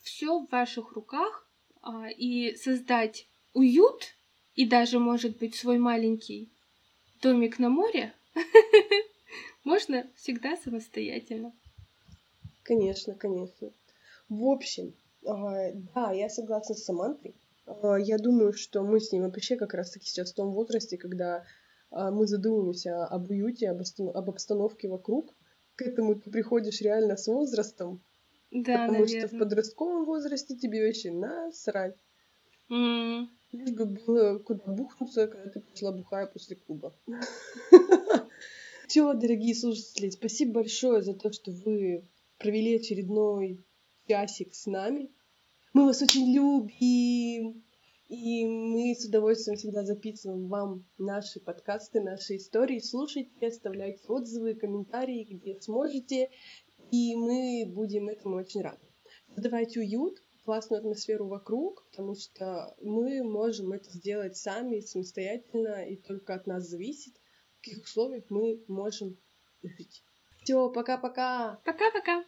Все 0.02 0.38
в 0.38 0.50
ваших 0.50 0.92
руках, 0.92 1.50
а, 1.82 2.08
и 2.10 2.54
создать 2.56 3.29
уют 3.54 4.14
и 4.54 4.66
даже, 4.66 4.98
может 4.98 5.38
быть, 5.38 5.54
свой 5.54 5.78
маленький 5.78 6.50
домик 7.22 7.58
на 7.58 7.68
море 7.68 8.12
можно 9.64 10.06
всегда 10.16 10.56
самостоятельно. 10.56 11.52
Конечно, 12.62 13.14
конечно. 13.14 13.70
В 14.28 14.44
общем, 14.44 14.94
а, 15.26 15.72
да, 15.94 16.12
я 16.12 16.28
согласна 16.28 16.74
с 16.74 16.84
Самантой. 16.84 17.34
Я 17.98 18.18
думаю, 18.18 18.52
что 18.52 18.82
мы 18.82 19.00
с 19.00 19.12
ним 19.12 19.22
вообще 19.22 19.56
как 19.56 19.74
раз-таки 19.74 20.06
сейчас 20.06 20.32
в 20.32 20.34
том 20.34 20.52
возрасте, 20.52 20.96
когда 20.96 21.44
а, 21.90 22.10
мы 22.10 22.26
задумываемся 22.26 23.04
об 23.04 23.30
уюте, 23.30 23.70
об 23.70 24.30
обстановке 24.30 24.88
вокруг. 24.88 25.34
К 25.76 25.82
этому 25.82 26.14
ты 26.14 26.30
приходишь 26.30 26.80
реально 26.80 27.16
с 27.16 27.26
возрастом. 27.26 28.02
Да, 28.50 28.86
потому 28.86 29.04
наверное. 29.04 29.28
что 29.28 29.36
в 29.36 29.38
подростковом 29.38 30.04
возрасте 30.04 30.56
тебе 30.56 30.86
вообще 30.86 31.12
насрать. 31.12 31.96
Mm. 32.70 33.26
Лишь 33.52 33.72
бы 33.72 33.86
было 33.86 34.38
куда 34.38 34.72
бухнуться, 34.72 35.26
когда 35.26 35.50
ты 35.50 35.60
пришла 35.60 35.92
бухая 35.92 36.26
после 36.26 36.56
клуба. 36.56 36.94
Все, 38.86 39.12
дорогие 39.14 39.54
слушатели, 39.54 40.10
спасибо 40.10 40.54
большое 40.54 41.02
за 41.02 41.14
то, 41.14 41.32
что 41.32 41.50
вы 41.52 42.04
провели 42.38 42.76
очередной 42.76 43.64
часик 44.06 44.54
с 44.54 44.66
нами. 44.66 45.10
Мы 45.72 45.84
вас 45.84 46.02
очень 46.02 46.32
любим. 46.32 47.64
И 48.08 48.44
мы 48.44 48.92
с 48.92 49.04
удовольствием 49.04 49.56
всегда 49.56 49.84
записываем 49.84 50.48
вам 50.48 50.84
наши 50.98 51.38
подкасты, 51.38 52.00
наши 52.00 52.36
истории. 52.36 52.80
Слушайте, 52.80 53.46
оставляйте 53.46 54.02
отзывы, 54.08 54.54
комментарии, 54.54 55.22
где 55.30 55.60
сможете. 55.60 56.28
И 56.90 57.14
мы 57.14 57.64
будем 57.72 58.08
этому 58.08 58.34
очень 58.36 58.62
рады. 58.62 58.84
Создавайте 59.32 59.78
уют, 59.78 60.20
классную 60.44 60.80
атмосферу 60.80 61.26
вокруг, 61.26 61.84
потому 61.90 62.14
что 62.14 62.74
мы 62.80 63.22
можем 63.22 63.72
это 63.72 63.90
сделать 63.90 64.36
сами, 64.36 64.80
самостоятельно, 64.80 65.84
и 65.86 65.96
только 65.96 66.34
от 66.34 66.46
нас 66.46 66.64
зависит, 66.64 67.14
в 67.58 67.64
каких 67.64 67.84
условиях 67.84 68.24
мы 68.30 68.62
можем 68.68 69.16
жить. 69.62 70.02
Все, 70.42 70.70
пока-пока. 70.70 71.60
Пока-пока. 71.64 72.24